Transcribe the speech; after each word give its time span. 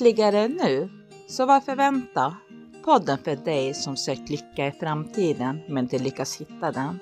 Lyckligare 0.00 0.48
nu? 0.48 0.88
Så 1.28 1.46
varför 1.46 1.76
vänta? 1.76 2.36
Podden 2.84 3.18
för 3.18 3.36
dig 3.36 3.74
som 3.74 3.96
sökt 3.96 4.30
lycka 4.30 4.66
i 4.66 4.72
framtiden 4.72 5.60
men 5.68 5.84
inte 5.84 5.98
lyckas 5.98 6.40
hitta 6.40 6.72
den. 6.72 6.98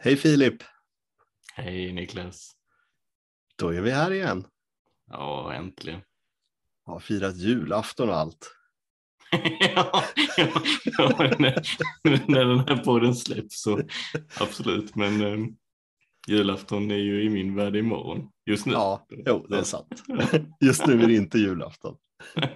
Hej 0.00 0.16
Filip! 0.16 0.62
Hej 1.54 1.92
Niklas! 1.92 2.52
Då 3.56 3.68
är 3.68 3.80
vi 3.80 3.90
här 3.90 4.10
igen. 4.10 4.46
Ja, 5.06 5.52
äntligen. 5.54 6.00
Har 6.84 7.00
firat 7.00 7.36
julafton 7.36 8.08
och 8.08 8.16
allt. 8.16 8.61
Ja, 9.60 10.04
ja, 10.36 10.48
ja 10.98 11.36
när, 11.38 11.62
när 12.30 12.44
den 12.44 12.58
här 12.58 12.76
podden 12.84 13.14
släpps 13.14 13.62
så 13.62 13.80
absolut. 14.40 14.94
Men 14.94 15.20
eh, 15.20 15.46
julafton 16.28 16.90
är 16.90 16.96
ju 16.96 17.22
i 17.22 17.28
min 17.28 17.54
värld 17.56 17.76
imorgon 17.76 18.28
just 18.46 18.66
nu. 18.66 18.72
Ja, 18.72 19.06
jo, 19.08 19.46
det 19.48 19.58
är 19.58 19.62
sant. 19.62 20.02
Just 20.60 20.86
nu 20.86 21.02
är 21.02 21.06
det 21.06 21.14
inte 21.14 21.38
julafton. 21.38 21.96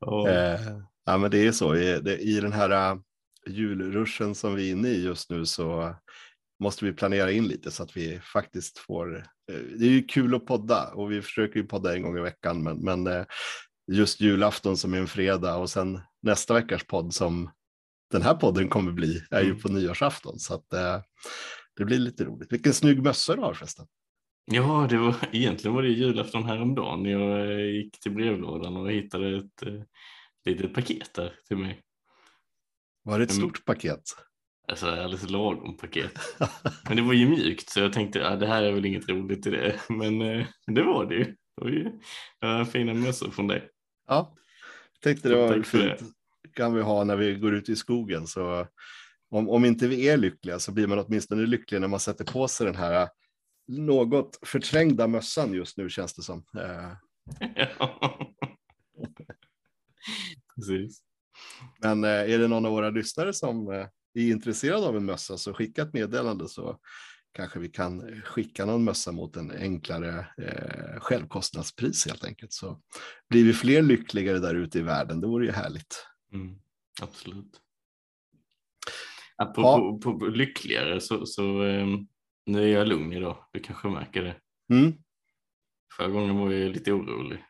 Ja. 0.00 0.28
Eh, 0.28 0.60
ja, 1.04 1.18
men 1.18 1.30
det 1.30 1.46
är 1.46 1.52
så. 1.52 1.76
I, 1.76 2.00
det, 2.00 2.18
i 2.18 2.40
den 2.40 2.52
här 2.52 2.92
uh, 2.92 3.00
julruschen 3.46 4.34
som 4.34 4.54
vi 4.54 4.68
är 4.68 4.72
inne 4.72 4.88
i 4.88 5.04
just 5.04 5.30
nu 5.30 5.46
så 5.46 5.94
måste 6.60 6.84
vi 6.84 6.92
planera 6.92 7.30
in 7.30 7.48
lite 7.48 7.70
så 7.70 7.82
att 7.82 7.96
vi 7.96 8.20
faktiskt 8.20 8.78
får. 8.78 9.16
Eh, 9.52 9.58
det 9.78 9.86
är 9.86 9.90
ju 9.90 10.02
kul 10.02 10.34
att 10.34 10.46
podda 10.46 10.90
och 10.92 11.12
vi 11.12 11.22
försöker 11.22 11.60
ju 11.60 11.66
podda 11.66 11.94
en 11.94 12.02
gång 12.02 12.18
i 12.18 12.20
veckan, 12.20 12.62
men, 12.62 12.78
men 12.78 13.06
eh, 13.06 13.24
just 13.92 14.20
julafton 14.20 14.76
som 14.76 14.94
är 14.94 14.98
en 14.98 15.06
fredag 15.06 15.56
och 15.56 15.70
sen 15.70 16.00
nästa 16.22 16.54
veckas 16.54 16.84
podd 16.86 17.14
som 17.14 17.50
den 18.10 18.22
här 18.22 18.34
podden 18.34 18.68
kommer 18.68 18.92
bli 18.92 19.22
är 19.30 19.40
ju 19.40 19.48
Mm. 19.50 19.60
på 19.60 19.68
nyårsafton 19.68 20.38
så 20.38 20.54
att 20.54 20.72
eh, 20.72 21.00
det 21.76 21.84
blir 21.84 21.98
lite 21.98 22.24
roligt. 22.24 22.52
Vilken 22.52 22.72
snygg 22.74 23.02
mössa 23.02 23.36
du 23.36 23.42
har 23.42 23.54
förresten. 23.54 23.86
ja, 24.52 24.86
det 24.90 24.98
var, 24.98 25.14
egentligen 25.32 25.74
var 25.74 25.82
det 25.82 25.88
julafton 25.88 26.44
häromdagen 26.44 27.04
jag 27.04 27.50
eh, 27.50 27.66
gick 27.66 28.00
till 28.00 28.12
brevlådan 28.14 28.76
och 28.76 28.90
hittade 28.92 29.36
ett 29.38 29.62
eh, 29.66 29.82
litet 30.44 30.74
paket 30.74 31.14
där 31.14 31.34
till 31.48 31.56
mig. 31.56 31.80
Var 33.02 33.18
det 33.18 33.24
ett 33.24 33.30
Mm. 33.30 33.42
stort 33.42 33.64
paket? 33.64 34.02
Alltså 34.68 34.86
alldeles 34.86 35.30
lagom 35.30 35.76
paket. 35.76 36.12
Men 36.88 36.96
det 36.96 37.02
var 37.02 37.12
ju 37.12 37.28
mjukt 37.28 37.70
så 37.70 37.80
jag 37.80 37.92
tänkte 37.92 38.28
att 38.28 38.40
det 38.40 38.46
här 38.46 38.62
är 38.62 38.72
väl 38.72 38.84
inget 38.86 39.08
roligt 39.08 39.46
i 39.46 39.50
det. 39.50 39.80
Men 39.88 40.22
eh, 40.22 40.46
det 40.66 40.82
var 40.82 41.04
det 41.06 41.14
ju. 41.14 41.24
Det 41.24 41.62
var 41.64 41.68
ju 41.70 41.90
fina 42.64 42.94
mössor 42.94 43.30
från 43.30 43.46
dig. 43.46 43.68
Ja, 44.06 44.34
jag 44.92 45.00
tänkte 45.02 45.28
det 45.28 45.36
var 45.36 45.48
Tack 45.56 45.66
för 45.66 45.78
det. 45.78 45.96
fint. 45.98 46.12
kan 46.54 46.74
vi 46.74 46.82
ha 46.82 47.04
när 47.04 47.16
vi 47.16 47.34
går 47.34 47.54
ut 47.54 47.68
i 47.68 47.76
skogen. 47.76 48.26
Så 48.26 48.66
om, 49.30 49.48
om 49.48 49.64
inte 49.64 49.88
vi 49.88 50.08
är 50.08 50.16
lyckliga 50.16 50.58
så 50.58 50.72
blir 50.72 50.86
man 50.86 50.98
åtminstone 50.98 51.46
lycklig 51.46 51.80
när 51.80 51.88
man 51.88 52.00
sätter 52.00 52.24
på 52.24 52.48
sig 52.48 52.66
den 52.66 52.76
här 52.76 53.08
något 53.68 54.38
förträngda 54.42 55.06
mössan 55.06 55.52
just 55.54 55.76
nu 55.76 55.90
känns 55.90 56.14
det 56.14 56.22
som. 56.22 56.44
Eh, 56.58 56.92
Ja. 57.78 58.18
Precis. 60.56 61.00
Men 61.82 62.04
eh, 62.04 62.10
är 62.10 62.38
det 62.38 62.48
någon 62.48 62.66
av 62.66 62.72
våra 62.72 62.90
lyssnare 62.90 63.32
som 63.32 63.68
eh, 63.72 63.86
är 64.14 64.30
intresserad 64.30 64.84
av 64.84 64.96
en 64.96 65.04
mössa 65.04 65.38
så 65.38 65.54
skicka 65.54 65.82
ett 65.82 65.92
meddelande 65.92 66.48
så 66.48 66.78
kanske 67.34 67.58
vi 67.58 67.68
kan 67.68 68.22
skicka 68.22 68.64
någon 68.64 68.84
mössa 68.84 69.12
mot 69.12 69.36
en 69.36 69.50
enklare 69.50 70.26
eh, 70.38 71.00
självkostnadspris 71.00 72.06
helt 72.06 72.24
enkelt. 72.24 72.52
Så 72.52 72.80
blir 73.28 73.44
vi 73.44 73.52
fler 73.52 73.82
lyckligare 73.82 74.38
där 74.38 74.54
ute 74.54 74.78
i 74.78 74.82
världen, 74.82 75.20
det 75.20 75.26
vore 75.26 75.46
ju 75.46 75.52
härligt. 75.52 76.06
Mm, 76.32 76.56
absolut. 77.02 77.60
Apropå 79.36 80.00
på, 80.02 80.18
på 80.18 80.26
lyckligare 80.26 81.00
så, 81.00 81.26
så 81.26 81.62
ehm, 81.62 82.06
nu 82.46 82.62
är 82.62 82.68
jag 82.68 82.88
lugn 82.88 83.12
idag. 83.12 83.44
Du 83.52 83.60
kanske 83.60 83.88
märker 83.88 84.22
det. 84.22 84.36
Mm, 84.74 84.92
Förra 85.96 86.08
gången 86.08 86.36
var 86.36 86.50
jag 86.50 86.72
lite 86.72 86.92
orolig. 86.92 87.44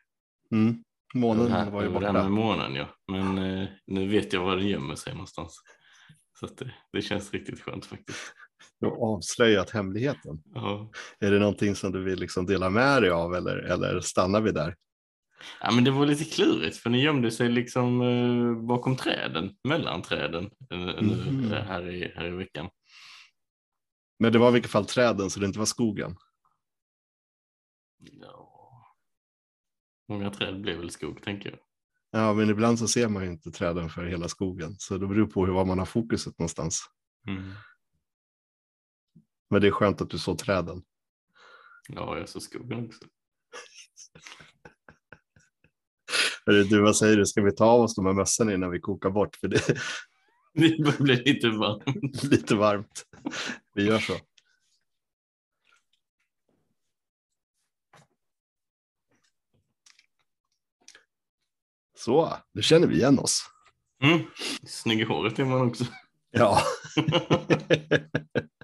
mm. 0.51 0.83
Månen 1.13 1.51
här, 1.51 1.71
var 1.71 1.81
ju 1.81 1.87
över 1.87 1.99
det 1.99 2.05
här 2.05 2.13
med 2.13 2.21
borta. 2.21 2.29
månen 2.33 2.75
ja. 2.75 2.87
Men 3.07 3.37
eh, 3.37 3.67
nu 3.87 4.07
vet 4.07 4.33
jag 4.33 4.43
var 4.43 4.55
den 4.55 4.67
gömmer 4.67 4.95
sig 4.95 5.13
någonstans. 5.13 5.61
Så 6.39 6.45
att 6.45 6.57
det, 6.57 6.73
det 6.93 7.01
känns 7.01 7.31
riktigt 7.33 7.61
skönt 7.61 7.85
faktiskt. 7.85 8.33
Du 8.79 8.87
har 8.87 9.15
avslöjat 9.15 9.69
hemligheten. 9.69 10.43
Ja. 10.53 10.91
Är 11.19 11.31
det 11.31 11.39
någonting 11.39 11.75
som 11.75 11.91
du 11.91 12.03
vill 12.03 12.19
liksom 12.19 12.45
dela 12.45 12.69
med 12.69 13.01
dig 13.01 13.11
av 13.11 13.35
eller, 13.35 13.57
eller 13.57 13.99
stannar 13.99 14.41
vi 14.41 14.51
där? 14.51 14.75
ja 15.61 15.71
men 15.71 15.83
det 15.83 15.91
var 15.91 16.05
lite 16.05 16.25
klurigt 16.25 16.77
för 16.77 16.89
ni 16.89 17.01
gömde 17.01 17.31
sig 17.31 17.49
liksom 17.49 18.01
eh, 18.01 18.65
bakom 18.67 18.95
träden, 18.95 19.55
mellan 19.63 20.01
träden 20.01 20.49
eh, 20.69 21.63
här, 21.63 21.89
i, 21.89 22.11
här 22.15 22.25
i 22.25 22.29
veckan. 22.29 22.69
Men 24.19 24.33
det 24.33 24.39
var 24.39 24.49
i 24.49 24.53
vilket 24.53 24.71
fall 24.71 24.85
träden 24.85 25.29
så 25.29 25.39
det 25.39 25.45
inte 25.45 25.59
var 25.59 25.65
skogen. 25.65 26.15
Ja. 27.97 28.51
Många 30.09 30.31
träd 30.31 30.61
blev 30.61 30.77
väl 30.77 30.89
skog 30.89 31.23
tänker 31.23 31.49
jag. 31.49 31.59
Ja, 32.11 32.33
men 32.33 32.49
ibland 32.49 32.79
så 32.79 32.87
ser 32.87 33.07
man 33.07 33.23
ju 33.23 33.29
inte 33.29 33.51
träden 33.51 33.89
för 33.89 34.05
hela 34.05 34.27
skogen. 34.27 34.75
Så 34.79 34.97
det 34.97 35.07
beror 35.07 35.27
på 35.27 35.45
hur 35.45 35.65
man 35.65 35.79
har 35.79 35.85
fokuset 35.85 36.39
någonstans. 36.39 36.85
Mm. 37.27 37.51
Men 39.49 39.61
det 39.61 39.67
är 39.67 39.71
skönt 39.71 40.01
att 40.01 40.09
du 40.09 40.17
såg 40.17 40.37
träden. 40.37 40.83
Ja, 41.87 42.17
jag 42.17 42.29
såg 42.29 42.41
skogen 42.41 42.85
också. 42.85 43.05
Du, 46.45 46.81
vad 46.81 46.97
säger 46.97 47.17
du? 47.17 47.25
Ska 47.25 47.41
vi 47.41 47.51
ta 47.51 47.65
av 47.65 47.81
oss 47.81 47.95
de 47.95 48.05
här 48.05 48.13
mössorna 48.13 48.53
innan 48.53 48.71
vi 48.71 48.79
kokar 48.79 49.09
bort? 49.09 49.35
För 49.35 49.47
det 49.47 49.61
Det 50.53 50.83
börjar 50.83 51.03
bli 51.03 51.15
lite 51.15 51.49
varmt. 51.49 52.23
lite 52.23 52.55
varmt. 52.55 53.05
Vi 53.73 53.85
gör 53.85 53.99
så. 53.99 54.13
Så, 61.97 62.37
nu 62.51 62.61
känner 62.61 62.87
vi 62.87 62.95
igen 62.95 63.19
oss. 63.19 63.43
Mm. 64.03 64.21
Snygg 64.67 64.99
i 64.99 65.03
håret 65.03 65.39
är 65.39 65.45
man 65.45 65.67
också. 65.67 65.85
Ja. 66.31 66.61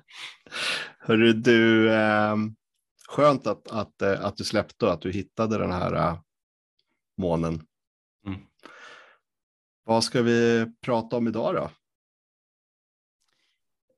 Hörru 1.00 1.34
du, 1.34 1.92
eh, 1.94 2.36
skönt 3.08 3.48
att, 3.48 3.68
att, 3.68 4.02
eh, 4.02 4.26
att 4.26 4.38
du 4.38 4.44
släppte 4.44 4.86
och 4.86 4.94
att 4.94 5.02
du 5.02 5.12
hittade 5.12 5.58
den 5.58 5.72
här 5.72 5.94
eh, 5.96 6.20
månen. 7.18 7.68
Mm. 8.28 8.40
Vad 9.84 10.04
ska 10.04 10.22
vi 10.22 10.66
prata 10.82 11.18
om 11.18 11.28
idag 11.28 11.56
då? 11.56 11.70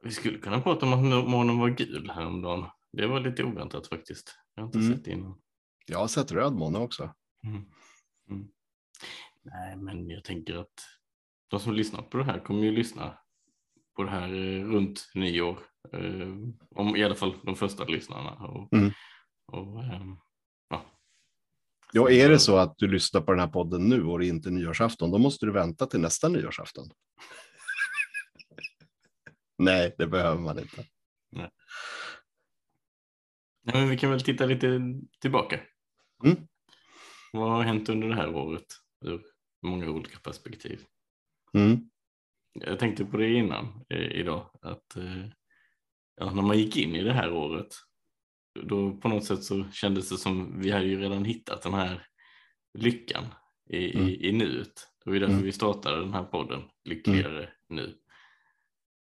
Vi 0.03 0.11
skulle 0.11 0.37
kunna 0.37 0.61
prata 0.61 0.85
om 0.85 0.93
att 0.93 1.29
månen 1.29 1.59
var 1.59 1.69
gul 1.69 2.11
häromdagen. 2.15 2.65
Det 2.91 3.07
var 3.07 3.19
lite 3.19 3.43
oväntat 3.43 3.87
faktiskt. 3.87 4.39
Jag 4.55 4.63
har 4.63 4.67
inte 4.67 4.77
Mm. 4.79 4.93
sett 4.93 5.05
det 5.05 5.11
innan. 5.11 5.41
Jag 5.85 5.99
har 5.99 6.07
sett 6.07 6.31
röd 6.31 6.53
måne 6.53 6.79
också. 6.79 7.13
Mm. 7.43 7.65
Mm. 8.29 8.47
Nej, 9.43 9.75
men 9.77 10.09
jag 10.09 10.23
tänker 10.23 10.55
att 10.55 10.73
de 11.47 11.59
som 11.59 11.73
lyssnar 11.73 12.01
på 12.01 12.17
det 12.17 12.23
här 12.23 12.39
kommer 12.39 12.63
ju 12.63 12.71
lyssna 12.71 13.17
på 13.95 14.03
det 14.03 14.09
här 14.09 14.33
eh, 14.33 14.63
runt 14.65 15.11
nyår. 15.15 15.59
Eh, 15.91 16.27
om, 16.75 16.95
I 16.95 17.03
alla 17.03 17.15
fall 17.15 17.35
de 17.43 17.55
första 17.55 17.83
lyssnarna. 17.85 18.31
Och, 18.31 18.73
Mm. 18.73 18.91
och, 19.51 19.83
ehm, 19.83 20.17
ja. 20.69 20.85
Ja, 21.93 22.09
är 22.09 22.29
det 22.29 22.39
så 22.39 22.57
att 22.57 22.77
du 22.77 22.87
lyssnar 22.87 23.21
på 23.21 23.31
den 23.31 23.39
här 23.39 23.47
podden 23.47 23.89
nu 23.89 24.03
och 24.03 24.19
det 24.19 24.25
är 24.25 24.29
inte 24.29 24.49
nyårsafton, 24.49 25.11
då 25.11 25.17
måste 25.17 25.45
du 25.45 25.51
vänta 25.51 25.85
till 25.85 25.99
nästa 25.99 26.27
nyårsafton. 26.29 26.89
Nej, 29.57 29.95
det 29.97 30.07
behöver 30.07 30.41
man 30.41 30.59
inte. 30.59 30.85
Nej, 33.65 33.75
men 33.75 33.89
vi 33.89 33.97
kan 33.97 34.09
väl 34.11 34.21
titta 34.21 34.45
lite 34.45 34.79
tillbaka. 35.19 35.59
Mm. 36.23 36.47
Vad 37.33 37.51
har 37.51 37.63
hänt 37.63 37.89
under 37.89 38.07
det 38.07 38.15
här 38.15 38.35
året 38.35 38.65
ur 39.05 39.21
många 39.61 39.89
olika 39.89 40.19
perspektiv? 40.19 40.85
Mm. 41.53 41.89
Jag 42.53 42.79
tänkte 42.79 43.05
på 43.05 43.17
det 43.17 43.33
innan 43.33 43.85
eh, 43.89 43.99
idag, 44.11 44.49
att 44.61 44.95
eh, 44.95 45.25
ja, 46.15 46.33
när 46.33 46.41
man 46.41 46.57
gick 46.57 46.77
in 46.77 46.95
i 46.95 47.03
det 47.03 47.13
här 47.13 47.33
året, 47.33 47.67
då 48.63 48.97
på 48.97 49.07
något 49.09 49.25
sätt 49.25 49.43
så 49.43 49.65
kändes 49.71 50.09
det 50.09 50.17
som 50.17 50.61
vi 50.61 50.71
hade 50.71 50.85
ju 50.85 50.99
redan 51.01 51.25
hittat 51.25 51.61
den 51.61 51.73
här 51.73 52.07
lyckan 52.77 53.25
i, 53.69 53.95
Mm. 53.95 54.07
i, 54.09 54.27
i 54.27 54.31
nuet. 54.31 54.73
Det 55.03 55.09
var 55.09 55.13
ju 55.13 55.19
därför 55.19 55.33
Mm. 55.33 55.45
vi 55.45 55.51
startade 55.51 55.99
den 55.99 56.13
här 56.13 56.23
podden, 56.23 56.61
Lyckligare 56.85 57.49
nu. 57.69 57.97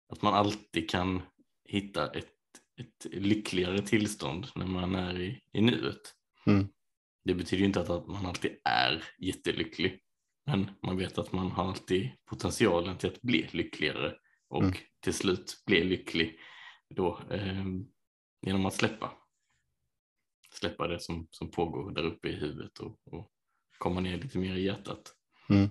Att 0.08 0.22
man 0.22 0.34
alltid 0.34 0.90
kan 0.90 1.22
hitta 1.64 2.10
ett, 2.10 2.32
ett 2.80 3.06
lyckligare 3.12 3.78
tillstånd 3.82 4.46
när 4.54 4.66
man 4.66 4.94
är 4.94 5.20
i, 5.20 5.40
i 5.52 5.60
nuet. 5.60 6.00
Mm. 6.46 6.68
Det 7.24 7.34
betyder 7.34 7.60
ju 7.60 7.66
inte 7.66 7.80
att, 7.80 7.90
att 7.90 8.06
man 8.06 8.26
alltid 8.26 8.50
är 8.64 9.04
jättelycklig. 9.18 10.00
Men 10.46 10.70
man 10.82 10.96
vet 10.96 11.18
att 11.18 11.32
man 11.32 11.50
har 11.50 11.68
alltid 11.68 12.10
potentialen 12.30 12.98
till 12.98 13.08
att 13.10 13.22
bli 13.22 13.48
lyckligare 13.52 14.14
och 14.48 14.62
Mm. 14.62 14.74
till 15.00 15.14
slut 15.14 15.62
bli 15.66 15.84
lycklig 15.84 16.38
då 16.94 17.20
eh, 17.30 17.64
genom 18.40 18.66
att 18.66 18.74
släppa. 18.74 19.12
Släppa 20.50 20.88
det 20.88 21.00
som, 21.00 21.26
som 21.30 21.50
pågår 21.50 21.90
där 21.90 22.04
uppe 22.04 22.28
i 22.28 22.32
huvudet 22.32 22.78
och, 22.78 23.00
och 23.04 23.32
komma 23.78 24.00
ner 24.00 24.18
lite 24.18 24.38
mer 24.38 24.54
i 24.54 24.64
hjärtat. 24.64 25.14
Mm. 25.48 25.68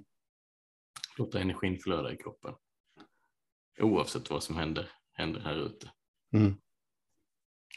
Låta 1.18 1.40
energin 1.40 1.80
flöda 1.80 2.14
i 2.14 2.18
kroppen. 2.18 2.56
oavsett 3.80 4.30
vad 4.30 4.44
som 4.44 4.56
händer, 4.56 4.90
händer 5.14 5.40
här 5.40 5.56
ute. 5.56 5.92
Mm. 6.34 6.56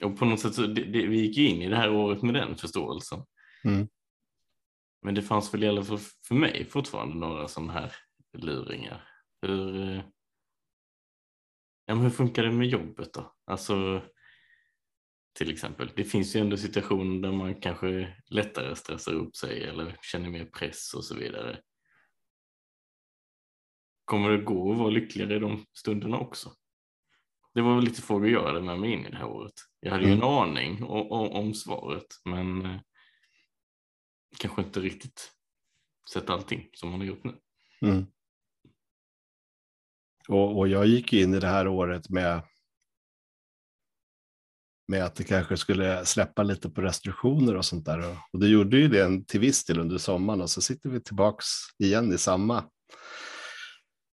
Och 0.03 0.19
på 0.19 0.25
något 0.25 0.41
sätt 0.41 0.55
så 0.55 0.67
det, 0.67 0.85
det, 0.85 1.07
vi 1.07 1.21
gick 1.21 1.39
in 1.39 1.63
i 1.63 1.69
det 1.69 1.77
här 1.77 1.91
året 1.91 2.23
med 2.23 2.35
den 2.35 2.57
förståelsen. 2.57 3.25
Mm. 3.65 3.89
Men 5.03 5.15
det 5.15 5.23
fanns 5.23 5.55
väl 5.55 5.65
i 5.65 5.69
alla 5.69 5.85
fall 5.85 5.99
för 5.99 6.35
mig 6.35 6.65
fortfarande 6.65 7.15
några 7.15 7.49
sådana 7.49 7.73
här 7.73 7.93
luringar. 8.33 9.09
Hur, 9.43 9.83
eh, 9.83 10.05
ja, 11.87 11.95
men 11.95 12.05
hur 12.05 12.11
funkar 12.11 12.43
det 12.43 12.51
med 12.51 12.67
jobbet 12.67 13.13
då? 13.13 13.35
Alltså, 13.45 14.03
till 15.35 15.53
exempel. 15.53 15.93
Det 15.97 16.05
finns 16.05 16.37
ju 16.37 16.41
ändå 16.41 16.57
situationer 16.57 17.29
där 17.29 17.37
man 17.37 17.61
kanske 17.61 18.17
lättare 18.31 18.77
stressar 18.77 19.13
upp 19.13 19.37
sig 19.37 19.65
eller 19.65 19.97
känner 20.03 20.31
mer 20.31 20.45
press 20.45 20.95
och 20.95 21.05
så 21.05 21.15
vidare. 21.15 21.61
Kommer 24.05 24.31
det 24.31 24.45
gå 24.45 24.73
att 24.73 24.79
vara 24.79 24.91
lyckligare 24.91 25.37
i 25.37 25.39
de 25.39 25.65
stunderna 25.73 26.19
också? 26.19 26.53
Det 27.55 27.63
var 27.63 27.75
väl 27.75 27.85
lite 27.85 28.03
frågor 28.03 28.29
jag 28.29 28.47
hade 28.47 28.61
med 28.61 28.79
mig 28.79 28.93
in 28.93 29.07
i 29.07 29.11
det 29.11 29.17
här 29.17 29.27
året. 29.27 29.53
Jag 29.81 29.91
hade 29.91 30.05
ju 30.05 30.13
en 30.13 30.23
aning 30.23 30.85
om, 30.85 31.13
om, 31.13 31.31
om 31.31 31.55
svaret 31.55 32.07
men 32.25 32.67
eh, 32.67 32.81
kanske 34.39 34.63
inte 34.63 34.81
riktigt 34.81 35.33
sett 36.13 36.31
allting 36.31 36.69
som 36.73 36.91
man 36.91 37.01
har 37.01 37.07
gjort 37.07 37.25
nu. 37.25 37.39
Mm. 37.83 38.07
Och, 40.29 40.59
och 40.59 40.69
jag 40.69 40.87
gick 40.87 41.13
in 41.13 41.35
i 41.35 41.41
det 41.41 41.49
här 41.49 41.69
året 41.69 42.11
med 42.11 42.43
med 44.89 45.05
att 45.05 45.15
det 45.15 45.25
kanske 45.25 45.57
skulle 45.57 46.07
släppa 46.07 46.43
lite 46.43 46.71
på 46.71 46.81
restriktioner 46.81 47.57
och 47.57 47.65
sånt 47.65 47.85
där. 47.85 48.19
Och 48.33 48.41
det 48.41 48.49
gjorde 48.49 48.77
ju 48.77 48.89
det 48.89 49.29
till 49.29 49.41
viss 49.41 49.65
del 49.65 49.79
under 49.79 49.99
sommaren 49.99 50.41
och 50.41 50.51
så 50.51 50.61
sitter 50.61 50.91
vi 50.91 51.01
tillbaks 51.01 51.47
igen 51.79 52.13
i 52.13 52.19
samma, 52.19 52.71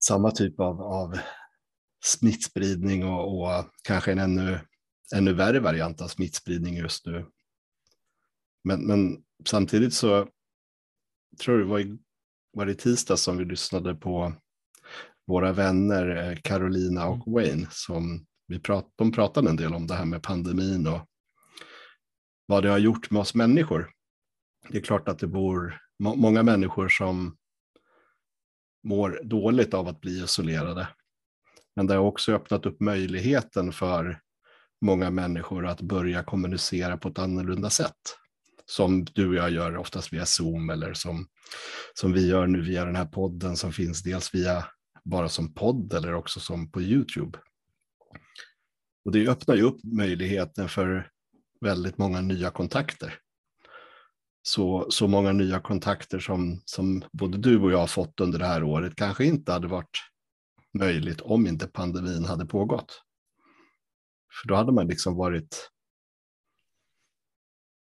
samma 0.03 0.31
typ 0.31 0.59
av, 0.59 0.81
av 0.81 1.17
smittspridning 2.05 3.05
och, 3.05 3.41
och 3.41 3.65
kanske 3.83 4.11
en 4.11 4.19
ännu, 4.19 4.59
ännu 5.15 5.33
värre 5.33 5.59
variant 5.59 6.01
av 6.01 6.07
smittspridning 6.07 6.77
just 6.77 7.05
nu. 7.05 7.25
Men, 8.63 8.87
men 8.87 9.23
samtidigt 9.45 9.93
så 9.93 10.27
tror 11.43 11.57
jag 11.57 11.67
det 11.67 11.71
var 11.71 11.79
i, 11.79 11.97
var 12.51 12.65
det 12.65 12.75
tisdag 12.75 13.17
som 13.17 13.37
vi 13.37 13.45
lyssnade 13.45 13.95
på 13.95 14.33
våra 15.29 15.51
vänner 15.51 16.31
eh, 16.31 16.37
Carolina 16.43 17.07
och 17.07 17.27
mm. 17.27 17.33
Wayne 17.33 17.67
som 17.71 18.25
vi 18.47 18.59
prat, 18.59 18.93
de 18.95 19.11
pratade 19.11 19.49
en 19.49 19.55
del 19.55 19.73
om 19.73 19.87
det 19.87 19.93
här 19.93 20.05
med 20.05 20.23
pandemin 20.23 20.87
och 20.87 20.99
vad 22.45 22.63
det 22.63 22.69
har 22.69 22.77
gjort 22.77 23.11
med 23.11 23.21
oss 23.21 23.35
människor. 23.35 23.91
Det 24.69 24.77
är 24.77 24.81
klart 24.81 25.09
att 25.09 25.19
det 25.19 25.27
bor 25.27 25.81
må, 25.99 26.15
många 26.15 26.43
människor 26.43 26.89
som 26.89 27.37
mår 28.83 29.21
dåligt 29.23 29.73
av 29.73 29.87
att 29.87 30.01
bli 30.01 30.23
isolerade. 30.23 30.87
Men 31.75 31.87
det 31.87 31.93
har 31.93 32.01
också 32.01 32.31
öppnat 32.31 32.65
upp 32.65 32.79
möjligheten 32.79 33.71
för 33.71 34.21
många 34.81 35.09
människor 35.09 35.65
att 35.65 35.81
börja 35.81 36.23
kommunicera 36.23 36.97
på 36.97 37.09
ett 37.09 37.19
annorlunda 37.19 37.69
sätt. 37.69 38.17
Som 38.65 39.05
du 39.05 39.29
och 39.29 39.35
jag 39.35 39.51
gör 39.51 39.77
oftast 39.77 40.13
via 40.13 40.25
Zoom 40.25 40.69
eller 40.69 40.93
som, 40.93 41.27
som 41.93 42.13
vi 42.13 42.27
gör 42.27 42.47
nu 42.47 42.61
via 42.61 42.85
den 42.85 42.95
här 42.95 43.05
podden 43.05 43.55
som 43.55 43.73
finns 43.73 44.03
dels 44.03 44.33
via 44.33 44.65
bara 45.03 45.29
som 45.29 45.53
podd 45.53 45.93
eller 45.93 46.13
också 46.13 46.39
som 46.39 46.71
på 46.71 46.81
YouTube. 46.81 47.39
Och 49.05 49.11
det 49.11 49.27
öppnar 49.27 49.55
ju 49.55 49.61
upp 49.61 49.83
möjligheten 49.83 50.69
för 50.69 51.11
väldigt 51.61 51.97
många 51.97 52.21
nya 52.21 52.51
kontakter. 52.51 53.19
Så, 54.41 54.91
så 54.91 55.07
många 55.07 55.31
nya 55.31 55.59
kontakter 55.59 56.19
som, 56.19 56.61
som 56.65 57.03
både 57.11 57.37
du 57.37 57.59
och 57.59 57.71
jag 57.71 57.77
har 57.77 57.87
fått 57.87 58.19
under 58.19 58.39
det 58.39 58.45
här 58.45 58.63
året 58.63 58.95
kanske 58.95 59.25
inte 59.25 59.51
hade 59.51 59.67
varit 59.67 59.97
möjligt 60.73 61.21
om 61.21 61.47
inte 61.47 61.67
pandemin 61.67 62.25
hade 62.25 62.45
pågått. 62.45 63.01
För 64.41 64.47
då 64.47 64.55
hade 64.55 64.71
man 64.71 64.87
liksom 64.87 65.15
varit... 65.15 65.69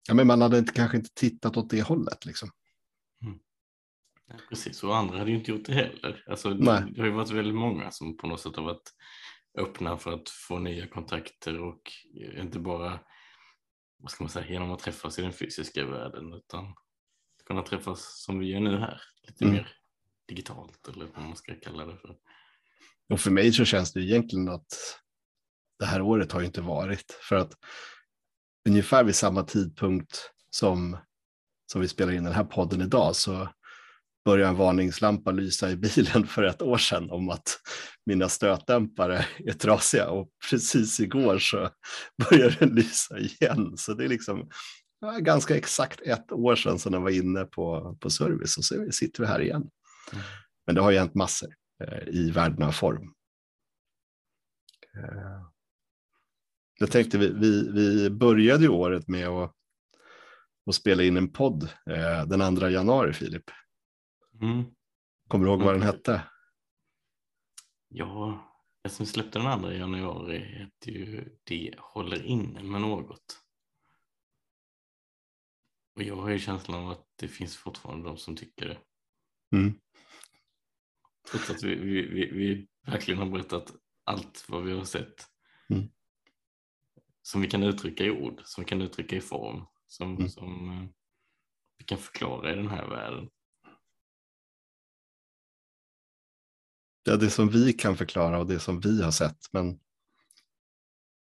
Ja, 0.08 0.14
men 0.14 0.26
man 0.26 0.42
hade 0.42 0.58
inte, 0.58 0.72
kanske 0.72 0.96
inte 0.96 1.10
tittat 1.14 1.56
åt 1.56 1.70
det 1.70 1.82
hållet. 1.82 2.26
Liksom. 2.26 2.50
Ja, 4.28 4.34
precis, 4.48 4.84
och 4.84 4.96
andra 4.96 5.18
hade 5.18 5.30
ju 5.30 5.36
inte 5.36 5.50
gjort 5.50 5.66
det 5.66 5.74
heller. 5.74 6.24
Alltså, 6.26 6.50
det, 6.50 6.88
det 6.94 7.00
har 7.00 7.06
ju 7.06 7.12
varit 7.12 7.30
väldigt 7.30 7.54
många 7.54 7.90
som 7.90 8.16
på 8.16 8.26
något 8.26 8.40
sätt 8.40 8.56
har 8.56 8.64
varit 8.64 8.92
öppna 9.58 9.98
för 9.98 10.12
att 10.12 10.28
få 10.28 10.58
nya 10.58 10.86
kontakter 10.86 11.60
och 11.60 11.82
inte 12.36 12.58
bara 12.58 13.00
vad 13.98 14.10
ska 14.10 14.24
man 14.24 14.30
säga, 14.30 14.46
genom 14.48 14.72
att 14.72 14.78
träffas 14.78 15.18
i 15.18 15.22
den 15.22 15.32
fysiska 15.32 15.86
världen 15.86 16.32
utan 16.32 16.74
kunna 17.46 17.62
träffas 17.62 18.24
som 18.24 18.38
vi 18.38 18.46
gör 18.46 18.60
nu 18.60 18.78
här, 18.78 19.00
lite 19.28 19.44
mm. 19.44 19.56
mer 19.56 19.68
digitalt 20.28 20.88
eller 20.88 21.06
vad 21.14 21.24
man 21.24 21.36
ska 21.36 21.54
kalla 21.54 21.86
det 21.86 21.96
för. 21.96 22.16
Och 23.12 23.20
för 23.20 23.30
mig 23.30 23.52
så 23.52 23.64
känns 23.64 23.92
det 23.92 24.00
egentligen 24.00 24.48
att 24.48 25.00
det 25.78 25.86
här 25.86 26.02
året 26.02 26.32
har 26.32 26.40
ju 26.40 26.46
inte 26.46 26.60
varit 26.60 27.18
för 27.28 27.36
att 27.36 27.52
ungefär 28.68 29.04
vid 29.04 29.14
samma 29.14 29.42
tidpunkt 29.42 30.30
som, 30.50 30.98
som 31.72 31.80
vi 31.80 31.88
spelar 31.88 32.12
in 32.12 32.24
den 32.24 32.32
här 32.32 32.44
podden 32.44 32.80
idag 32.80 33.16
så 33.16 33.48
började 34.26 34.50
en 34.50 34.56
varningslampa 34.56 35.30
lysa 35.30 35.70
i 35.70 35.76
bilen 35.76 36.26
för 36.26 36.42
ett 36.42 36.62
år 36.62 36.78
sedan 36.78 37.10
om 37.10 37.30
att 37.30 37.60
mina 38.06 38.28
stötdämpare 38.28 39.26
är 39.38 39.52
trasiga 39.52 40.10
och 40.10 40.28
precis 40.50 41.00
igår 41.00 41.38
så 41.38 41.70
började 42.30 42.56
den 42.58 42.74
lysa 42.74 43.18
igen. 43.18 43.76
Så 43.76 43.94
det 43.94 44.04
är 44.04 44.08
liksom 44.08 44.50
ganska 45.20 45.56
exakt 45.56 46.00
ett 46.00 46.32
år 46.32 46.56
sedan 46.56 46.78
som 46.78 46.92
den 46.92 47.02
var 47.02 47.10
inne 47.10 47.44
på, 47.44 47.96
på 48.00 48.10
service 48.10 48.58
och 48.58 48.64
så 48.64 48.86
sitter 48.92 49.22
vi 49.22 49.28
här 49.28 49.40
igen. 49.40 49.70
Mm. 50.12 50.24
Men 50.66 50.74
det 50.74 50.80
har 50.80 50.90
ju 50.90 50.98
hänt 50.98 51.14
massor 51.14 51.54
eh, 51.84 52.08
i 52.08 52.30
världen 52.30 52.62
av 52.62 52.72
form. 52.72 53.12
Eh, 54.96 55.42
jag 56.78 56.90
tänkte 56.90 57.18
vi, 57.18 57.32
vi, 57.32 57.72
vi 57.72 58.10
började 58.10 58.62
ju 58.62 58.68
året 58.68 59.08
med 59.08 59.28
att, 59.28 59.52
att 60.66 60.74
spela 60.74 61.02
in 61.02 61.16
en 61.16 61.32
podd 61.32 61.62
eh, 61.90 62.26
den 62.26 62.56
2 62.56 62.68
januari, 62.68 63.12
Filip. 63.12 63.50
Mm. 64.40 64.64
Kommer 65.28 65.44
du 65.44 65.50
ihåg 65.50 65.62
vad 65.62 65.74
den 65.74 65.82
mm. 65.82 65.94
hette? 65.94 66.22
Ja, 67.88 68.46
det 68.82 68.90
som 68.90 69.06
släppte 69.06 69.38
den 69.38 69.48
andra 69.48 69.74
januari 69.74 70.38
heter 70.38 70.90
ju 70.90 71.36
Det 71.44 71.74
håller 71.78 72.22
inne 72.22 72.62
med 72.62 72.80
något. 72.80 73.42
Och 75.94 76.02
jag 76.02 76.16
har 76.16 76.30
ju 76.30 76.38
känslan 76.38 76.84
av 76.84 76.90
att 76.90 77.06
det 77.16 77.28
finns 77.28 77.56
fortfarande 77.56 78.08
de 78.08 78.16
som 78.16 78.36
tycker 78.36 78.68
det. 78.68 78.78
Mm. 79.56 79.80
Trots 81.30 81.50
att 81.50 81.62
vi, 81.62 81.74
vi, 81.74 82.02
vi, 82.02 82.30
vi, 82.30 82.66
verkligen 82.86 83.20
har 83.20 83.26
berättat 83.26 83.72
allt 84.04 84.44
vad 84.48 84.64
vi 84.64 84.72
har 84.72 84.84
sett. 84.84 85.26
Mm. 85.68 85.88
Som 87.22 87.40
vi 87.40 87.48
kan 87.48 87.62
uttrycka 87.62 88.04
i 88.04 88.10
ord, 88.10 88.42
som 88.44 88.64
vi 88.64 88.68
kan 88.68 88.82
uttrycka 88.82 89.16
i 89.16 89.20
form, 89.20 89.66
som, 89.86 90.16
mm. 90.16 90.28
som 90.28 90.70
uh, 90.70 90.88
vi 91.78 91.84
kan 91.84 91.98
förklara 91.98 92.52
i 92.52 92.56
den 92.56 92.68
här 92.68 92.88
världen. 92.88 93.30
Ja, 97.06 97.16
det 97.16 97.30
som 97.30 97.48
vi 97.48 97.72
kan 97.72 97.96
förklara 97.96 98.38
och 98.38 98.46
det 98.46 98.58
som 98.58 98.80
vi 98.80 99.02
har 99.02 99.10
sett. 99.10 99.38
Men, 99.52 99.78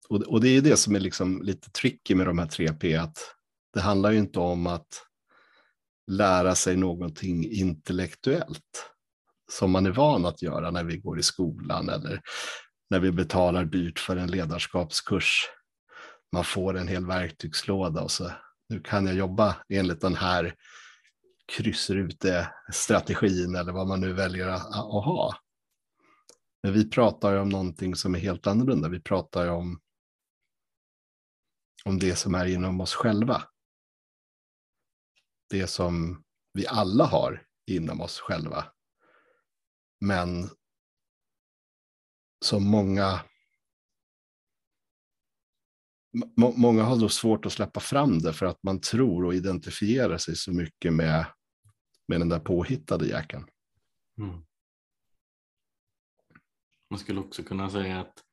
och, 0.09 0.23
och 0.23 0.41
det 0.41 0.49
är 0.49 0.63
det 0.63 0.77
som 0.77 0.95
är 0.95 1.01
liksom 1.01 1.43
lite 1.43 1.71
tricky 1.71 2.15
med 2.15 2.27
de 2.27 2.39
här 2.39 2.47
tre 2.47 2.73
P, 2.73 2.97
att 2.97 3.19
det 3.75 3.81
handlar 3.81 4.11
ju 4.11 4.19
inte 4.19 4.39
om 4.39 4.67
att 4.67 4.89
lära 6.11 6.55
sig 6.55 6.77
någonting 6.77 7.51
intellektuellt 7.51 8.91
som 9.53 9.71
man 9.71 9.87
är 9.87 9.91
van 9.91 10.27
att 10.27 10.43
göra 10.43 10.71
när 10.71 10.85
vi 10.85 10.97
går 10.97 11.19
i 11.19 11.23
skolan 11.23 11.89
eller 11.89 12.21
när 12.91 13.01
vi 13.01 13.13
betalar 13.13 13.65
dyrt 13.65 13.99
för 13.99 14.17
en 14.17 14.31
ledarskapskurs. 14.31 15.49
Man 16.33 16.45
får 16.45 16.77
en 16.77 16.89
hel 16.89 17.07
verktygslåda 17.07 18.03
och 18.03 18.11
så 18.11 18.31
nu 18.69 18.81
kan 18.81 19.07
jag 19.07 19.17
jobba 19.17 19.57
enligt 19.69 20.01
den 20.01 20.15
här 20.15 20.55
kryssrute-strategin 21.53 23.55
eller 23.55 23.73
vad 23.73 23.87
man 23.87 24.01
nu 24.01 24.13
väljer 24.13 24.49
att, 24.49 24.67
att 24.67 25.05
ha. 25.05 25.35
Men 26.65 26.73
vi 26.73 26.91
pratar 26.91 27.33
ju 27.33 27.39
om 27.39 27.49
någonting 27.49 27.95
som 27.95 28.15
är 28.15 28.19
helt 28.19 28.47
annorlunda. 28.47 28.89
Vi 28.89 29.01
pratar 29.01 29.45
ju 29.45 29.51
om, 29.51 29.81
om 31.85 31.99
det 31.99 32.17
som 32.17 32.35
är 32.35 32.47
inom 32.47 32.81
oss 32.81 32.95
själva. 32.95 33.43
Det 35.51 35.67
som 35.67 36.25
vi 36.53 36.67
alla 36.67 37.05
har 37.05 37.47
inom 37.67 38.01
oss 38.01 38.21
själva. 38.21 38.65
Men 40.01 40.51
som 42.45 42.65
många 42.67 43.21
Många 46.37 46.83
har 46.83 47.01
då 47.01 47.09
svårt 47.09 47.47
att 47.47 47.53
släppa 47.53 47.81
fram 47.81 48.19
det 48.19 48.33
för 48.33 48.47
att 48.47 48.63
man 48.63 48.81
tror 48.81 49.25
och 49.25 49.35
identifierar 49.35 50.19
sig 50.19 50.37
så 50.37 50.53
mycket 50.53 50.93
med, 50.93 51.27
med 52.09 52.21
den 52.21 52.29
där 52.29 52.41
påhittade 52.41 53.07
jäkeln. 53.07 53.47
Mm. 54.19 54.45
Man 56.95 56.99
skulle 56.99 57.21
också 57.21 57.43
kunna 57.43 57.71
säga 57.71 58.01
att 58.01 58.25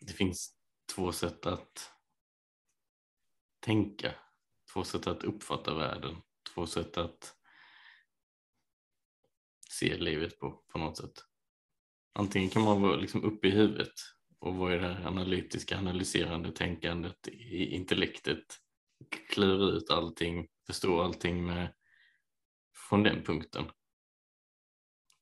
det 0.00 0.12
finns 0.12 0.54
två 0.94 1.12
sätt 1.12 1.46
att 1.46 1.92
tänka, 3.60 4.14
två 4.72 4.84
sätt 4.84 5.06
att 5.06 5.24
uppfatta 5.24 5.74
världen, 5.74 6.16
två 6.54 6.66
sätt 6.66 6.96
att 6.96 7.34
se 9.70 9.96
livet 9.96 10.38
på, 10.38 10.64
på 10.72 10.78
något 10.78 10.96
sätt. 10.96 11.12
antingen 12.12 12.50
kan 12.50 12.62
man 12.62 12.82
vara 12.82 12.96
liksom 12.96 13.24
uppe 13.24 13.48
i 13.48 13.50
huvudet 13.50 13.94
och 14.38 14.56
vara 14.56 14.74
i 14.74 14.78
det 14.78 14.94
här 14.94 15.06
analytiska, 15.06 15.78
analyserande 15.78 16.52
tänkandet 16.52 17.28
i 17.28 17.64
intellektet, 17.64 18.58
klura 19.30 19.76
ut 19.76 19.90
allting, 19.90 20.48
förstå 20.66 21.02
allting 21.02 21.46
med, 21.46 21.74
från 22.88 23.02
den 23.02 23.22
punkten. 23.24 23.64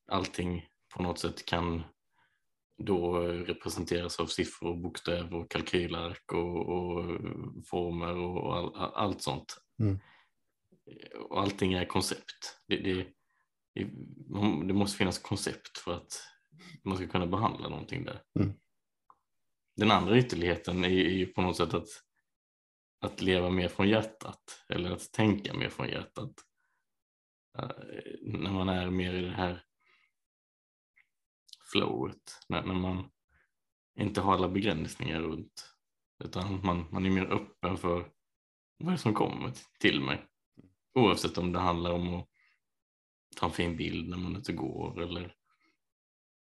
Allting 0.07 0.69
på 0.95 1.03
något 1.03 1.19
sätt 1.19 1.45
kan 1.45 1.83
då 2.77 3.19
representeras 3.21 4.19
av 4.19 4.25
siffror, 4.25 4.75
bokstäver 4.75 5.33
och 5.33 5.51
kalkylark 5.51 6.33
och, 6.33 6.69
och 6.69 7.19
former 7.65 8.15
och 8.15 8.57
all, 8.57 8.75
allt 8.75 9.21
sånt. 9.21 9.57
Mm. 9.79 9.99
Och 11.29 11.41
allting 11.41 11.73
är 11.73 11.85
koncept. 11.85 12.59
Det, 12.67 12.77
det, 12.77 13.07
det, 14.67 14.73
måste 14.73 14.97
finnas 14.97 15.19
koncept 15.19 15.77
för 15.77 15.93
att 15.93 16.21
man 16.83 16.97
ska 16.97 17.07
kunna 17.07 17.27
behandla 17.27 17.69
någonting 17.69 18.05
där. 18.05 18.21
Mm. 18.39 18.53
Den 19.75 19.91
andra 19.91 20.17
ytterligheten 20.17 20.83
är 20.83 20.89
ju 20.89 21.25
på 21.25 21.41
något 21.41 21.57
sätt 21.57 21.73
att, 21.73 21.87
att 23.01 23.21
leva 23.21 23.49
mer 23.49 23.67
från 23.67 23.89
hjärtat 23.89 24.65
eller 24.69 24.91
att 24.91 25.11
tänka 25.11 25.53
mer 25.53 25.69
från 25.69 25.89
hjärtat. 25.89 26.33
Uh, 27.59 27.69
när 28.21 28.51
man 28.51 28.69
är 28.69 28.89
mer 28.89 29.13
i 29.13 29.21
det 29.21 29.31
här 29.31 29.66
flowet, 31.71 32.45
när, 32.49 32.63
när 32.63 32.73
man 32.73 33.09
inte 33.99 34.21
har 34.21 34.33
alla 34.33 34.49
begränsningar 34.49 35.21
runt 35.21 35.73
utan 36.23 36.65
man, 36.65 36.85
man 36.91 37.05
är 37.05 37.09
mer 37.09 37.25
öppen 37.25 37.77
för 37.77 38.11
vad 38.77 38.91
det 38.91 38.93
är 38.93 38.97
som 38.97 39.13
kommer 39.13 39.53
till 39.79 40.01
mig. 40.01 40.25
Oavsett 40.93 41.37
om 41.37 41.51
det 41.51 41.59
handlar 41.59 41.91
om 41.91 42.13
att 42.13 42.27
ta 43.35 43.45
en 43.45 43.51
fin 43.51 43.77
bild 43.77 44.09
när 44.09 44.17
man 44.17 44.35
inte 44.35 44.53
går 44.53 45.01
eller 45.01 45.35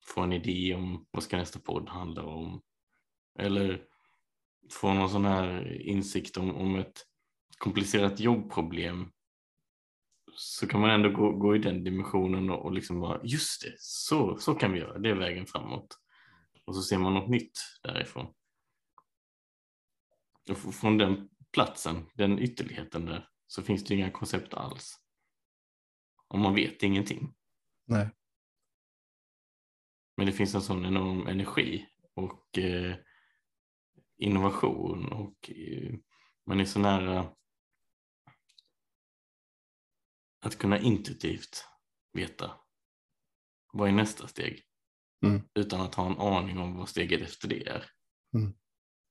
få 0.07 0.21
en 0.21 0.33
idé 0.33 0.75
om 0.75 1.07
vad 1.11 1.23
ska 1.23 1.37
nästa 1.37 1.59
podd 1.59 1.89
handla 1.89 2.23
om. 2.23 2.63
Eller 3.39 3.85
få 4.71 4.95
någon 4.95 5.11
sån 5.11 5.25
här 5.25 5.81
insikt 5.83 6.37
om, 6.37 6.57
om 6.57 6.77
ett 6.77 7.07
komplicerat 7.59 8.21
jobbproblem 8.21 9.11
så 10.35 10.67
kan 10.67 10.81
man 10.81 10.91
ändå 10.91 11.11
gå, 11.11 11.33
gå 11.33 11.57
i 11.57 11.59
den 11.59 11.85
dimensionen 11.85 12.51
och, 12.51 12.65
och 12.65 12.73
liksom 12.73 13.01
bara 13.01 13.21
just 13.25 13.63
det, 13.63 13.75
så, 13.79 14.37
så 14.37 14.55
kan 14.55 14.73
vi 14.73 14.79
göra, 14.79 14.99
det 14.99 15.11
är 15.11 15.15
vägen 15.15 15.47
framåt. 15.47 15.99
Och 16.65 16.75
så 16.75 16.83
ser 16.83 16.99
man 16.99 17.15
något 17.15 17.31
nytt 17.31 17.59
därifrån. 17.83 18.35
Och 20.51 20.75
från 20.75 20.99
den 20.99 21.29
platsen, 21.53 22.07
den 22.15 22.39
ytterligheten 22.39 23.07
där, 23.07 23.29
så 23.47 23.63
finns 23.63 23.85
det 23.85 23.95
inga 23.95 24.11
koncept 24.11 24.55
alls. 24.55 24.99
Om 26.29 26.41
man 26.41 26.55
vet 26.55 26.83
ingenting. 26.83 27.35
Nej. 27.87 28.11
Men 30.17 30.27
det 30.27 30.33
finns 30.33 30.55
en 30.55 30.63
sån 30.63 30.87
enorm 30.87 31.27
energi 31.27 31.87
och 32.15 32.59
eh, 32.59 32.97
innovation 34.19 35.13
och 35.13 35.51
eh, 35.51 35.95
man 36.47 36.61
är 36.61 36.65
så 36.65 36.81
nära 36.81 37.35
att 40.43 40.59
kunna 40.59 40.79
intuitivt 40.79 41.65
veta 42.13 42.51
vad 43.73 43.89
är 43.89 43.93
nästa 43.93 44.29
steg 44.29 44.63
mm. 45.25 45.43
utan 45.55 45.81
att 45.81 45.95
ha 45.95 46.07
en 46.07 46.19
aning 46.19 46.59
om 46.59 46.77
vad 46.77 46.89
steget 46.89 47.21
efter 47.21 47.49
det 47.49 47.69
är. 47.69 47.85
Mm. 48.35 48.55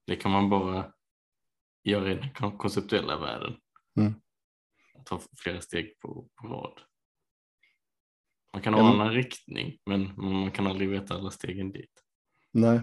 Det 0.06 0.16
kan 0.16 0.30
man 0.30 0.50
bara 0.50 0.92
göra 1.84 2.12
i 2.12 2.14
den 2.14 2.58
konceptuella 2.58 3.18
världen. 3.20 3.56
Mm. 4.00 4.14
Att 4.94 5.06
ta 5.06 5.20
flera 5.36 5.60
steg 5.60 6.00
på, 6.00 6.28
på 6.34 6.48
rad. 6.48 6.80
Man 8.52 8.62
kan 8.62 8.72
Ja, 8.72 8.82
men- 8.82 8.92
ana 8.92 9.06
en 9.06 9.14
riktning 9.14 9.78
men 9.86 10.14
man 10.16 10.50
kan 10.50 10.66
aldrig 10.66 10.88
veta 10.88 11.14
alla 11.14 11.30
stegen 11.30 11.72
dit. 11.72 12.04
Nej. 12.52 12.80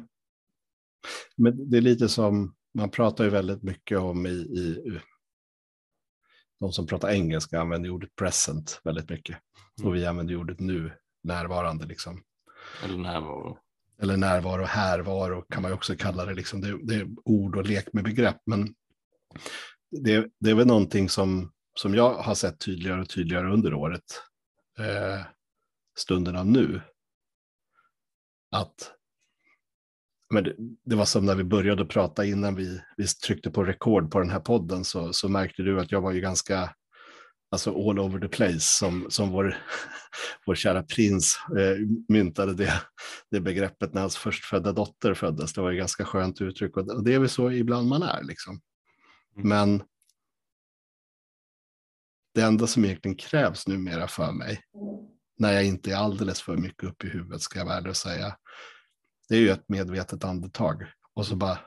Men 1.36 1.70
det 1.70 1.78
är 1.78 1.82
lite 1.82 2.10
som, 2.10 2.56
man 2.74 2.92
pratar 2.92 3.24
ju 3.24 3.30
väldigt 3.30 3.64
mycket 3.64 3.98
om 4.00 4.26
i, 4.26 4.30
i 4.30 5.00
de 6.60 6.72
som 6.72 6.88
pratar 6.88 7.10
engelska 7.10 7.62
använder 7.62 7.90
ordet 7.90 8.16
present 8.16 8.82
väldigt 8.84 9.10
mycket. 9.10 9.38
Och 9.84 9.96
vi 9.96 10.06
använder 10.06 10.36
ordet 10.36 10.60
nu, 10.60 10.92
närvarande 11.24 11.86
liksom. 11.86 12.24
Eller 12.84 12.98
närvaro. 12.98 13.58
Eller 14.02 14.18
närvaro, 14.18 14.64
härvaro 14.64 15.42
kan 15.42 15.62
man 15.62 15.74
också 15.74 15.96
kalla 15.96 16.26
det. 16.26 16.34
Liksom. 16.34 16.62
Det, 16.62 16.80
det 16.84 16.96
är 16.96 17.08
ord 17.26 17.56
och 17.56 17.66
lek 17.66 17.94
med 17.94 18.04
begrepp. 18.04 18.38
Men 18.46 18.76
det, 19.92 20.28
det 20.40 20.50
är 20.50 20.56
väl 20.56 20.68
någonting 20.68 21.10
som, 21.10 21.52
som 21.76 21.96
jag 21.96 22.14
har 22.14 22.36
sett 22.36 22.60
tydligare 22.60 23.02
och 23.02 23.10
tydligare 23.10 23.54
under 23.54 23.74
året. 23.74 24.22
Eh, 24.80 25.26
stunderna 25.98 26.44
nu. 26.44 26.82
Att 28.52 28.99
men 30.30 30.44
det, 30.44 30.56
det 30.86 30.96
var 30.96 31.06
som 31.06 31.26
när 31.26 31.36
vi 31.36 31.44
började 31.44 31.86
prata 31.86 32.26
innan 32.26 32.56
vi, 32.56 32.82
vi 32.98 33.08
tryckte 33.08 33.52
på 33.52 33.64
rekord 33.64 34.12
på 34.12 34.20
den 34.20 34.30
här 34.30 34.40
podden 34.40 34.86
så, 34.86 35.14
så 35.14 35.30
märkte 35.30 35.64
du 35.64 35.80
att 35.80 35.92
jag 35.92 36.02
var 36.02 36.12
ju 36.12 36.22
ganska 36.22 36.74
alltså 37.52 37.90
all 37.90 38.00
over 38.00 38.20
the 38.20 38.28
place 38.28 38.60
som, 38.60 39.06
som 39.10 39.30
vår, 39.30 39.58
vår 40.46 40.56
kära 40.56 40.84
prins 40.84 41.38
eh, 41.58 41.78
myntade 42.08 42.54
det, 42.54 42.82
det 43.32 43.42
begreppet 43.42 43.94
när 43.94 44.02
hans 44.02 44.18
förstfödda 44.18 44.72
dotter 44.72 45.14
föddes. 45.14 45.54
Det 45.54 45.62
var 45.62 45.72
ju 45.72 45.78
ganska 45.78 46.06
skönt 46.06 46.42
uttryck 46.42 46.78
och 46.78 47.04
det, 47.04 47.14
är 47.14 47.20
väl 47.20 47.30
så 47.30 47.52
ibland 47.52 47.88
man 47.88 48.04
är 48.04 48.24
liksom. 48.24 48.62
Mm. 49.36 49.50
Men 49.50 49.84
det 52.34 52.42
enda 52.42 52.68
som 52.68 52.86
egentligen 52.86 53.18
krävs 53.18 53.68
numera 53.68 54.08
för 54.08 54.32
mig, 54.32 54.62
när 55.38 55.54
jag 55.54 55.66
inte 55.66 55.92
är 55.92 55.96
alldeles 55.96 56.42
för 56.42 56.58
mycket 56.58 56.84
upp 56.84 57.04
i 57.04 57.08
huvudet 57.08 57.42
ska 57.42 57.60
jag 57.60 57.78
ärlig 57.78 57.90
och 57.90 57.98
säga, 57.98 58.36
det 59.30 59.36
är 59.36 59.40
ju 59.40 59.50
ett 59.50 59.70
medvetet 59.70 60.24
andetag 60.24 60.86
och 61.14 61.26
så 61.26 61.36
bara 61.36 61.60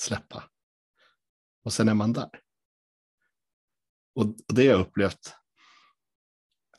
släppa. 0.00 0.44
Och 1.64 1.72
sen 1.72 1.88
är 1.88 1.94
man 1.94 2.12
där. 2.12 2.30
Och 4.14 4.24
och 4.24 4.54
det 4.54 4.66
har 4.66 4.72
jag 4.72 4.80
upplevt 4.80 5.34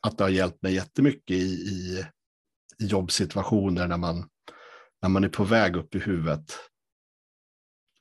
att 0.01 0.17
det 0.17 0.23
har 0.23 0.29
hjälpt 0.29 0.61
mig 0.61 0.73
jättemycket 0.73 1.35
i, 1.35 1.43
i, 1.43 2.05
i 2.79 2.85
jobbsituationer 2.85 3.87
när 3.87 3.97
man, 3.97 4.29
när 5.01 5.09
man 5.09 5.23
är 5.23 5.29
på 5.29 5.43
väg 5.43 5.75
upp 5.75 5.95
i 5.95 5.99
huvudet. 5.99 6.59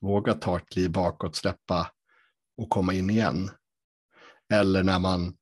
Våga 0.01 0.33
ta 0.33 0.57
ett 0.57 0.69
kliv 0.69 0.91
bakåt, 0.91 1.35
släppa 1.35 1.91
och 2.57 2.69
komma 2.69 2.93
in 2.93 3.09
igen. 3.09 3.51
Eller 4.53 4.83
när 4.83 4.99
man 4.99 5.37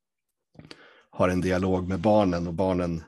har 1.10 1.30
en 1.30 1.42
dialog 1.42 1.88
med 1.88 2.02
barnen 2.02 2.48
och 2.48 2.54
barnen 2.54 3.04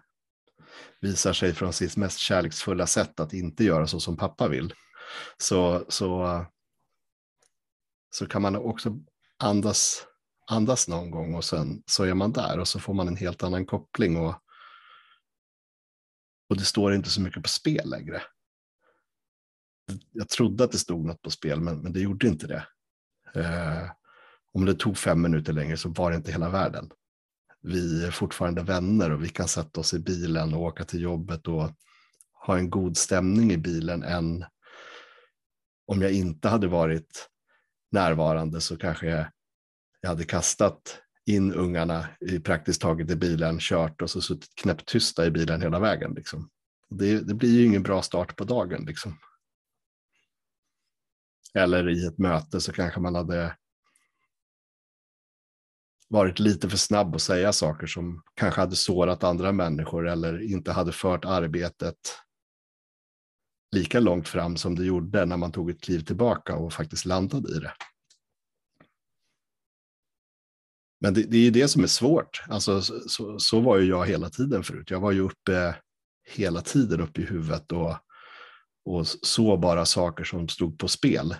visar 1.01 1.33
sig 1.33 1.53
från 1.53 1.73
sitt 1.73 1.97
mest 1.97 2.19
kärleksfulla 2.19 2.87
sätt 2.87 3.19
att 3.19 3.33
inte 3.33 3.63
göra 3.63 3.87
så 3.87 3.99
som 3.99 4.17
pappa 4.17 4.47
vill. 4.47 4.73
Så, 5.37 5.85
så, 5.89 6.45
så 8.09 8.25
kan 8.25 8.41
man 8.41 8.55
också 8.55 8.99
andas, 9.37 10.07
andas 10.47 10.87
någon 10.87 11.11
gång 11.11 11.35
och 11.35 11.45
sen 11.45 11.83
så 11.85 12.03
är 12.03 12.13
man 12.13 12.31
där 12.31 12.59
och 12.59 12.67
så 12.67 12.79
får 12.79 12.93
man 12.93 13.07
en 13.07 13.17
helt 13.17 13.43
annan 13.43 13.65
koppling 13.65 14.17
och, 14.17 14.35
och 16.49 16.57
det 16.57 16.65
står 16.65 16.93
inte 16.93 17.09
så 17.09 17.21
mycket 17.21 17.43
på 17.43 17.49
spel 17.49 17.89
längre. 17.89 18.21
Jag 20.11 20.29
trodde 20.29 20.63
att 20.63 20.71
det 20.71 20.77
stod 20.77 21.05
något 21.05 21.21
på 21.21 21.31
spel 21.31 21.61
men, 21.61 21.79
men 21.81 21.93
det 21.93 21.99
gjorde 21.99 22.27
inte 22.27 22.47
det. 22.47 22.67
Eh, 23.35 23.91
om 24.53 24.65
det 24.65 24.73
tog 24.73 24.97
fem 24.97 25.21
minuter 25.21 25.53
längre 25.53 25.77
så 25.77 25.89
var 25.89 26.11
det 26.11 26.17
inte 26.17 26.31
hela 26.31 26.49
världen 26.49 26.91
vi 27.61 28.05
är 28.05 28.11
fortfarande 28.11 28.63
vänner 28.63 29.11
och 29.11 29.23
vi 29.23 29.29
kan 29.29 29.47
sätta 29.47 29.79
oss 29.79 29.93
i 29.93 29.99
bilen 29.99 30.53
och 30.53 30.61
åka 30.61 30.83
till 30.83 31.01
jobbet 31.01 31.47
och 31.47 31.71
ha 32.45 32.57
en 32.57 32.69
god 32.69 32.97
stämning 32.97 33.51
i 33.51 33.57
bilen 33.57 34.03
än 34.03 34.45
om 35.87 36.01
jag 36.01 36.11
inte 36.11 36.47
hade 36.49 36.67
varit 36.67 37.29
närvarande 37.91 38.61
så 38.61 38.77
kanske 38.77 39.07
jag, 39.07 39.25
hade 40.09 40.23
kastat 40.23 41.01
in 41.25 41.53
ungarna 41.53 42.07
i 42.19 42.39
praktiskt 42.39 42.81
taget 42.81 43.11
i 43.11 43.15
bilen, 43.15 43.59
kört 43.59 44.01
och 44.01 44.09
så 44.09 44.21
suttit 44.21 44.55
knäpptysta 44.55 45.25
i 45.25 45.31
bilen 45.31 45.61
hela 45.61 45.79
vägen. 45.79 46.13
Liksom. 46.13 46.49
Det, 46.89 47.19
det 47.19 47.33
blir 47.33 47.49
ju 47.49 47.65
ingen 47.65 47.83
bra 47.83 48.01
start 48.01 48.35
på 48.35 48.43
dagen. 48.43 48.85
Liksom. 48.85 49.17
Eller 51.53 51.89
i 51.89 52.05
ett 52.05 52.17
möte 52.17 52.61
så 52.61 52.73
kanske 52.73 52.99
man 52.99 53.15
hade 53.15 53.55
varit 56.09 56.39
lite 56.39 56.69
för 56.69 56.77
snabb 56.77 57.15
att 57.15 57.21
säga 57.21 57.53
saker 57.53 57.87
som 57.87 58.23
kanske 58.33 58.61
hade 58.61 58.75
sårat 58.75 59.23
andra 59.23 59.51
människor 59.51 60.07
eller 60.07 60.51
inte 60.53 60.71
hade 60.71 60.91
fört 60.91 61.25
arbetet 61.25 61.97
lika 63.71 63.99
långt 63.99 64.27
fram 64.27 64.57
som 64.57 64.75
det 64.75 64.85
gjorde 64.85 65.25
när 65.25 65.37
man 65.37 65.51
tog 65.51 65.69
ett 65.69 65.81
kliv 65.81 65.99
tillbaka 65.99 66.55
och 66.55 66.73
faktiskt 66.73 67.05
landade 67.05 67.57
i 67.57 67.59
det. 67.59 67.73
Men 71.01 71.13
det, 71.13 71.23
det 71.23 71.37
är 71.37 71.41
ju 71.41 71.51
det 71.51 71.67
som 71.67 71.83
är 71.83 71.87
svårt. 71.87 72.43
Alltså, 72.49 72.81
så, 72.81 73.39
så, 73.39 73.59
var 73.59 73.77
ju 73.77 73.89
jag 73.89 74.05
hela 74.05 74.29
tiden 74.29 74.63
förut. 74.63 74.91
Jag 74.91 74.99
var 74.99 75.11
ju 75.11 75.19
uppe 75.19 75.75
hela 76.27 76.61
tiden 76.61 77.01
uppe 77.01 77.21
i 77.21 77.25
huvudet 77.25 77.71
och, 77.71 77.95
och 78.85 79.07
såg 79.07 79.59
bara 79.59 79.85
saker 79.85 80.23
som 80.23 80.47
stod 80.47 80.79
på 80.79 80.87
spel. 80.87 81.35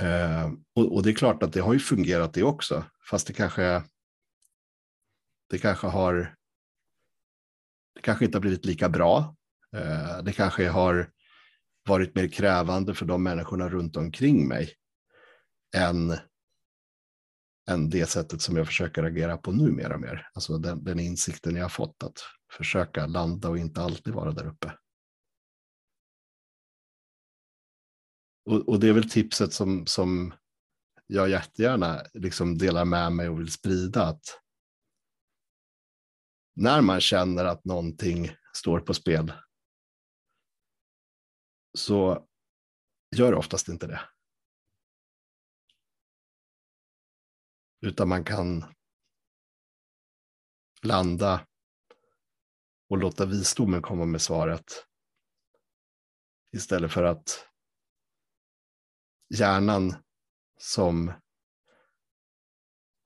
Eh, 0.00 0.52
och, 0.74 0.94
och, 0.94 1.02
det 1.02 1.10
är 1.10 1.14
klart 1.14 1.42
att 1.42 1.52
det 1.52 1.60
har 1.60 1.72
ju 1.72 1.78
fungerat 1.78 2.34
det 2.34 2.42
också, 2.42 2.84
fast 3.10 3.26
det 3.26 3.32
kanske, 3.32 3.82
det 5.50 5.58
kanske 5.58 5.86
har 5.86 6.34
det 7.94 8.02
kanske 8.02 8.24
inte 8.24 8.36
har 8.36 8.40
blivit 8.40 8.64
lika 8.64 8.88
bra. 8.88 9.36
Eh, 9.76 10.22
det 10.22 10.32
kanske 10.32 10.68
har 10.68 11.10
varit 11.88 12.14
mer 12.14 12.28
krävande 12.28 12.94
för 12.94 13.06
de 13.06 13.22
människorna 13.22 13.68
runt 13.68 13.96
omkring 13.96 14.48
mig 14.48 14.72
än, 15.76 16.18
än 17.70 17.90
det 17.90 18.06
sättet 18.06 18.42
som 18.42 18.56
jag 18.56 18.66
försöker 18.66 19.02
agera 19.02 19.36
på 19.36 19.52
nu 19.52 19.70
mer 19.70 19.92
och 19.92 20.00
mer. 20.00 20.28
Alltså 20.34 20.58
den, 20.58 20.84
den 20.84 21.00
insikten 21.00 21.56
jag 21.56 21.64
har 21.64 21.68
fått 21.68 22.02
att 22.02 22.18
försöka 22.52 23.06
landa 23.06 23.48
och 23.48 23.58
inte 23.58 23.80
alltid 23.80 24.14
vara 24.14 24.32
där 24.32 24.46
uppe. 24.46 24.72
Och, 28.46 28.68
och 28.68 28.80
det 28.80 28.88
är 28.88 28.92
väl 28.92 29.10
tipset 29.10 29.52
som, 29.52 29.86
som 29.86 30.34
jag 31.06 31.30
jättegärna 31.30 32.02
liksom 32.14 32.58
delar 32.58 32.84
med 32.84 33.12
mig 33.12 33.28
och 33.28 33.40
vill 33.40 33.52
sprida. 33.52 34.02
att 34.02 34.42
När 36.54 36.80
man 36.80 37.00
känner 37.00 37.44
att 37.44 37.64
någonting 37.64 38.30
står 38.52 38.80
på 38.80 38.94
spel 38.94 39.32
så 41.78 42.26
gör 43.16 43.34
oftast 43.34 43.68
inte 43.68 43.86
det. 43.86 44.00
Utan 47.80 48.08
man 48.08 48.24
kan 48.24 48.64
landa 50.82 51.46
och 52.88 52.98
låta 52.98 53.26
visdomen 53.26 53.82
komma 53.82 54.04
med 54.04 54.22
svaret. 54.22 54.86
Istället 56.52 56.92
för 56.92 57.02
att 57.02 57.48
hjärnan 59.28 59.94
som 60.58 61.12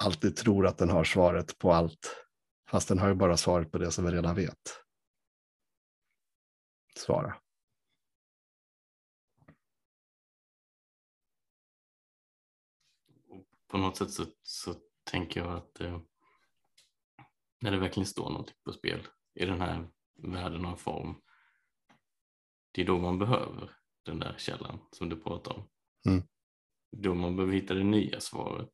alltid 0.02 0.36
tror 0.36 0.66
att 0.66 0.78
den 0.78 0.90
har 0.90 1.04
svaret 1.04 1.58
på 1.58 1.72
allt, 1.72 2.26
fast 2.70 2.88
den 2.88 2.98
har 2.98 3.08
ju 3.08 3.14
bara 3.14 3.36
svaret 3.36 3.72
på 3.72 3.78
det 3.78 3.90
som 3.90 4.04
vi 4.04 4.10
redan 4.10 4.34
vet. 4.34 4.84
Svara. 6.96 7.36
På 13.68 13.78
något 13.78 13.96
sätt 13.96 14.10
så, 14.10 14.26
så 14.42 14.74
tänker 15.04 15.40
jag 15.40 15.52
att 15.52 15.80
eh, 15.80 16.00
när 17.60 17.70
det 17.70 17.78
verkligen 17.78 18.06
står 18.06 18.30
någonting 18.30 18.56
på 18.64 18.72
spel 18.72 19.06
i 19.34 19.44
den 19.44 19.60
här 19.60 19.88
världen 20.14 20.64
av 20.64 20.76
form, 20.76 21.20
det 22.72 22.82
är 22.82 22.86
då 22.86 22.98
man 22.98 23.18
behöver 23.18 23.76
den 24.02 24.18
där 24.18 24.34
källan 24.38 24.78
som 24.90 25.08
du 25.08 25.20
pratar 25.20 25.52
om. 25.52 25.68
Mm. 26.08 26.22
Då 26.96 27.14
man 27.14 27.36
behöver 27.36 27.54
hitta 27.54 27.74
det 27.74 27.84
nya 27.84 28.20
svaret. 28.20 28.70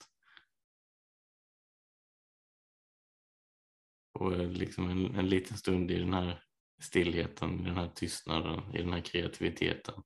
Och 4.12 4.32
eh, 4.32 4.50
liksom 4.50 4.90
en, 4.90 5.14
en 5.14 5.28
liten 5.28 5.56
stund 5.56 5.90
i 5.90 5.98
den 5.98 6.14
här 6.14 6.42
stillheten, 6.82 7.60
i 7.60 7.64
den 7.64 7.76
här 7.76 7.88
tystnaden, 7.94 8.74
i 8.74 8.78
den 8.78 8.92
här 8.92 9.00
kreativiteten 9.00 10.02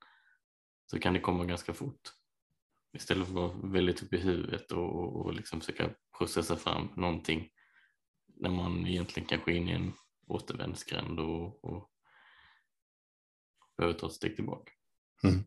så 0.87 0.99
kan 0.99 1.15
det 1.15 1.21
komma 1.21 1.45
ganska 1.45 1.75
fort. 1.75 2.01
Istället 2.93 3.29
för 3.29 3.33
att 3.33 3.53
vara 3.53 3.73
väldigt 3.73 4.03
uppe 4.03 4.17
i 4.17 4.21
huvudet 4.21 4.73
och, 4.73 4.95
och, 4.95 5.27
och 5.27 5.35
liksom 5.35 5.61
försöka 5.61 5.95
processa 6.19 6.57
fram 6.57 6.89
någonting 6.97 7.51
när 8.27 8.51
man 8.51 8.87
egentligen 8.87 9.29
kanske 9.29 9.53
är 9.53 9.57
inne 9.57 9.71
i 9.71 9.75
en 9.75 9.93
återvändsgränd 10.27 11.21
och, 11.21 11.65
och 11.65 11.91
behöver 13.77 13.99
ta 13.99 14.07
ett 14.07 14.13
steg 14.13 14.37
tillbaka. 14.37 14.73
Mm. 15.25 15.45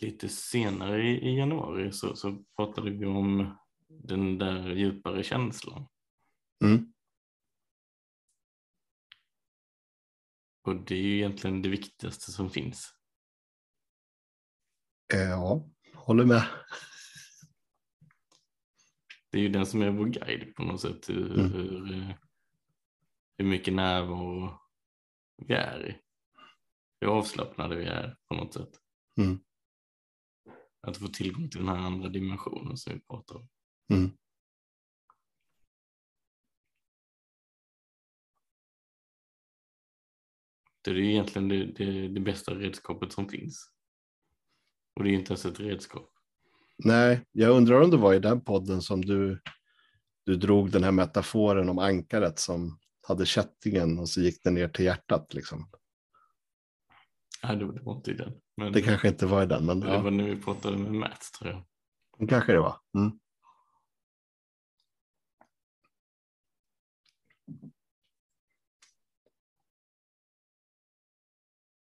Lite 0.00 0.28
senare 0.28 1.02
i, 1.02 1.36
januari 1.36 1.92
så, 1.92 2.16
så 2.16 2.44
pratade 2.56 2.90
vi 2.90 3.06
om 3.06 3.56
den 3.88 4.38
där 4.38 4.68
djupare 4.70 5.22
känslan. 5.22 5.88
Mm. 6.64 6.92
Och 10.62 10.76
det 10.76 10.94
är 10.94 11.02
ju 11.02 11.16
egentligen 11.16 11.62
det 11.62 11.68
viktigaste 11.68 12.32
som 12.32 12.50
finns. 12.50 12.94
Ja, 15.14 15.68
håller 15.94 16.24
med. 16.24 16.46
Det 19.30 19.38
är 19.38 19.42
ju 19.42 19.48
den 19.48 19.66
som 19.66 19.82
är 19.82 19.90
vår 19.90 20.06
guide 20.06 20.54
på 20.54 20.62
något 20.62 20.80
sätt. 20.80 21.08
Hur, 21.08 21.32
Mm. 21.40 21.52
hur, 21.52 21.92
eh, 21.92 22.16
hur 23.38 23.44
mycket 23.44 23.74
närvaro 23.74 24.60
vi 25.36 25.54
är 25.54 25.88
i. 25.90 25.96
Hur 27.00 27.08
avslappnade 27.08 27.76
vi 27.76 27.84
är 27.84 28.16
på 28.28 28.34
något 28.34 28.54
sätt. 28.54 28.70
Mm. 29.16 29.40
Att 30.80 30.96
få 30.96 31.08
tillgång 31.08 31.50
till 31.50 31.60
den 31.60 31.68
här 31.68 31.76
andra 31.76 32.08
dimensionen 32.08 32.76
som 32.76 32.92
vi 32.92 33.00
pratar 33.00 33.36
om. 33.36 33.48
Mm. 33.92 34.10
Det 40.82 40.90
är 40.90 40.94
ju 40.94 41.10
egentligen 41.10 41.48
det, 41.48 41.66
det, 41.66 42.08
det 42.08 42.20
bästa 42.20 42.54
redskapet 42.54 43.12
som 43.12 43.28
finns. 43.28 43.70
Och 44.96 45.04
det 45.04 45.10
är 45.10 45.12
inte 45.12 45.32
ens 45.32 45.44
ett 45.44 45.60
redskap. 45.60 46.10
Nej, 46.84 47.26
jag 47.32 47.56
undrar 47.56 47.80
om 47.80 47.90
det 47.90 47.96
var 47.96 48.14
i 48.14 48.18
den 48.18 48.40
podden 48.40 48.82
som 48.82 49.04
du, 49.04 49.40
du 50.26 50.36
drog 50.36 50.70
den 50.70 50.84
här 50.84 50.92
metaforen 50.92 51.68
om 51.68 51.78
ankaret 51.78 52.38
som 52.38 52.78
hade 53.08 53.26
kättingen 53.26 53.98
och 53.98 54.08
så 54.08 54.20
gick 54.20 54.42
den 54.42 54.54
ner 54.54 54.68
till 54.68 54.84
hjärtat. 54.84 55.34
Liksom. 55.34 55.70
Nej, 57.42 57.56
det 57.56 57.72
det 57.72 57.82
var 57.82 57.96
inte 57.96 58.10
i 58.10 58.14
den. 58.14 58.32
Men 58.60 58.72
Det 58.72 58.82
kanske 58.82 59.08
inte 59.08 59.26
var 59.26 59.42
i 59.42 59.46
den, 59.46 59.66
men 59.66 59.80
det 59.80 59.88
ja, 59.88 60.02
var 60.02 60.10
när 60.10 60.24
vi 60.24 60.36
pratade 60.36 60.76
med 60.78 60.92
Matt 60.92 61.30
tror 61.38 61.50
jag. 61.50 61.64
det 62.18 62.26
kanske 62.26 62.52
det 62.52 62.60
var. 62.60 62.76
Mm. 62.94 63.18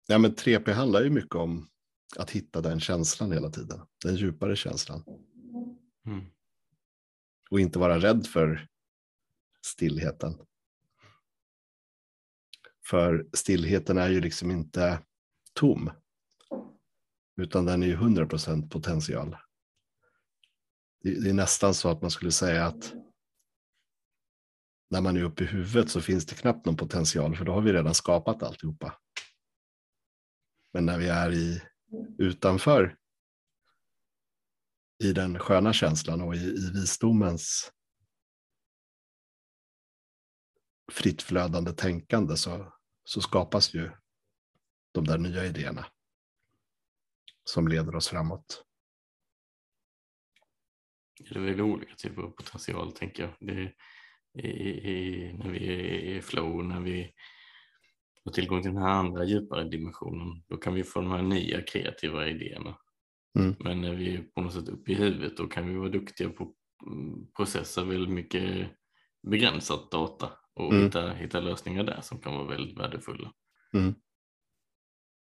Ja, 0.08 0.18
men 0.18 0.36
3P 0.36 0.72
handlar 0.72 1.02
ju 1.04 1.10
mycket 1.10 1.36
om 1.36 1.68
att 2.18 2.32
hitta 2.32 2.62
den 2.62 2.80
känslan 2.80 3.32
hela 3.32 3.50
tiden, 3.50 3.80
den 4.04 4.16
djupare 4.16 4.56
känslan. 4.56 5.04
Mm. 6.06 6.26
Och 7.50 7.60
inte 7.60 7.80
vara 7.80 8.00
rädd 8.00 8.28
för 8.28 8.68
stillheten. 9.66 10.38
För 12.86 13.30
stillheten 13.34 13.98
är 13.98 14.10
ju 14.10 14.22
liksom 14.22 14.52
inte 14.52 15.04
tom. 15.54 15.92
Utan 17.38 17.66
den 17.66 17.84
är 17.84 17.88
ju 17.88 17.94
100 17.94 18.26
procent 18.26 18.72
potential. 18.72 19.38
Det, 21.04 21.24
det 21.24 21.30
är 21.30 21.34
nästan 21.34 21.74
så 21.74 21.90
att 21.90 22.02
man 22.02 22.12
skulle 22.12 22.32
säga 22.32 22.66
att 22.66 22.94
när 24.90 25.02
man 25.02 25.18
är 25.18 25.24
uppe 25.24 25.44
i 25.44 25.48
huvudet 25.48 25.90
så 25.90 26.02
finns 26.02 26.26
det 26.26 26.36
knappt 26.36 26.66
någon 26.66 26.78
potential 26.78 27.36
för 27.36 27.46
då 27.46 27.52
har 27.52 27.62
vi 27.62 27.74
redan 27.74 27.94
skapat 27.94 28.44
alltihopa. 28.44 28.98
Men 30.74 30.86
när 30.86 30.98
vi 30.98 31.08
är 31.08 31.32
i, 31.32 31.62
utanför 32.18 32.98
i 35.04 35.14
den 35.14 35.40
sköna 35.40 35.74
känslan 35.74 36.22
och 36.22 36.36
i, 36.36 36.40
i 36.40 36.72
visdomens 36.74 37.72
fritt 40.92 41.22
flödande 41.22 41.72
tänkande 41.72 42.38
så, 42.38 42.74
så 43.04 43.22
skapas 43.22 43.74
ju 43.74 43.92
de 44.92 45.06
där 45.06 45.18
nya 45.18 45.46
idéerna 45.46 45.86
som 47.44 47.68
leder 47.68 47.96
oss 47.96 48.08
framåt. 48.10 48.64
Det 51.30 51.40
är 51.40 51.44
väl 51.44 51.62
olika 51.62 51.96
typer 51.96 52.22
av 52.22 52.30
potential 52.30 52.92
tänker 52.92 53.24
jag. 53.24 53.34
Det 53.40 53.62
är, 53.62 53.76
i, 54.46 54.70
i, 54.92 55.34
när 55.34 55.50
vi 55.50 55.68
är 55.68 56.16
i 56.18 56.22
flow, 56.22 56.66
när 56.66 56.80
vi 56.80 57.12
har 58.26 58.32
tillgång 58.32 58.62
till 58.62 58.74
den 58.74 58.82
här 58.82 58.90
andra 58.90 59.24
djupare 59.26 59.64
dimensionen, 59.64 60.44
då 60.48 60.58
kan 60.58 60.74
vi 60.74 60.84
få 60.84 61.02
de 61.02 61.12
här 61.12 61.22
nya 61.22 61.62
kreativa 61.62 62.28
idéerna. 62.28 62.78
Mm. 63.40 63.56
Men 63.60 63.82
när 63.82 63.96
vi 63.96 64.16
är 64.16 64.22
på 64.22 64.42
något 64.42 64.54
sätt 64.54 64.70
uppe 64.70 64.92
i 64.92 64.96
huvudet, 64.96 65.38
då 65.38 65.48
kan 65.48 65.70
vi 65.70 65.76
vara 65.76 65.90
duktiga 65.90 66.30
på 66.30 66.44
att 66.44 66.56
processa 67.38 67.84
väldigt 67.84 68.14
mycket 68.14 68.70
begränsat 69.28 69.92
data 69.92 70.30
och 70.54 70.72
Mm. 70.74 70.84
hitta, 70.84 71.14
hitta 71.14 71.40
lösningar 71.40 71.84
där 71.84 72.02
som 72.02 72.20
kan 72.20 72.34
vara 72.34 72.48
väldigt 72.48 72.80
värdefulla. 72.80 73.32
Mm. 73.74 73.96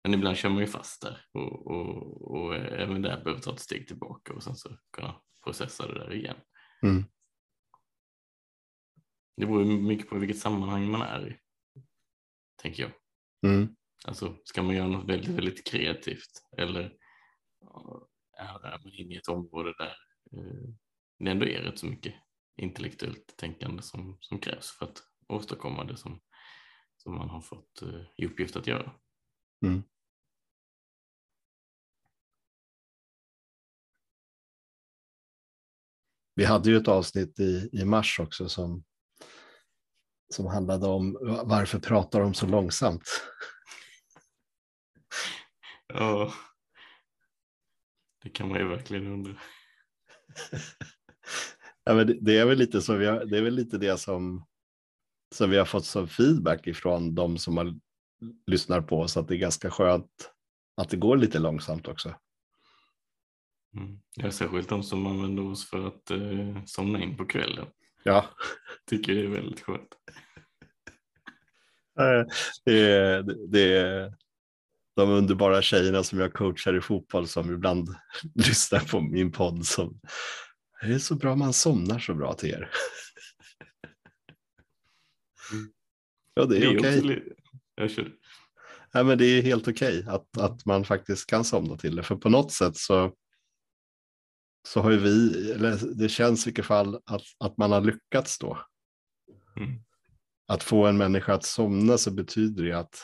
Men 0.03 0.13
ibland 0.13 0.37
kör 0.37 0.49
man 0.49 0.59
ju 0.59 0.67
fast 0.67 1.01
där 1.01 1.25
och, 1.31 1.67
och, 1.67 2.31
och 2.31 2.55
även 2.55 3.01
där 3.01 3.23
behöver 3.23 3.41
ta 3.41 3.53
ett 3.53 3.59
steg 3.59 3.87
tillbaka 3.87 4.33
och 4.33 4.43
sen 4.43 4.55
så 4.55 4.77
kunna 4.91 5.21
processa 5.43 5.87
det 5.87 5.99
där 5.99 6.13
igen. 6.13 6.37
Mm. 6.83 7.05
Det 9.37 9.45
beror 9.45 9.65
mycket 9.65 10.09
på 10.09 10.17
vilket 10.17 10.39
sammanhang 10.39 10.91
man 10.91 11.01
är 11.01 11.29
i, 11.29 11.39
tänker 12.61 12.83
jag. 12.83 12.91
Mm. 13.51 13.75
Alltså, 14.07 14.37
ska 14.43 14.63
man 14.63 14.75
göra 14.75 14.87
något 14.87 15.09
väldigt, 15.09 15.29
väldigt 15.29 15.67
kreativt 15.67 16.49
eller 16.57 16.97
är 18.37 18.83
man 18.83 18.93
inne 18.93 19.13
i 19.13 19.17
ett 19.17 19.27
område 19.27 19.73
där 19.77 19.95
eh, 20.37 20.73
det 21.19 21.31
ändå 21.31 21.45
är 21.45 21.61
rätt 21.61 21.79
så 21.79 21.85
mycket 21.85 22.13
intellektuellt 22.57 23.37
tänkande 23.37 23.81
som, 23.81 24.17
som 24.19 24.39
krävs 24.39 24.71
för 24.71 24.85
att 24.85 25.03
åstadkomma 25.27 25.83
det 25.83 25.97
som, 25.97 26.21
som 26.97 27.15
man 27.15 27.29
har 27.29 27.41
fått 27.41 27.81
eh, 27.81 28.01
i 28.17 28.25
uppgift 28.25 28.55
att 28.55 28.67
göra. 28.67 28.95
Mm. 29.61 29.83
Vi 36.35 36.45
hade 36.45 36.69
ju 36.69 36.77
ett 36.77 36.87
avsnitt 36.87 37.39
i, 37.39 37.69
i 37.71 37.85
mars 37.85 38.19
också 38.19 38.49
som, 38.49 38.83
som 40.33 40.45
handlade 40.45 40.87
om 40.87 41.17
varför 41.43 41.79
pratar 41.79 42.19
de 42.19 42.33
så 42.33 42.47
långsamt? 42.47 43.03
Ja, 45.87 46.33
det 48.23 48.29
kan 48.29 48.49
man 48.49 48.59
ju 48.59 48.67
verkligen 48.67 49.07
undra. 49.07 49.35
ja, 51.83 51.93
men 51.93 52.07
det, 52.07 52.17
det, 52.21 52.37
är 52.37 52.45
väl 52.45 52.57
lite 52.57 52.81
så 52.81 52.95
vi 52.95 53.05
har, 53.05 53.25
det 53.25 53.37
är 53.37 53.41
väl 53.41 53.55
lite 53.55 53.77
det 53.77 53.97
som, 53.97 54.45
som 55.35 55.49
vi 55.49 55.57
har 55.57 55.65
fått 55.65 55.85
som 55.85 56.07
feedback 56.07 56.67
ifrån 56.67 57.15
de 57.15 57.37
som 57.37 57.57
har 57.57 57.75
lyssnar 58.47 58.81
på 58.81 58.99
oss, 58.99 59.17
att 59.17 59.27
det 59.27 59.35
är 59.35 59.39
ganska 59.39 59.69
skönt 59.69 60.31
att 60.77 60.89
det 60.89 60.97
går 60.97 61.17
lite 61.17 61.39
långsamt 61.39 61.87
också. 61.87 62.15
Mm. 63.75 63.99
Ja, 64.15 64.31
särskilt 64.31 64.69
de 64.69 64.83
som 64.83 65.07
använder 65.07 65.43
oss 65.43 65.69
för 65.69 65.87
att 65.87 66.11
eh, 66.11 66.63
somna 66.65 67.03
in 67.03 67.17
på 67.17 67.25
kvällen. 67.25 67.67
Ja. 68.03 68.25
Tycker 68.89 69.15
det 69.15 69.21
är 69.21 69.27
väldigt 69.27 69.61
skönt. 69.61 69.95
det, 72.65 72.79
är, 72.79 73.23
det 73.47 73.77
är 73.77 74.13
de 74.95 75.09
underbara 75.09 75.61
tjejerna 75.61 76.03
som 76.03 76.19
jag 76.19 76.33
coachar 76.33 76.77
i 76.77 76.81
fotboll 76.81 77.27
som 77.27 77.53
ibland 77.53 77.89
lyssnar 78.35 78.79
på 78.79 79.01
min 79.01 79.31
podd 79.31 79.65
som 79.65 79.99
det 80.81 80.93
är 80.93 80.99
så 80.99 81.15
bra 81.15 81.35
man 81.35 81.53
somnar 81.53 81.99
så 81.99 82.13
bra 82.13 82.33
till 82.33 82.49
er. 82.49 82.69
Mm. 85.53 85.71
Ja, 86.33 86.45
det 86.45 86.57
är, 86.57 86.61
är 86.61 86.79
okej. 86.79 86.99
Okay. 86.99 87.21
Jag 87.81 87.91
kör. 87.91 88.13
Ja, 88.91 89.03
men 89.03 89.17
det 89.17 89.25
är 89.25 89.41
helt 89.41 89.67
okej 89.67 89.99
okay 89.99 90.13
att, 90.13 90.37
att 90.37 90.65
man 90.65 90.85
faktiskt 90.85 91.29
kan 91.29 91.43
somna 91.43 91.77
till 91.77 91.95
det. 91.95 92.03
För 92.03 92.15
på 92.15 92.29
något 92.29 92.51
sätt 92.51 92.77
så, 92.77 93.15
så 94.67 94.81
har 94.81 94.91
ju 94.91 94.97
vi, 94.97 95.51
eller 95.51 95.95
det 95.95 96.09
känns 96.09 96.47
i 96.47 96.49
vilket 96.49 96.65
fall 96.65 96.95
att, 97.05 97.21
att 97.39 97.57
man 97.57 97.71
har 97.71 97.81
lyckats 97.81 98.39
då. 98.39 98.65
Mm. 99.57 99.83
Att 100.47 100.63
få 100.63 100.85
en 100.85 100.97
människa 100.97 101.33
att 101.33 101.45
somna 101.45 101.97
så 101.97 102.11
betyder 102.11 102.63
det 102.63 102.73
att 102.73 102.95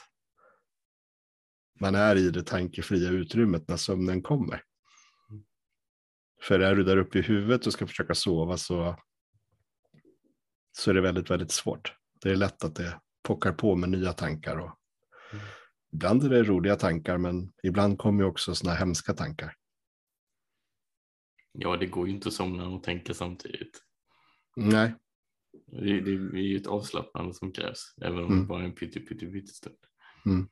man 1.79 1.95
är 1.95 2.15
i 2.15 2.29
det 2.29 2.43
tankefria 2.43 3.09
utrymmet 3.09 3.67
när 3.67 3.77
sömnen 3.77 4.21
kommer. 4.21 4.63
För 6.41 6.59
är 6.59 6.75
du 6.75 6.83
där 6.83 6.97
uppe 6.97 7.19
i 7.19 7.21
huvudet 7.21 7.67
och 7.67 7.73
ska 7.73 7.87
försöka 7.87 8.15
sova 8.15 8.57
så, 8.57 8.95
så 10.71 10.89
är 10.89 10.93
det 10.95 11.01
väldigt, 11.01 11.29
väldigt 11.29 11.51
svårt. 11.51 11.93
Det 12.21 12.31
är 12.31 12.35
lätt 12.35 12.63
att 12.63 12.75
det 12.75 12.99
pockar 13.27 13.51
på 13.51 13.75
med 13.75 13.89
nya 13.89 14.13
tankar. 14.13 14.57
Och 14.57 14.79
mm. 15.33 15.45
Ibland 15.93 16.23
är 16.23 16.29
det 16.29 16.43
roliga 16.43 16.75
tankar, 16.75 17.17
men 17.17 17.53
ibland 17.63 17.97
kommer 17.97 18.23
också 18.23 18.55
sådana 18.55 18.77
hemska 18.77 19.13
tankar. 19.13 19.55
Ja, 21.51 21.77
det 21.77 21.85
går 21.85 22.07
ju 22.07 22.13
inte 22.13 22.27
att 22.27 22.33
somna 22.33 22.67
och 22.67 22.83
tänka 22.83 23.13
samtidigt. 23.13 23.83
Nej. 24.55 24.95
Det, 25.67 26.01
det 26.01 26.11
är 26.11 26.37
ju 26.37 26.57
ett 26.57 26.67
avslappnande 26.67 27.33
som 27.33 27.51
krävs, 27.51 27.95
även 28.01 28.19
om 28.19 28.25
mm. 28.25 28.39
det 28.39 28.45
bara 28.45 28.61
är 28.61 28.65
en 28.65 28.75
pyttepyttestund. 28.75 29.77
Mm. 30.25 30.47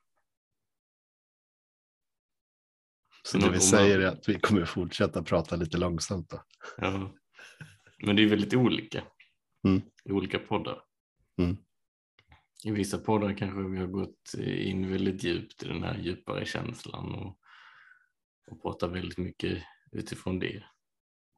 Så 3.23 3.37
det 3.37 3.49
vi 3.49 3.59
säger 3.59 3.99
är 3.99 4.05
att 4.07 4.29
vi 4.29 4.39
kommer 4.39 4.65
fortsätta 4.65 5.23
prata 5.23 5.55
lite 5.55 5.77
långsamt. 5.77 6.29
Då. 6.29 6.43
Ja. 6.77 7.13
Men 8.05 8.15
det 8.15 8.23
är 8.23 8.29
väldigt 8.29 8.53
olika 8.53 9.03
mm. 9.67 9.81
i 10.05 10.11
olika 10.11 10.39
poddar. 10.39 10.81
Mm. 11.37 11.57
I 12.63 12.71
vissa 12.71 12.97
poddar 12.97 13.37
kanske 13.37 13.61
vi 13.61 13.77
har 13.77 13.87
gått 13.87 14.33
in 14.37 14.91
väldigt 14.91 15.23
djupt 15.23 15.63
i 15.63 15.67
den 15.67 15.83
här 15.83 15.97
djupare 15.97 16.45
känslan 16.45 17.15
och, 17.15 17.39
och 18.51 18.61
pratar 18.61 18.87
väldigt 18.87 19.17
mycket 19.17 19.63
utifrån 19.91 20.39
det. 20.39 20.63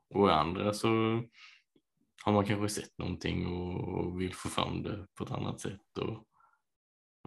Och 0.09 0.29
i 0.29 0.31
andra 0.31 0.73
så 0.73 0.87
har 2.23 2.33
man 2.33 2.45
kanske 2.45 2.81
sett 2.81 2.97
någonting 2.97 3.47
och 3.47 4.21
vill 4.21 4.33
få 4.33 4.49
fram 4.49 4.83
det 4.83 5.07
på 5.15 5.23
ett 5.23 5.31
annat 5.31 5.61
sätt 5.61 5.97
och 5.97 6.27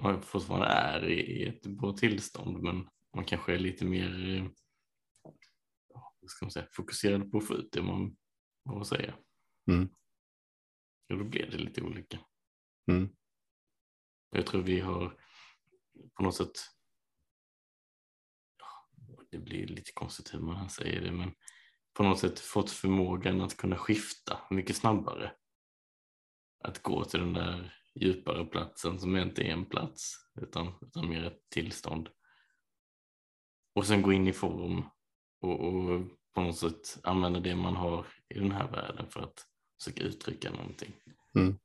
man 0.02 0.22
fortfarande 0.22 0.66
är 0.66 1.08
i 1.08 1.46
ett 1.46 1.66
bra 1.66 1.92
tillstånd 1.92 2.62
men 2.62 2.88
man 3.14 3.24
kanske 3.24 3.54
är 3.54 3.58
lite 3.58 3.84
mer 3.84 4.36
eh, 4.36 4.46
ska 6.26 6.44
man 6.44 6.50
säga, 6.50 6.66
fokuserad 6.72 7.30
på 7.30 7.38
att 7.38 7.46
få 7.46 7.54
ut 7.54 7.72
det 7.72 7.82
man 7.82 8.16
har 8.64 8.80
att 8.80 8.86
säga. 8.86 9.14
Mm. 9.70 9.88
Och 11.12 11.18
då 11.18 11.24
blir 11.24 11.50
det 11.50 11.58
lite 11.58 11.82
olika. 11.82 12.18
Mm. 12.90 13.08
Jag 14.30 14.46
tror 14.46 14.62
vi 14.62 14.80
har 14.80 15.16
på 16.14 16.22
något 16.22 16.34
sätt, 16.34 16.58
det 19.30 19.38
blir 19.38 19.66
lite 19.66 19.92
konstigt 19.92 20.34
hur 20.34 20.40
man 20.40 20.70
säger 20.70 21.00
det, 21.00 21.12
men 21.12 21.34
på 21.92 22.02
något 22.02 22.18
sätt 22.18 22.40
fått 22.40 22.70
förmågan 22.70 23.40
att 23.40 23.56
kunna 23.56 23.76
skifta 23.76 24.40
mycket 24.50 24.76
snabbare. 24.76 25.32
Att 26.64 26.82
gå 26.82 27.04
till 27.04 27.20
den 27.20 27.32
där 27.32 27.74
djupare 27.94 28.44
platsen 28.44 28.98
som 28.98 29.16
inte 29.16 29.42
är 29.42 29.52
en 29.52 29.64
plats 29.64 30.14
utan, 30.40 30.74
utan 30.80 31.08
mer 31.08 31.24
ett 31.24 31.50
tillstånd 31.50 32.08
och 33.74 33.86
sen 33.86 34.02
gå 34.02 34.12
in 34.12 34.28
i 34.28 34.32
form 34.32 34.82
och, 35.40 35.60
och 35.60 36.02
på 36.34 36.40
något 36.40 36.56
sätt 36.56 36.98
använda 37.02 37.40
det 37.40 37.56
man 37.56 37.76
har 37.76 38.06
i 38.28 38.38
den 38.38 38.52
här 38.52 38.70
världen 38.70 39.10
för 39.10 39.20
att 39.20 39.46
försöka 39.78 40.02
uttrycka 40.02 40.50
någonting. 40.50 40.92
Mm. 41.34 41.58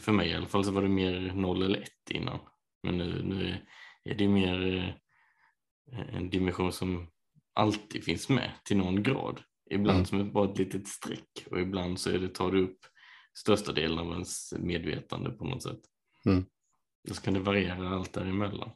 För 0.00 0.12
mig 0.12 0.28
i 0.28 0.34
alla 0.34 0.48
fall 0.48 0.64
så 0.64 0.70
var 0.70 0.82
det 0.82 0.88
mer 0.88 1.32
noll 1.34 1.62
eller 1.62 1.80
ett 1.80 2.10
innan. 2.10 2.38
Men 2.82 2.98
nu, 2.98 3.22
nu 3.22 3.66
är 4.04 4.14
det 4.14 4.28
mer 4.28 4.76
eh, 5.92 6.14
en 6.16 6.30
dimension 6.30 6.72
som 6.72 7.10
alltid 7.54 8.04
finns 8.04 8.28
med 8.28 8.50
till 8.64 8.76
någon 8.76 9.02
grad. 9.02 9.42
Ibland 9.70 9.96
mm. 9.96 10.06
som 10.06 10.32
bara 10.32 10.50
ett 10.50 10.58
litet 10.58 10.88
streck 10.88 11.46
och 11.50 11.60
ibland 11.60 12.00
så 12.00 12.10
är 12.10 12.18
det, 12.18 12.28
tar 12.28 12.52
det 12.52 12.60
upp 12.60 12.78
största 13.34 13.72
delen 13.72 13.98
av 13.98 14.12
ens 14.12 14.52
medvetande 14.52 15.30
på 15.30 15.44
något 15.44 15.62
sätt. 15.62 15.80
Mm. 16.26 16.44
Och 17.08 17.16
så 17.16 17.22
kan 17.22 17.34
det 17.34 17.40
variera 17.40 17.88
allt 17.88 18.12
däremellan. 18.12 18.70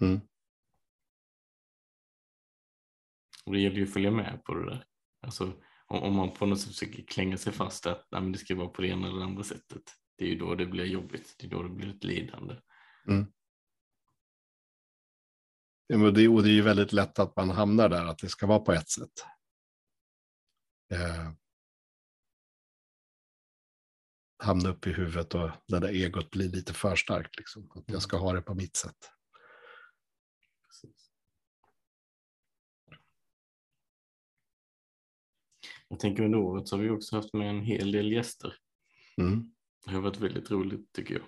Mm. 0.00 0.20
Och 3.44 3.52
det 3.52 3.60
gäller 3.60 3.76
ju 3.76 3.84
att 3.84 3.92
följa 3.92 4.10
med 4.10 4.44
på 4.44 4.54
det 4.54 4.70
där. 4.70 4.84
Alltså, 5.22 5.52
om, 5.86 6.02
om 6.02 6.14
man 6.14 6.34
på 6.34 6.46
något 6.46 6.60
sätt 6.60 6.68
försöker 6.68 7.02
klänga 7.02 7.36
sig 7.36 7.52
fast 7.52 7.86
att 7.86 8.08
nej, 8.10 8.32
det 8.32 8.38
ska 8.38 8.54
vara 8.54 8.68
på 8.68 8.82
det 8.82 8.88
ena 8.88 9.08
eller 9.08 9.22
andra 9.22 9.42
sättet. 9.42 9.82
Det 10.20 10.26
är 10.26 10.28
ju 10.28 10.38
då 10.38 10.54
det 10.54 10.66
blir 10.66 10.84
jobbigt. 10.84 11.34
Det 11.38 11.46
är 11.46 11.50
då 11.50 11.62
det 11.62 11.68
blir 11.68 11.90
ett 11.90 12.04
lidande. 12.04 12.56
Mm. 13.08 13.32
Ja, 15.86 16.06
och, 16.06 16.14
det, 16.14 16.28
och 16.28 16.42
det 16.42 16.48
är 16.48 16.52
ju 16.52 16.62
väldigt 16.62 16.92
lätt 16.92 17.18
att 17.18 17.36
man 17.36 17.50
hamnar 17.50 17.88
där, 17.88 18.04
att 18.04 18.18
det 18.18 18.28
ska 18.28 18.46
vara 18.46 18.58
på 18.58 18.72
ett 18.72 18.88
sätt. 18.88 19.24
Eh, 20.92 21.32
hamna 24.38 24.68
upp 24.68 24.86
i 24.86 24.92
huvudet 24.92 25.34
och 25.34 25.50
det 25.66 25.78
där 25.80 25.88
egot 25.88 26.30
blir 26.30 26.48
lite 26.48 26.74
för 26.74 26.96
starkt. 26.96 27.36
Liksom. 27.36 27.70
Att 27.74 27.84
jag 27.86 28.02
ska 28.02 28.16
ha 28.16 28.32
det 28.32 28.42
på 28.42 28.54
mitt 28.54 28.76
sätt. 28.76 29.10
Jag 35.88 36.00
tänker 36.00 36.22
under 36.22 36.38
året 36.38 36.68
så 36.68 36.76
har 36.76 36.82
vi 36.82 36.90
också 36.90 37.16
haft 37.16 37.34
med 37.34 37.50
en 37.50 37.62
hel 37.62 37.92
del 37.92 38.12
gäster. 38.12 38.54
Mm. 39.16 39.54
Det 39.84 39.90
har 39.90 40.00
varit 40.00 40.20
väldigt 40.20 40.50
roligt 40.50 40.92
tycker 40.92 41.14
jag. 41.14 41.24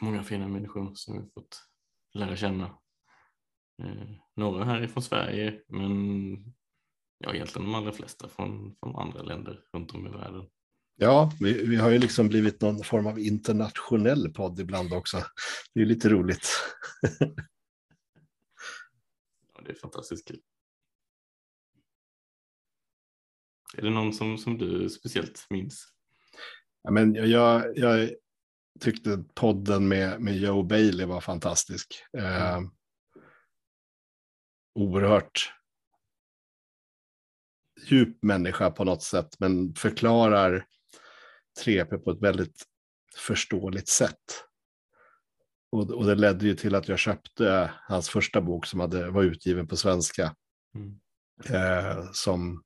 Många 0.00 0.24
fina 0.24 0.48
människor 0.48 0.94
som 0.94 1.22
vi 1.22 1.30
fått 1.30 1.62
lära 2.14 2.36
känna. 2.36 2.64
Eh, 3.82 4.10
några 4.36 4.64
härifrån 4.64 5.02
Sverige 5.02 5.62
men 5.68 6.32
ja, 7.18 7.34
egentligen 7.34 7.66
de 7.66 7.74
allra 7.74 7.92
flesta 7.92 8.28
från, 8.28 8.76
från 8.80 8.96
andra 8.96 9.22
länder 9.22 9.64
runt 9.72 9.94
om 9.94 10.06
i 10.06 10.10
världen. 10.10 10.48
Ja, 10.96 11.32
vi, 11.40 11.66
vi 11.66 11.76
har 11.76 11.90
ju 11.90 11.98
liksom 11.98 12.28
blivit 12.28 12.60
någon 12.60 12.84
form 12.84 13.06
av 13.06 13.18
internationell 13.18 14.32
podd 14.32 14.60
ibland 14.60 14.92
också. 14.92 15.24
Det 15.74 15.80
är 15.80 15.86
lite 15.86 16.08
roligt. 16.08 16.48
ja, 19.54 19.62
det 19.64 19.70
är 19.70 19.74
fantastiskt 19.74 20.28
kul. 20.28 20.40
Är 23.76 23.82
det 23.82 23.90
någon 23.90 24.12
som, 24.12 24.38
som 24.38 24.58
du 24.58 24.90
speciellt 24.90 25.46
minns? 25.50 25.92
Ja, 26.82 26.90
men 26.90 27.14
jag, 27.14 27.78
jag 27.78 28.10
tyckte 28.80 29.24
podden 29.34 29.88
med, 29.88 30.20
med 30.20 30.36
Joe 30.36 30.62
Bailey 30.62 31.06
var 31.06 31.20
fantastisk. 31.20 32.04
Eh, 32.18 32.52
mm. 32.52 32.70
oerhört 34.74 35.52
djup 37.86 38.22
människa 38.22 38.70
på 38.70 38.84
något 38.84 39.02
sätt, 39.02 39.28
men 39.38 39.74
förklarar 39.74 40.66
3P 41.64 41.98
på 41.98 42.10
ett 42.10 42.22
väldigt 42.22 42.64
förståeligt 43.16 43.88
sätt. 43.88 44.44
Och, 45.72 45.90
och 45.90 46.06
det 46.06 46.14
ledde 46.14 46.46
ju 46.46 46.54
till 46.54 46.74
att 46.74 46.88
jag 46.88 46.98
köpte 46.98 47.70
hans 47.88 48.08
första 48.08 48.40
bok 48.40 48.66
som 48.66 48.80
hade, 48.80 49.10
var 49.10 49.22
utgiven 49.22 49.68
på 49.68 49.76
svenska. 49.76 50.34
Mm. 50.74 51.00
Eh, 51.48 52.10
som 52.12 52.62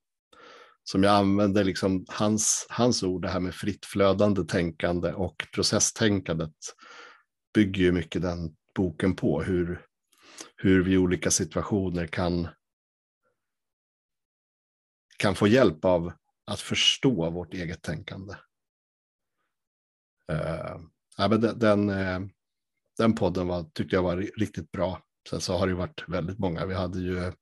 som 0.85 1.03
jag 1.03 1.15
använder 1.15 1.65
liksom 1.65 2.05
hans, 2.09 2.67
hans 2.71 3.03
ord, 3.03 3.23
det 3.23 3.29
här 3.29 3.41
med 3.41 3.55
fritt 3.55 3.87
flödande 3.87 4.45
tänkande 4.45 5.13
och 5.13 5.47
processtänkandet 5.55 6.55
bygger 7.55 7.83
ju 7.83 7.93
mycket 7.93 8.23
den 8.23 8.57
boken 8.75 9.17
på, 9.17 9.43
hur, 9.43 9.87
hur 10.57 10.85
vi 10.85 10.93
i 10.93 10.99
olika 10.99 11.31
situationer 11.31 12.07
kan 12.07 12.49
kan 15.17 15.35
få 15.35 15.47
hjälp 15.47 15.85
av 15.85 16.13
att 16.47 16.61
förstå 16.61 17.31
vårt 17.31 17.55
eget 17.55 17.83
tänkande. 17.83 18.35
Uh, 20.33 20.81
ja, 21.17 21.29
men 21.29 21.41
den, 21.41 21.59
den, 21.59 21.89
eh, 21.89 22.21
den 22.99 23.15
podden 23.15 23.47
var, 23.47 23.63
tyckte 23.63 23.97
jag 23.97 24.03
var 24.03 24.17
riktigt 24.17 24.73
bra. 24.73 25.03
Sen 25.31 25.41
så 25.41 25.57
har 25.57 25.67
det 25.67 25.75
varit 25.75 26.09
väldigt 26.09 26.39
många. 26.39 26.67
Vi 26.67 26.75
hade 26.75 26.99
ju 26.99 27.33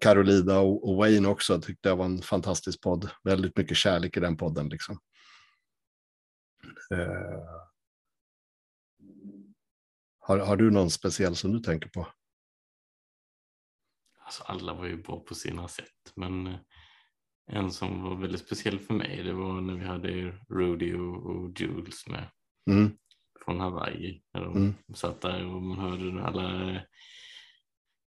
Carolina 0.00 0.58
och, 0.58 0.96
Wayne 0.96 1.28
också 1.28 1.60
tyckte 1.60 1.88
jag 1.88 1.96
var 1.96 2.04
en 2.04 2.22
fantastisk 2.22 2.80
podd. 2.80 3.10
Väldigt 3.24 3.56
mycket 3.56 3.76
kärlek 3.76 4.16
i 4.16 4.20
den 4.20 4.36
podden. 4.36 4.68
Liksom. 4.68 4.98
Uh, 6.94 7.68
har, 10.18 10.38
har 10.38 10.56
du 10.56 10.70
någon 10.70 10.90
speciell 10.90 11.36
som 11.36 11.52
du 11.52 11.60
tänker 11.60 11.88
på? 11.88 12.08
Alltså 14.24 14.42
alla 14.42 14.74
var 14.74 14.86
ju 14.86 15.02
bra 15.02 15.20
på 15.20 15.34
sina 15.34 15.68
sätt, 15.68 16.12
men 16.14 16.46
eh, 16.46 16.58
en 17.46 17.70
som 17.70 18.02
var 18.02 18.16
väldigt 18.16 18.40
speciell 18.40 18.78
för 18.78 18.94
mig 18.94 19.22
det 19.22 19.32
var 19.32 19.60
när 19.60 19.74
vi 19.74 19.84
hade 19.84 20.38
Rudy 20.48 20.94
och, 20.94 21.26
och 21.26 21.60
Jules 21.60 22.06
med 22.06 22.30
mm. 22.70 22.98
från 23.44 23.60
Hawaii. 23.60 24.22
När 24.34 24.40
de 24.40 24.56
mm. 24.56 24.74
satt 24.94 25.20
där 25.20 25.46
och 25.46 25.62
man 25.62 25.78
hörde 25.78 26.22
alla 26.24 26.80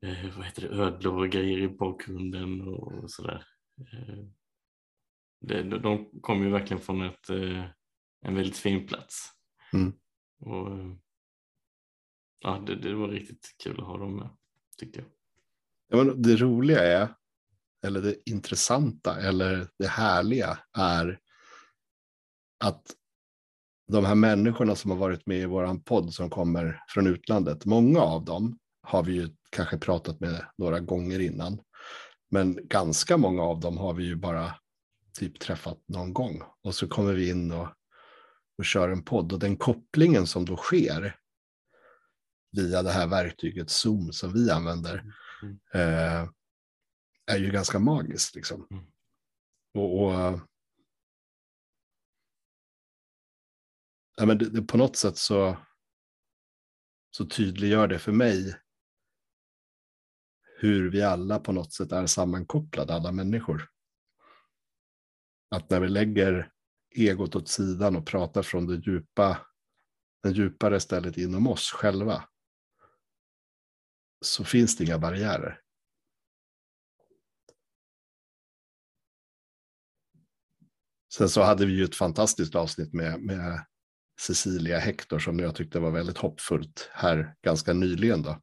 eh, 0.03 0.37
vad 0.37 0.47
heter 0.47 0.63
det, 0.63 0.77
ödlor 0.77 1.19
och 1.19 1.31
grejer 1.31 1.59
i 1.59 1.69
bakgrunden 1.69 2.69
och, 2.69 3.11
sådär. 3.11 3.47
Eh, 3.81 4.25
det, 5.41 5.63
de 5.63 6.21
kom 6.21 6.43
ju 6.43 6.51
verkligen 6.51 6.83
från 6.83 7.03
ett, 7.03 7.31
eh, 7.31 7.65
en 8.21 8.35
väldigt 8.35 8.57
fin 8.57 8.87
plats. 8.87 9.33
Mm. 9.73 9.93
Och, 10.41 10.99
ja, 12.39 12.65
det, 12.67 12.77
det 12.77 12.95
var 12.95 13.09
riktigt 13.09 13.55
kul 13.63 13.81
att 13.81 13.87
ha 13.87 13.99
dem 13.99 14.17
med 14.17 14.31
tyckte 14.79 14.99
jag. 14.99 15.09
Ja, 15.89 16.05
men 16.05 16.23
det 16.23 16.37
roliga 16.37 16.81
är, 16.81 17.15
eller 17.87 18.03
det 18.03 18.31
intressanta 18.31 19.21
eller 19.21 19.69
det 19.79 19.87
härliga 19.87 20.59
är 20.79 21.21
att 22.65 22.95
de 23.93 24.05
här 24.05 24.15
människorna 24.15 24.75
som 24.75 24.91
har 24.91 24.99
varit 24.99 25.27
med 25.27 25.39
i 25.39 25.47
våran 25.47 25.83
podd 25.83 26.15
som 26.15 26.31
kommer 26.31 26.83
från 26.89 27.07
utlandet, 27.07 27.65
många 27.65 28.01
av 28.01 28.25
dem 28.25 28.59
har 28.89 29.03
vi 29.03 29.13
ju 29.13 29.29
kanske 29.51 29.79
pratat 29.79 30.21
med 30.21 30.47
några 30.59 30.81
gånger 30.81 31.21
innan. 31.21 31.61
Men 32.31 32.69
ganska 32.69 33.17
många 33.17 33.43
av 33.43 33.61
dem 33.61 33.79
har 33.79 33.95
vi 33.95 34.05
ju 34.05 34.17
bara 34.17 34.55
typ 35.19 35.41
träffat 35.41 35.79
någon 35.89 36.13
gång. 36.13 36.43
Och 36.63 36.75
så 36.75 36.89
kommer 36.89 37.13
vi 37.13 37.31
in 37.31 37.53
och, 37.53 37.69
och 38.59 38.65
kör 38.65 38.89
en 38.89 39.05
podd. 39.05 39.33
Och 39.33 39.39
den 39.39 39.57
kopplingen 39.57 40.27
som 40.27 40.45
då 40.45 40.57
sker 40.57 41.17
via 42.57 42.83
det 42.83 42.91
här 42.91 43.07
verktyget 43.07 43.71
Zoom 43.71 44.13
som 44.13 44.33
vi 44.33 44.51
använder 44.51 45.15
mm. 45.43 45.59
eh, 45.75 46.29
är 47.27 47.39
ju 47.39 47.51
ganska 47.51 47.79
magiskt. 47.79 48.35
Liksom. 48.35 48.67
Mm. 48.71 48.85
Och, 49.75 50.05
och 50.05 50.41
ja, 54.17 54.27
men 54.27 54.39
det, 54.39 54.51
det, 54.51 54.63
på 54.63 54.77
något 54.77 54.97
sätt 54.97 55.17
så, 55.17 55.57
så 57.11 57.27
tydliggör 57.27 57.89
det 57.89 57.99
för 57.99 58.13
mig 58.13 58.59
hur 60.61 60.91
vi 60.91 61.03
alla 61.03 61.39
på 61.39 61.53
något 61.53 61.73
sätt 61.73 61.93
är 61.93 62.07
sammankopplade, 62.07 62.95
alla 62.95 63.13
människor. 63.13 63.69
Att 65.51 65.71
när 65.71 65.81
vi 65.81 65.89
lägger 65.89 66.53
egot 66.95 67.37
åt 67.37 67.49
sidan 67.49 67.97
och 67.97 68.07
pratar 68.07 68.43
från 68.43 68.67
det 68.67 68.77
djupa, 68.77 69.47
den 70.23 70.33
djupare 70.33 70.81
stället 70.81 71.17
inom 71.19 71.47
oss 71.47 71.71
själva, 71.71 72.29
så 74.25 74.45
finns 74.45 74.77
det 74.77 74.85
inga 74.85 74.99
barriärer. 74.99 75.61
Sen 81.15 81.29
så 81.29 81.43
hade 81.43 81.67
vi 81.67 81.73
ju 81.73 81.85
ett 81.85 81.97
fantastiskt 81.97 82.55
avsnitt 82.55 82.93
med, 82.93 83.21
med 83.21 83.67
Cecilia 84.21 84.79
Hector 84.79 85.19
som 85.19 85.39
jag 85.39 85.55
tyckte 85.55 85.79
var 85.79 85.91
väldigt 85.91 86.19
hoppfullt 86.19 86.91
här 86.93 87.35
ganska 87.43 87.73
nyligen. 87.73 88.23
Då. 88.23 88.43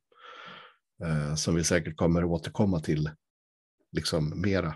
Eh, 1.03 1.35
som 1.35 1.55
vi 1.55 1.63
säkert 1.63 1.97
kommer 1.97 2.21
att 2.21 2.29
återkomma 2.29 2.79
till 2.79 3.09
liksom 3.91 4.41
mera. 4.41 4.75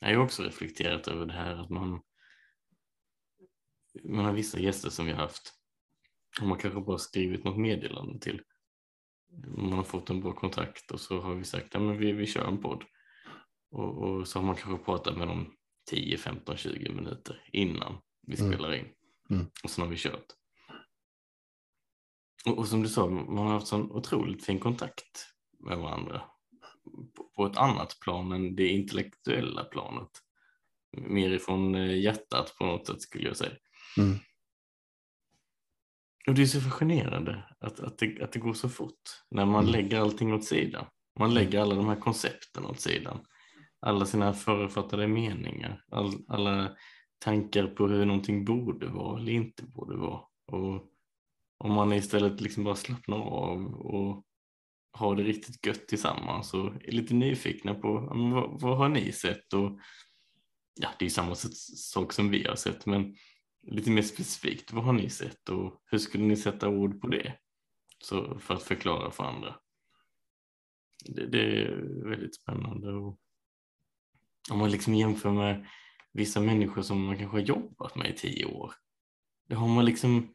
Jag 0.00 0.16
har 0.16 0.24
också 0.24 0.42
reflekterat 0.42 1.08
över 1.08 1.26
det 1.26 1.32
här 1.32 1.54
att 1.54 1.70
man, 1.70 2.02
man 4.04 4.24
har 4.24 4.32
vissa 4.32 4.58
gäster 4.58 4.90
som 4.90 5.06
vi 5.06 5.12
har 5.12 5.18
haft 5.18 5.54
och 6.40 6.46
man 6.46 6.58
kanske 6.58 6.80
bara 6.80 6.98
skrivit 6.98 7.44
något 7.44 7.58
meddelande 7.58 8.20
till. 8.20 8.42
Man 9.56 9.72
har 9.72 9.84
fått 9.84 10.10
en 10.10 10.20
bra 10.20 10.32
kontakt 10.32 10.90
och 10.90 11.00
så 11.00 11.20
har 11.20 11.34
vi 11.34 11.44
sagt 11.44 11.74
att 11.74 11.82
ja, 11.82 11.88
vi, 11.88 12.12
vi 12.12 12.26
kör 12.26 12.48
en 12.48 12.62
podd. 12.62 12.84
Och, 13.70 13.98
och, 13.98 14.28
så 14.28 14.38
har 14.38 14.46
man 14.46 14.56
kanske 14.56 14.84
pratat 14.84 15.16
med 15.16 15.28
dem 15.28 15.54
10, 15.90 16.18
15, 16.18 16.56
20 16.56 16.92
minuter 16.92 17.44
innan 17.52 18.00
vi 18.26 18.40
mm. 18.40 18.52
spelar 18.52 18.74
in. 18.74 18.88
Mm. 19.30 19.46
Och 19.64 19.70
sen 19.70 19.84
har 19.84 19.90
vi 19.90 19.96
kört. 19.96 20.26
Och, 22.46 22.58
och, 22.58 22.68
som 22.68 22.82
du 22.82 22.88
sa, 22.88 23.08
man 23.08 23.46
har 23.46 23.52
haft 23.52 23.66
sån 23.66 23.90
otroligt 23.90 24.44
fin 24.44 24.58
kontakt 24.58 25.26
med 25.58 25.78
varandra. 25.78 26.22
På, 27.16 27.24
på 27.36 27.46
ett 27.46 27.56
annat 27.56 27.98
plan 28.00 28.32
än 28.32 28.56
det 28.56 28.68
intellektuella 28.68 29.64
planet. 29.64 30.10
Mer 30.96 31.30
ifrån 31.30 31.74
eh, 31.74 32.00
hjärtat 32.00 32.54
på 32.58 32.66
något 32.66 32.86
sätt 32.86 33.02
skulle 33.02 33.28
jag 33.28 33.36
säga. 33.36 33.56
Mm. 33.98 34.18
Och 36.26 36.34
det 36.34 36.42
är 36.42 36.46
så 36.46 36.60
fascinerande 36.60 37.44
att, 37.60 37.80
att, 37.80 37.98
det, 37.98 38.22
att 38.22 38.32
det 38.32 38.38
går 38.38 38.54
så 38.54 38.68
fort 38.68 39.00
när 39.30 39.44
man 39.44 39.64
mm. 39.64 39.72
lägger 39.72 40.00
allting 40.00 40.34
åt 40.34 40.44
sidan. 40.44 40.86
Man 41.18 41.34
lägger 41.34 41.60
alla 41.60 41.74
de 41.74 41.88
här 41.88 42.00
koncepten 42.00 42.64
åt 42.64 42.80
sidan 42.80 43.20
alla 43.80 44.06
sina 44.06 44.32
förutfattade 44.32 45.08
meningar, 45.08 45.84
all, 45.90 46.12
alla 46.28 46.76
tankar 47.18 47.66
på 47.66 47.86
hur 47.86 48.04
någonting 48.04 48.44
borde 48.44 48.86
vara 48.86 49.20
eller 49.20 49.32
inte 49.32 49.62
borde 49.66 49.96
vara. 49.96 50.20
Och 50.46 50.89
om 51.64 51.72
man 51.72 51.92
istället 51.92 52.40
liksom 52.40 52.64
bara 52.64 52.74
slappnar 52.74 53.18
av 53.18 53.74
och 53.74 54.24
har 54.92 55.16
det 55.16 55.22
riktigt 55.22 55.66
gött 55.66 55.88
tillsammans 55.88 56.54
och 56.54 56.66
är 56.66 56.92
lite 56.92 57.14
nyfikna 57.14 57.74
på 57.74 57.92
vad, 58.10 58.60
vad 58.60 58.78
har 58.78 58.88
ni 58.88 59.12
sett 59.12 59.52
och 59.52 59.78
ja, 60.80 60.88
det 60.98 61.04
är 61.04 61.08
samma 61.08 61.34
sak 61.34 62.12
som 62.12 62.30
vi 62.30 62.44
har 62.44 62.56
sett 62.56 62.86
men 62.86 63.14
lite 63.62 63.90
mer 63.90 64.02
specifikt, 64.02 64.72
vad 64.72 64.84
har 64.84 64.92
ni 64.92 65.10
sett 65.10 65.48
och 65.48 65.82
hur 65.84 65.98
skulle 65.98 66.24
ni 66.24 66.36
sätta 66.36 66.68
ord 66.68 67.00
på 67.00 67.08
det? 67.08 67.38
Så 67.98 68.38
för 68.38 68.54
att 68.54 68.62
förklara 68.62 69.10
för 69.10 69.24
andra. 69.24 69.56
Det, 71.04 71.26
det 71.26 71.62
är 71.62 71.76
väldigt 72.08 72.34
spännande 72.34 72.92
och 72.92 73.18
om 74.50 74.58
man 74.58 74.70
liksom 74.70 74.94
jämför 74.94 75.30
med 75.30 75.66
vissa 76.12 76.40
människor 76.40 76.82
som 76.82 77.04
man 77.04 77.18
kanske 77.18 77.36
har 77.36 77.44
jobbat 77.44 77.96
med 77.96 78.10
i 78.10 78.16
tio 78.16 78.44
år. 78.44 78.74
Det 79.48 79.54
har 79.54 79.68
man 79.68 79.84
liksom, 79.84 80.34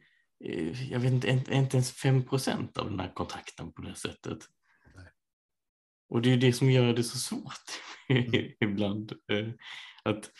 jag 0.90 1.00
vet 1.00 1.12
inte, 1.12 1.30
inte 1.30 1.76
ens 1.76 1.92
5 1.92 2.24
procent 2.24 2.78
av 2.78 2.90
den 2.90 3.00
här 3.00 3.12
kontakten 3.14 3.72
på 3.72 3.82
det 3.82 3.94
sättet. 3.94 4.38
Nej. 4.94 5.06
Och 6.08 6.22
det 6.22 6.32
är 6.32 6.36
det 6.36 6.52
som 6.52 6.70
gör 6.70 6.92
det 6.92 7.04
så 7.04 7.18
svårt 7.18 7.64
mm. 8.08 8.52
ibland. 8.60 9.12
Eh, 9.12 9.48
att 10.04 10.30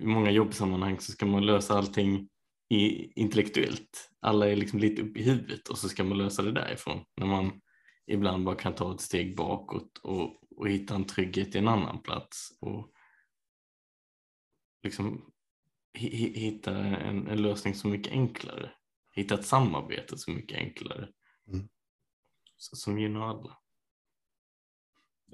i 0.00 0.06
många 0.06 0.30
jobbsammanhang 0.30 1.00
så 1.00 1.12
ska 1.12 1.26
man 1.26 1.46
lösa 1.46 1.74
allting 1.74 2.28
i, 2.68 3.12
intellektuellt. 3.20 4.10
Alla 4.20 4.48
är 4.48 4.56
liksom 4.56 4.78
lite 4.78 5.02
upp 5.02 5.16
i 5.16 5.22
huvudet 5.22 5.68
och 5.68 5.78
så 5.78 5.88
ska 5.88 6.04
man 6.04 6.18
lösa 6.18 6.42
det 6.42 6.52
därifrån. 6.52 7.04
När 7.16 7.26
man 7.26 7.60
ibland 8.06 8.44
bara 8.44 8.56
kan 8.56 8.74
ta 8.74 8.94
ett 8.94 9.00
steg 9.00 9.36
bakåt 9.36 9.98
och 10.02 10.42
och 10.56 10.68
hitta 10.68 10.94
en 10.94 11.04
trygghet 11.04 11.54
i 11.54 11.58
en 11.58 11.68
annan 11.68 12.02
plats 12.02 12.58
och 12.60 12.92
liksom 14.82 15.31
hitta 15.94 16.76
en, 16.76 17.28
en 17.28 17.42
lösning 17.42 17.74
så 17.74 17.88
mycket 17.88 18.12
enklare. 18.12 18.70
Hitta 19.14 19.34
ett 19.34 19.46
samarbete 19.46 20.18
så 20.18 20.30
mycket 20.30 20.58
enklare. 20.58 21.08
Mm. 21.52 21.68
Så, 22.56 22.76
som 22.76 22.98
gynnar 22.98 23.28
alla. 23.28 23.58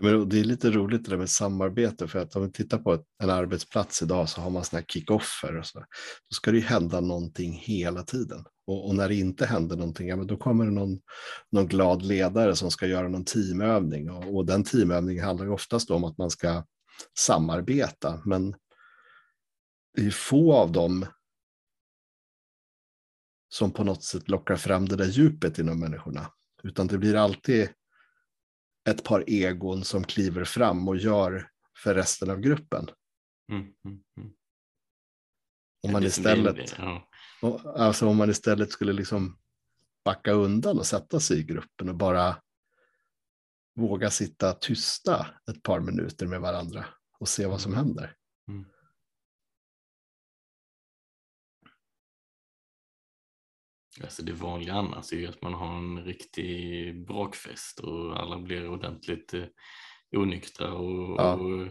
Men 0.00 0.28
det 0.28 0.40
är 0.40 0.44
lite 0.44 0.70
roligt 0.70 1.04
det 1.04 1.10
där 1.10 1.18
med 1.18 1.30
samarbete 1.30 2.08
för 2.08 2.18
att 2.18 2.36
om 2.36 2.42
vi 2.42 2.52
tittar 2.52 2.78
på 2.78 3.04
en 3.22 3.30
arbetsplats 3.30 4.02
idag 4.02 4.28
så 4.28 4.40
har 4.40 4.50
man 4.50 4.64
sådana 4.64 4.80
här 4.80 4.86
kick-offer 4.86 5.58
och 5.58 5.66
så. 5.66 5.78
Då 5.78 6.34
ska 6.34 6.50
det 6.50 6.56
ju 6.56 6.64
hända 6.64 7.00
någonting 7.00 7.52
hela 7.52 8.02
tiden. 8.02 8.44
Och, 8.66 8.88
och, 8.88 8.94
när 8.94 9.08
det 9.08 9.14
inte 9.14 9.46
händer 9.46 9.76
någonting, 9.76 10.08
ja, 10.08 10.16
men 10.16 10.26
då 10.26 10.36
kommer 10.36 10.64
det 10.64 10.70
någon, 10.70 10.98
någon 11.52 11.66
glad 11.66 12.02
ledare 12.02 12.56
som 12.56 12.70
ska 12.70 12.86
göra 12.86 13.08
någon 13.08 13.24
teamövning. 13.24 14.10
Och, 14.10 14.36
och 14.36 14.46
den 14.46 14.64
teamövningen 14.64 15.24
handlar 15.24 15.46
ju 15.46 15.52
oftast 15.52 15.90
om 15.90 16.04
att 16.04 16.18
man 16.18 16.30
ska 16.30 16.64
samarbeta. 17.18 18.22
Men 18.24 18.54
det 19.94 20.06
är 20.06 20.10
få 20.10 20.52
av 20.52 20.72
dem 20.72 21.06
som 23.48 23.70
på 23.70 23.84
något 23.84 24.04
sätt 24.04 24.28
lockar 24.28 24.56
fram 24.56 24.88
det 24.88 24.96
där 24.96 25.08
djupet 25.08 25.58
inom 25.58 25.80
människorna. 25.80 26.32
Utan 26.62 26.86
det 26.86 26.98
blir 26.98 27.16
alltid 27.16 27.68
ett 28.88 29.04
par 29.04 29.24
egon 29.26 29.84
som 29.84 30.04
kliver 30.04 30.44
fram 30.44 30.88
och 30.88 30.96
gör 30.96 31.50
för 31.82 31.94
resten 31.94 32.30
av 32.30 32.40
gruppen. 32.40 32.88
Mm, 33.52 33.62
mm, 33.62 34.00
mm. 34.16 34.32
Om 35.82 35.92
man 35.92 36.04
istället, 36.04 36.74
ja. 36.78 37.08
alltså 37.76 38.06
om 38.06 38.16
man 38.16 38.30
istället 38.30 38.72
skulle 38.72 38.92
liksom 38.92 39.38
backa 40.04 40.32
undan 40.32 40.78
och 40.78 40.86
sätta 40.86 41.20
sig 41.20 41.38
i 41.38 41.44
gruppen 41.44 41.88
och 41.88 41.96
bara 41.96 42.42
våga 43.74 44.10
sitta 44.10 44.52
tysta 44.52 45.26
ett 45.50 45.62
par 45.62 45.80
minuter 45.80 46.26
med 46.26 46.40
varandra 46.40 46.84
och 47.18 47.28
se 47.28 47.46
vad 47.46 47.60
som 47.60 47.74
händer. 47.74 48.17
Alltså 54.02 54.22
det 54.22 54.32
vanliga 54.32 54.74
annars 54.74 55.12
är 55.12 55.16
ju 55.16 55.26
att 55.26 55.42
man 55.42 55.54
har 55.54 55.76
en 55.76 56.04
riktig 56.04 57.06
brakfest 57.06 57.80
och 57.80 58.20
alla 58.20 58.38
blir 58.38 58.68
ordentligt 58.70 59.34
eh, 59.34 59.44
onyktra 60.16 60.72
och, 60.72 61.20
Ja. 61.20 61.34
och 61.34 61.68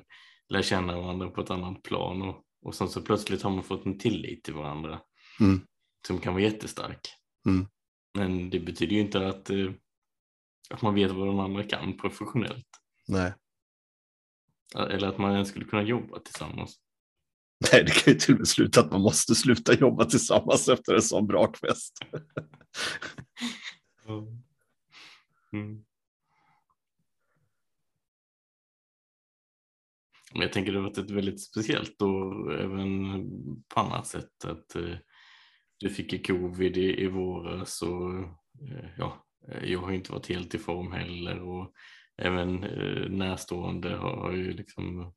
lär 0.50 0.62
känna 0.62 1.00
varandra 1.02 1.30
på 1.30 1.42
ett 1.42 1.50
annat 1.50 1.84
plan 1.84 2.22
och, 2.22 2.44
och 2.62 2.76
sen 2.76 2.90
så 2.90 3.02
plötsligt 3.02 3.42
har 3.42 3.52
man 3.52 3.64
fått 3.64 3.86
en 3.86 4.00
tillit 4.00 4.44
till 4.44 4.54
varandra 4.54 5.00
Mm. 5.40 5.62
som 6.08 6.20
kan 6.20 6.34
vara 6.34 6.44
jättestark. 6.44 7.00
Mm. 7.48 7.68
Men 8.14 8.50
det 8.50 8.60
betyder 8.60 8.94
ju 8.96 9.02
inte 9.02 9.28
att, 9.28 9.50
eh, 9.50 9.72
att 10.70 10.82
man 10.82 10.96
vet 10.96 11.12
vad 11.12 11.28
den 11.28 11.40
andra 11.40 11.64
kan 11.64 11.98
professionellt 11.98 12.68
Nej. 13.08 13.34
eller 14.76 15.08
att 15.08 15.18
man 15.18 15.32
ens 15.34 15.50
skulle 15.50 15.66
kunna 15.66 15.84
jobba 15.84 16.20
tillsammans. 16.20 16.80
Nej, 17.60 17.84
det 17.84 17.92
kan 17.92 18.14
ju 18.14 18.20
till 18.20 18.34
och 18.34 18.40
med 18.40 18.48
sluta 18.48 18.80
att 18.80 18.92
man 18.92 19.02
måste 19.02 19.36
sluta 19.36 19.74
jobba 19.74 20.06
tillsammans 20.06 20.70
efter 20.70 20.94
en 20.94 21.02
sån 21.02 21.28
brakfest. 21.28 22.00
Mm. 25.54 25.84
Men 30.34 30.42
jag 30.42 30.54
tänker 30.54 30.72
det 30.72 30.78
har 30.78 30.84
varit 30.84 30.98
ett 30.98 31.12
väldigt 31.12 31.44
speciellt 31.44 32.02
år 32.02 32.60
även 32.62 33.30
på 33.68 33.80
annat 33.80 34.08
sätt. 34.08 34.46
Att 34.46 34.76
eh, 34.76 34.96
du 35.78 35.90
fick 35.90 36.14
ju 36.14 36.20
covid 36.20 36.78
i, 36.78 37.04
i 37.04 37.08
våras 37.08 37.82
och 37.82 38.20
eh, 38.70 38.90
ja, 38.98 39.26
jag 39.64 39.80
har 39.80 39.92
inte 39.92 40.12
varit 40.12 40.30
helt 40.30 40.56
i 40.56 40.58
form 40.58 40.92
heller 40.92 41.42
och 41.42 41.74
även 42.18 42.64
eh, 42.64 43.10
närstående 43.10 43.96
har, 43.96 44.32
ju 44.32 44.52
liksom 44.54 45.14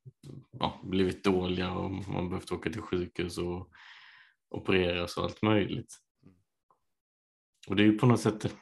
ja, 0.50 0.80
blivit 0.84 1.24
dåliga 1.24 1.72
och 1.72 1.90
man 1.90 2.28
behövt 2.28 2.52
åka 2.52 2.70
till 2.70 2.82
sjukhus 2.82 3.38
och 3.38 3.70
opereras 4.48 5.16
och 5.16 5.24
allt 5.24 5.42
möjligt. 5.42 5.98
Och 7.68 7.76
det 7.76 7.82
är 7.82 7.86
ju 7.86 7.98
på 7.98 8.06
något 8.06 8.20
sätt 8.20 8.56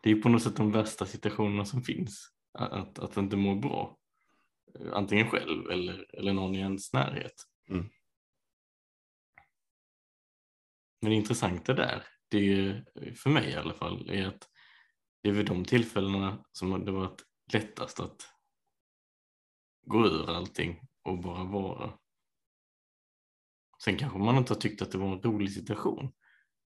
det 0.00 0.10
är 0.10 0.14
på 0.14 0.28
något 0.28 0.42
sätt 0.42 0.56
de 0.56 0.72
värsta 0.72 1.06
situationerna 1.06 1.64
som 1.64 1.82
finns. 1.82 2.28
Att, 2.52 2.98
att 2.98 3.16
inte 3.16 3.36
må 3.36 3.54
bra. 3.54 3.98
Antingen 4.92 5.30
själv 5.30 5.70
eller, 5.70 6.16
eller 6.18 6.32
någon 6.32 6.54
i 6.54 6.58
ens 6.58 6.92
närhet. 6.92 7.34
Mm. 7.68 7.88
Men 11.00 11.10
det 11.10 11.16
intressanta 11.16 11.74
där, 11.74 12.06
det 12.28 12.38
är 12.38 12.84
för 13.14 13.30
mig 13.30 13.50
i 13.50 13.56
alla 13.56 13.74
fall, 13.74 14.10
är 14.10 14.26
att 14.26 14.48
det 15.22 15.28
är 15.28 15.32
vid 15.32 15.46
de 15.46 15.64
tillfällena 15.64 16.44
som 16.52 16.84
det 16.84 16.92
varit 16.92 17.24
lättast 17.52 18.00
att 18.00 18.28
gå 19.86 20.06
ur 20.06 20.30
allting 20.30 20.80
och 21.02 21.18
bara 21.18 21.44
vara. 21.44 21.92
Sen 23.84 23.96
kanske 23.96 24.18
man 24.18 24.36
inte 24.36 24.52
har 24.52 24.60
tyckt 24.60 24.82
att 24.82 24.92
det 24.92 24.98
var 24.98 25.12
en 25.12 25.22
rolig 25.22 25.52
situation 25.52 26.12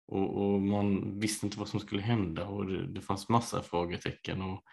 och, 0.08 0.38
och 0.38 0.62
man 0.62 1.20
visste 1.20 1.46
inte 1.46 1.60
vad 1.60 1.68
som 1.68 1.80
skulle 1.80 2.02
hända 2.02 2.48
och 2.48 2.66
det, 2.66 2.88
det 2.88 3.02
fanns 3.02 3.30
massa 3.30 3.64
frågetecken 3.64 4.42
och 4.42 4.64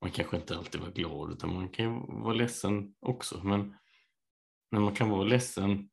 man 0.00 0.10
kanske 0.10 0.36
inte 0.36 0.58
alltid 0.58 0.80
var 0.80 0.90
glad 0.90 1.32
utan 1.32 1.54
man 1.54 1.68
kan 1.68 1.84
ju 1.84 2.22
vara 2.22 2.34
ledsen 2.34 2.94
också. 3.00 3.40
Men 3.44 3.76
när 4.70 4.80
man 4.80 4.94
kan 4.94 5.10
vara 5.10 5.24
ledsen 5.24 5.90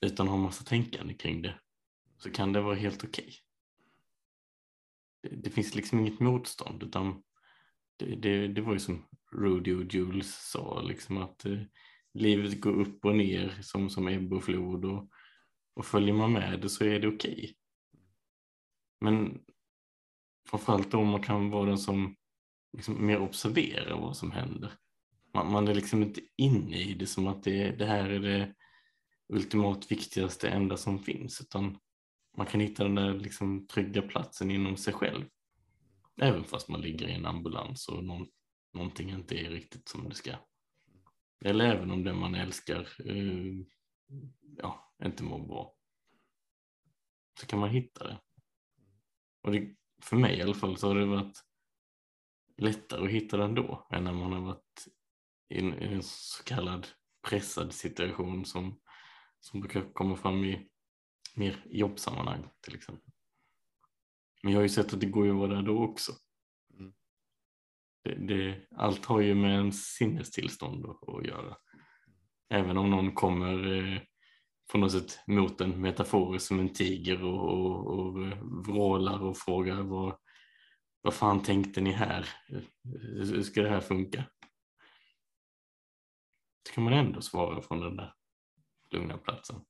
utan 0.00 0.26
att 0.26 0.30
ha 0.30 0.38
massa 0.38 0.64
tänkande 0.64 1.14
kring 1.14 1.42
det 1.42 1.60
så 2.18 2.30
kan 2.30 2.52
det 2.52 2.60
vara 2.60 2.74
helt 2.74 3.04
okej. 3.04 3.24
Okay 3.24 3.45
det 5.32 5.50
finns 5.50 5.74
liksom 5.74 5.98
inget 5.98 6.20
motstånd 6.20 6.82
utan 6.82 7.22
det, 7.96 8.14
det, 8.14 8.48
det 8.48 8.60
var 8.60 8.72
ju 8.72 8.78
som 8.78 9.04
Rudy 9.32 9.74
och 9.74 9.94
Jules 9.94 10.50
sa, 10.50 10.82
liksom 10.82 11.16
att 11.18 11.44
eh, 11.44 11.60
livet 12.14 12.60
går 12.60 12.80
upp 12.80 13.04
och 13.04 13.16
ner 13.16 13.58
som, 13.62 13.90
som 13.90 14.08
ebb 14.08 14.32
och 14.32 14.44
flod 14.44 14.84
och, 14.84 15.10
och 15.74 15.86
följer 15.86 16.14
man 16.14 16.32
med 16.32 16.60
det 16.60 16.68
så 16.68 16.84
är 16.84 17.00
det 17.00 17.08
okej. 17.08 17.56
Men 19.00 19.40
framförallt 20.50 20.94
om 20.94 21.08
man 21.08 21.22
kan 21.22 21.50
vara 21.50 21.66
den 21.66 21.78
som 21.78 22.16
liksom 22.72 23.06
mer 23.06 23.20
observerar 23.20 24.00
vad 24.00 24.16
som 24.16 24.30
händer. 24.30 24.72
Man, 25.34 25.52
man 25.52 25.68
är 25.68 25.74
liksom 25.74 26.02
inte 26.02 26.20
inne 26.36 26.76
i 26.76 26.94
det 26.94 27.06
som 27.06 27.26
att 27.26 27.42
det, 27.42 27.70
det 27.70 27.86
här 27.86 28.10
är 28.10 28.20
det 28.20 28.54
ultimat 29.28 29.92
viktigaste 29.92 30.48
enda 30.48 30.76
som 30.76 30.98
finns 30.98 31.40
utan 31.40 31.78
man 32.36 32.46
kan 32.46 32.60
hitta 32.60 32.82
den 32.82 32.94
där 32.94 33.14
liksom 33.14 33.66
trygga 33.66 34.02
platsen 34.02 34.50
inom 34.50 34.76
sig 34.76 34.94
själv. 34.94 35.24
Även 36.20 36.44
fast 36.44 36.68
man 36.68 36.80
ligger 36.80 37.08
i 37.08 37.12
en 37.12 37.26
ambulans 37.26 37.88
och 37.88 38.04
någon, 38.04 38.26
någonting 38.72 39.10
inte 39.10 39.34
är 39.34 39.50
riktigt 39.50 39.88
som 39.88 40.08
det 40.08 40.14
ska. 40.14 40.36
Eller 41.44 41.64
även 41.64 41.90
om 41.90 42.04
den 42.04 42.18
man 42.18 42.34
älskar 42.34 42.88
eh, 43.04 43.64
ja, 44.56 44.94
inte 45.04 45.22
mår 45.24 45.46
bra. 45.46 45.74
Så 47.40 47.46
kan 47.46 47.58
man 47.58 47.70
hitta 47.70 48.04
det. 48.04 48.20
Och 49.42 49.52
det, 49.52 49.74
för 50.02 50.16
mig 50.16 50.38
i 50.38 50.42
alla 50.42 50.54
fall 50.54 50.76
så 50.76 50.88
har 50.88 50.94
det 50.94 51.06
varit 51.06 51.42
lättare 52.56 53.04
att 53.04 53.10
hitta 53.10 53.36
den 53.36 53.54
då 53.54 53.86
än 53.90 54.04
när 54.04 54.12
man 54.12 54.32
har 54.32 54.40
varit 54.40 54.86
i 55.48 55.58
en, 55.58 55.82
i 55.82 55.94
en 55.94 56.02
så 56.02 56.44
kallad 56.44 56.86
pressad 57.28 57.72
situation 57.72 58.44
som, 58.44 58.80
som 59.40 59.60
brukar 59.60 59.92
komma 59.92 60.16
fram 60.16 60.44
i 60.44 60.68
mer 61.36 61.64
jobbsammanhang 61.66 62.48
till 62.60 62.74
exempel. 62.74 63.12
Men 64.42 64.52
jag 64.52 64.58
har 64.58 64.62
ju 64.62 64.68
sett 64.68 64.94
att 64.94 65.00
det 65.00 65.06
går 65.06 65.24
ju 65.24 65.30
att 65.30 65.38
vara 65.38 65.54
där 65.54 65.62
då 65.62 65.84
också. 65.84 66.12
Mm. 66.78 66.92
Det, 68.04 68.14
det, 68.14 68.66
allt 68.76 69.04
har 69.04 69.20
ju 69.20 69.34
med 69.34 69.58
en 69.58 69.72
sinnestillstånd 69.72 70.86
att, 70.86 71.26
göra. 71.26 71.56
Även 72.48 72.76
om 72.76 72.90
någon 72.90 73.14
kommer 73.14 73.76
eh, 73.76 74.00
på 74.72 74.78
något 74.78 74.92
sätt 74.92 75.18
mot 75.26 75.60
en 75.60 75.80
metaforiskt 75.80 76.48
som 76.48 76.60
en 76.60 76.72
tiger 76.72 77.24
och, 77.24 77.52
och, 77.52 77.86
och 77.86 78.14
vrålar 78.66 79.22
och 79.22 79.38
frågar 79.38 79.82
vad, 79.82 80.18
vad 81.02 81.14
fan 81.14 81.42
tänkte 81.42 81.80
ni 81.80 81.92
här? 81.92 82.28
Hur 83.02 83.42
ska 83.42 83.62
det 83.62 83.70
här 83.70 83.80
funka? 83.80 84.24
Så 86.68 86.74
kan 86.74 86.84
man 86.84 86.92
ändå 86.92 87.20
svara 87.20 87.62
från 87.62 87.80
den 87.80 87.96
där 87.96 88.14
lugna 88.90 89.18
platsen. 89.18 89.60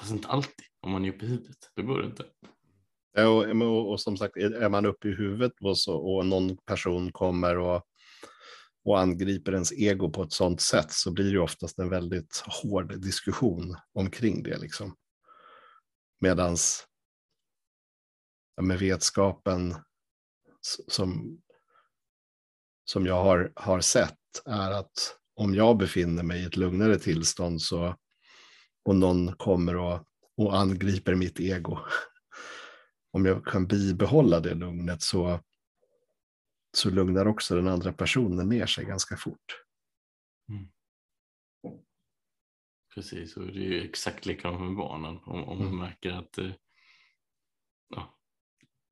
Fast 0.00 0.12
inte 0.12 0.28
alltid. 0.28 0.66
Om 0.80 0.92
man 0.92 1.04
är 1.04 1.08
uppe 1.08 1.24
i 1.24 1.28
huvudet, 1.28 1.70
då 1.76 1.82
går 1.82 1.98
det 2.02 2.06
inte. 2.06 2.24
Ja, 3.12 3.28
och, 3.28 3.62
och, 3.62 3.90
och 3.90 4.00
som 4.00 4.16
sagt, 4.16 4.36
är 4.36 4.68
man 4.68 4.86
uppe 4.86 5.08
i 5.08 5.14
huvudet 5.14 5.52
och, 5.60 5.78
så, 5.78 5.96
och 5.96 6.26
någon 6.26 6.56
person 6.56 7.12
kommer 7.12 7.58
och, 7.58 7.82
och 8.84 9.00
angriper 9.00 9.52
ens 9.52 9.72
ego 9.72 10.10
på 10.10 10.22
ett 10.22 10.32
sådant 10.32 10.60
sätt 10.60 10.92
så 10.92 11.12
blir 11.12 11.32
det 11.32 11.40
oftast 11.40 11.78
en 11.78 11.88
väldigt 11.88 12.42
hård 12.46 13.00
diskussion 13.00 13.76
omkring 13.92 14.42
det. 14.42 14.58
Liksom. 14.58 14.96
Medans 16.20 16.86
ja, 18.56 18.62
med 18.62 18.78
vetskapen 18.78 19.74
som, 20.88 21.40
som 22.84 23.06
jag 23.06 23.24
har, 23.24 23.52
har 23.56 23.80
sett 23.80 24.18
är 24.46 24.70
att 24.70 25.16
om 25.34 25.54
jag 25.54 25.78
befinner 25.78 26.22
mig 26.22 26.42
i 26.42 26.44
ett 26.44 26.56
lugnare 26.56 26.98
tillstånd 26.98 27.62
så, 27.62 27.96
och 28.84 28.96
någon 28.96 29.36
kommer 29.36 29.76
och, 29.76 30.06
och 30.36 30.58
angriper 30.58 31.14
mitt 31.14 31.40
ego 31.40 31.78
om 33.12 33.26
jag 33.26 33.44
kan 33.44 33.66
bibehålla 33.66 34.40
det 34.40 34.54
lugnet 34.54 35.02
så, 35.02 35.40
så 36.76 36.90
lugnar 36.90 37.26
också 37.26 37.54
den 37.56 37.68
andra 37.68 37.92
personen 37.92 38.48
ner 38.48 38.66
sig 38.66 38.84
ganska 38.84 39.16
fort. 39.16 39.64
Precis, 42.94 43.36
och 43.36 43.46
det 43.46 43.58
är 43.58 43.70
ju 43.70 43.82
exakt 43.84 44.26
likadant 44.26 44.60
med 44.60 44.76
barnen. 44.76 45.18
Om, 45.24 45.44
om 45.44 45.58
man 45.58 45.66
Mm. 45.66 45.78
märker 45.78 46.10
att 46.10 46.38
eh, 46.38 46.52
ja, 47.88 48.18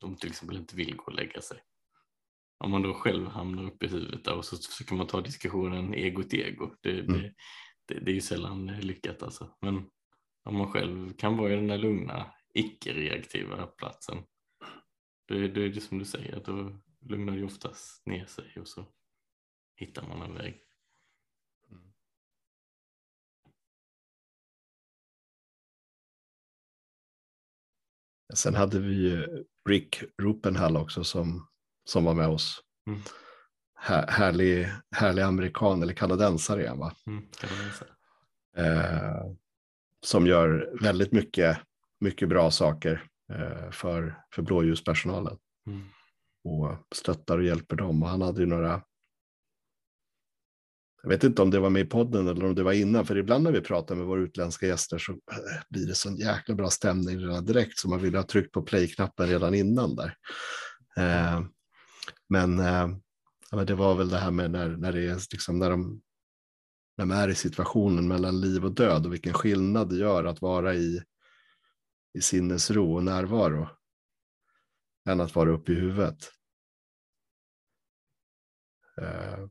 de 0.00 0.16
till 0.16 0.28
exempel 0.30 0.56
inte 0.56 0.76
vill 0.76 0.96
gå 0.96 1.04
och 1.04 1.14
lägga 1.14 1.40
sig. 1.40 1.62
Om 2.64 2.70
man 2.70 2.82
då 2.82 2.94
själv 2.94 3.26
hamnar 3.26 3.64
uppe 3.64 3.86
i 3.86 3.88
huvudet 3.88 4.26
och 4.26 4.44
så 4.44 4.56
försöker 4.56 4.94
man 4.94 5.06
ta 5.06 5.20
diskussionen 5.20 5.94
ego 5.94 6.22
till 6.22 6.40
ego. 6.40 6.74
Det, 6.80 7.00
Mm. 7.00 7.12
det, 7.22 7.34
det, 7.88 8.00
det 8.00 8.10
är 8.10 8.14
ju 8.14 8.20
sällan 8.20 8.68
eh, 8.68 8.80
lyckat 8.80 9.22
alltså. 9.22 9.50
Men 9.60 9.90
om 10.44 10.56
man 10.56 10.72
själv 10.72 11.12
kan 11.12 11.36
vara 11.36 11.52
i 11.52 11.56
den 11.56 11.66
där 11.66 11.78
lugna, 11.78 12.34
icke-reaktiva 12.54 13.66
platsen. 13.66 14.18
Då, 15.28 15.34
är- 15.34 15.58
är 15.58 15.68
det 15.68 15.80
som 15.80 15.98
du 15.98 16.04
säger, 16.04 16.42
då 16.44 16.78
lugnar 17.00 17.36
det 17.36 17.44
oftast 17.44 18.06
ner 18.06 18.26
sig 18.26 18.56
och 18.60 18.68
så 18.68 18.86
hittar 19.76 20.08
man 20.08 20.22
en 20.22 20.34
väg. 20.34 20.64
Sen 28.34 28.54
hade 28.54 28.80
vi 28.80 28.94
ju 28.94 29.44
Rick 29.68 30.02
Rupenhall 30.22 30.76
också 30.76 31.04
som, 31.04 31.48
som 31.84 32.04
var 32.04 32.14
med 32.14 32.28
oss. 32.28 32.62
Mm. 32.86 33.00
Här, 33.80 34.06
härlig, 34.08 34.68
härlig 34.96 35.22
amerikan 35.22 35.82
eller 35.82 35.92
kanadensare 35.92 36.66
han 36.68 36.78
va? 36.78 36.92
Mm. 37.06 37.24
Eh, 38.56 39.22
som 40.06 40.26
gör 40.26 40.78
väldigt 40.82 41.12
mycket, 41.12 41.58
mycket 42.00 42.28
bra 42.28 42.50
saker 42.50 43.04
eh, 43.32 43.70
för, 43.70 44.22
för 44.34 44.42
blåljuspersonalen. 44.42 45.38
Mm. 45.66 45.84
och 46.44 46.96
stöttar 46.96 47.38
och 47.38 47.44
hjälper 47.44 47.76
dem. 47.76 48.02
Och 48.02 48.08
han 48.08 48.22
hade 48.22 48.40
ju 48.40 48.46
några, 48.46 48.82
jag 51.02 51.08
vet 51.08 51.24
inte 51.24 51.42
om 51.42 51.50
det 51.50 51.60
var 51.60 51.70
med 51.70 51.82
i 51.82 51.84
podden 51.84 52.28
eller 52.28 52.44
om 52.44 52.54
det 52.54 52.62
var 52.62 52.72
innan, 52.72 53.06
för 53.06 53.18
ibland 53.18 53.44
när 53.44 53.52
vi 53.52 53.60
pratar 53.60 53.94
med 53.94 54.06
våra 54.06 54.20
utländska 54.20 54.66
gäster 54.66 54.98
så 54.98 55.12
eh, 55.12 55.62
blir 55.68 55.86
det 55.86 55.94
sån 55.94 56.16
jäkla 56.16 56.54
bra 56.54 56.70
stämning 56.70 57.18
redan 57.18 57.44
direkt 57.44 57.78
så 57.78 57.88
man 57.88 58.02
vill 58.02 58.14
ha 58.14 58.22
tryckt 58.22 58.52
på 58.52 58.62
play-knappen 58.62 59.28
redan 59.28 59.54
innan 59.54 59.96
där. 59.96 60.14
Eh, 60.96 61.42
men, 62.28 62.58
eh, 62.58 62.88
men 63.52 63.66
det 63.66 63.74
var 63.74 63.94
väl 63.94 64.08
det 64.08 64.18
här 64.18 64.30
med 64.30 64.50
när, 64.50 64.68
när 64.68 64.92
det 64.92 65.06
är 65.06 65.14
liksom 65.32 65.58
när 65.58 65.70
de 65.70 66.02
när 66.96 67.06
de 67.06 67.10
är 67.10 67.28
i 67.28 67.34
situationen 67.34 68.08
mellan 68.08 68.40
liv 68.40 68.64
och 68.64 68.74
död 68.74 69.06
och 69.06 69.12
vilken 69.12 69.34
skillnad 69.34 69.88
det 69.88 69.96
gör 69.96 70.24
att 70.24 70.42
vara 70.42 70.74
i, 70.74 71.02
i 72.14 72.20
sinnesro 72.20 72.94
och 72.94 73.04
närvaro 73.04 73.68
än 75.08 75.20
att 75.20 75.34
vara 75.34 75.50
uppe 75.50 75.72
i 75.72 75.74
huvudet. 75.74 76.32
Eh, 79.00 79.46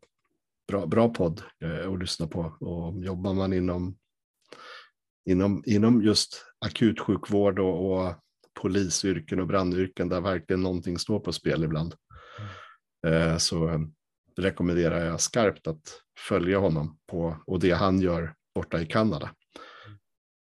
bra, 0.68 0.86
bra 0.86 1.14
podd 1.14 1.44
eh, 1.64 1.92
att 1.92 2.00
lyssna 2.00 2.28
på 2.28 2.40
och 2.60 3.04
jobbar 3.04 3.34
man 3.34 3.54
inom, 3.54 3.98
inom, 5.26 5.64
inom 5.66 6.02
just 6.02 6.46
akutsjukvård 6.66 7.60
och, 7.60 7.92
och 7.92 8.16
polisyrken 8.62 9.40
och 9.40 9.48
brandyrken 9.48 10.10
där 10.10 10.22
verkligen 10.22 10.62
någonting 10.62 11.00
står 11.00 11.20
på 11.20 11.34
spel 11.34 11.64
ibland. 11.64 11.96
Eh, 13.08 13.38
så 13.38 13.88
rekommenderar 14.38 15.06
jag 15.06 15.22
skarpt 15.22 15.68
att 15.68 16.04
följa 16.20 16.60
honom 16.60 17.00
på 17.08 17.44
och 17.48 17.60
det 17.60 17.72
han 17.72 18.02
gör 18.02 18.36
borta 18.56 18.82
i 18.82 18.86
Kanada. 18.86 19.36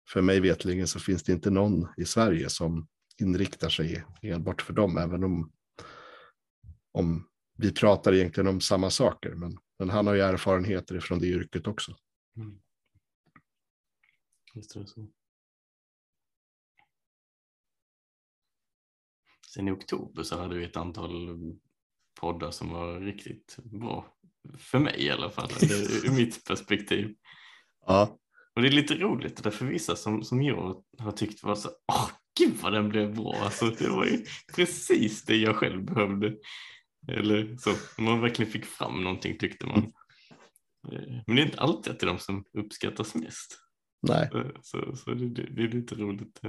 För 0.09 0.23
mig 0.23 0.41
vetligen 0.41 0.89
så 0.89 1.01
finns 1.01 1.23
det 1.23 1.33
inte 1.33 1.51
någon 1.51 1.89
i 1.97 2.05
Sverige 2.05 2.49
som 2.49 2.89
inriktar 3.21 3.69
sig 3.69 4.05
enbart 4.23 4.63
för 4.63 4.73
dem, 4.73 4.99
även 4.99 5.25
om, 5.25 5.53
om 6.93 7.29
vi 7.59 7.73
pratar 7.73 8.13
egentligen 8.13 8.47
om 8.47 8.61
samma 8.61 8.91
saker. 8.91 9.35
Men, 9.35 9.59
men 9.79 9.91
han 9.91 10.07
har 10.07 10.15
ju 10.15 10.21
erfarenheter 10.21 11.01
från 11.01 11.19
det 11.19 11.27
yrket 11.27 11.67
också. 11.67 11.97
Mm. 12.37 12.61
Just 14.55 14.75
det, 14.75 14.87
så. 14.87 15.09
Sen 19.55 19.69
i 19.69 19.71
oktober 19.71 20.23
så 20.23 20.41
hade 20.41 20.57
vi 20.57 20.65
ett 20.65 20.77
antal 20.77 21.37
poddar 22.21 22.51
som 22.51 22.69
var 22.69 23.01
riktigt 23.01 23.57
bra. 23.65 24.07
För 24.59 24.79
mig 24.79 25.03
i 25.03 25.11
alla 25.11 25.31
fall, 25.31 25.51
ur 26.05 26.17
mitt 26.17 26.45
perspektiv. 26.45 27.15
Ja. 27.87 28.19
Och 28.55 28.63
det 28.63 28.69
är 28.69 28.73
lite 28.73 28.95
roligt, 28.95 29.43
därför 29.43 29.67
vissa 29.67 29.97
som, 29.97 30.23
som 30.25 30.43
jag 30.43 30.83
har 30.99 31.13
tyckt 31.13 31.43
var 31.43 31.55
så, 31.55 31.69
åh 31.93 32.11
gud 32.39 32.55
vad 32.63 32.73
den 32.73 32.89
blev 32.89 33.15
bra, 33.15 33.35
alltså, 33.35 33.67
det 33.67 33.89
var 33.89 34.05
ju 34.05 34.25
precis 34.57 35.25
det 35.25 35.37
jag 35.37 35.57
själv 35.57 35.85
behövde. 35.85 36.37
Eller 37.09 37.57
så, 37.57 38.03
man 38.03 38.21
verkligen 38.21 38.53
fick 38.53 38.65
fram 38.65 39.05
någonting 39.05 39.39
tyckte 39.39 39.67
man. 39.67 39.93
Eh, 40.93 41.23
men 41.27 41.37
det 41.37 41.43
är 41.43 41.47
inte 41.47 41.61
alltid 41.61 41.93
att 41.93 42.01
det 42.01 42.05
är 42.05 42.09
de 42.09 42.19
som 42.19 42.45
uppskattas 42.59 43.15
mest. 43.15 43.59
Nej. 44.03 44.31
Så, 44.63 44.97
så 44.97 45.15
det, 45.15 45.29
det, 45.29 45.63
är 45.63 45.69
lite 45.69 45.95
roligt. 45.95 46.41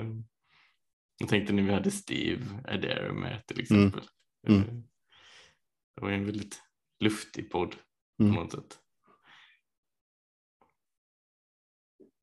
Jag 1.18 1.30
tänkte 1.30 1.54
när 1.54 1.64
vi 1.64 1.74
hade 1.74 1.92
Steve 1.92 2.46
Adair 2.68 3.12
med 3.12 3.48
till 3.48 3.66
mm. 3.72 3.88
exempel. 3.88 4.10
Mm. 4.48 4.62
Mm. 4.62 4.84
Det 5.96 6.02
var 6.02 6.12
en 6.12 6.26
väldigt 6.26 6.62
luftig 7.00 7.52
podd 7.52 7.76
på 8.18 8.24
mm. 8.24 8.36
något 8.36 8.52
sätt. 8.52 8.80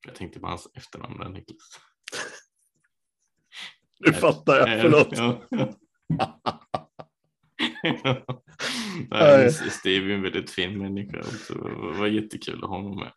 Jag 0.07 0.15
tänkte 0.15 0.41
på 0.41 0.47
hans 0.47 0.69
efternamn 0.75 1.19
där 1.19 1.29
Niklas. 1.29 1.81
Nu 4.07 4.13
fattar 4.13 4.57
jag, 4.57 4.81
förlåt. 4.81 5.09
Ja, 5.11 5.47
ja. 5.49 5.81
Nej, 9.11 9.53
Steve 9.53 10.13
är 10.13 10.15
en 10.15 10.23
väldigt 10.23 10.51
fin 10.51 10.79
människa 10.79 11.19
också. 11.19 11.55
Det 11.55 11.99
var 11.99 12.07
jättekul 12.07 12.65
att 12.65 12.71
ha 12.71 12.77
honom 12.77 12.97
med. 12.97 13.13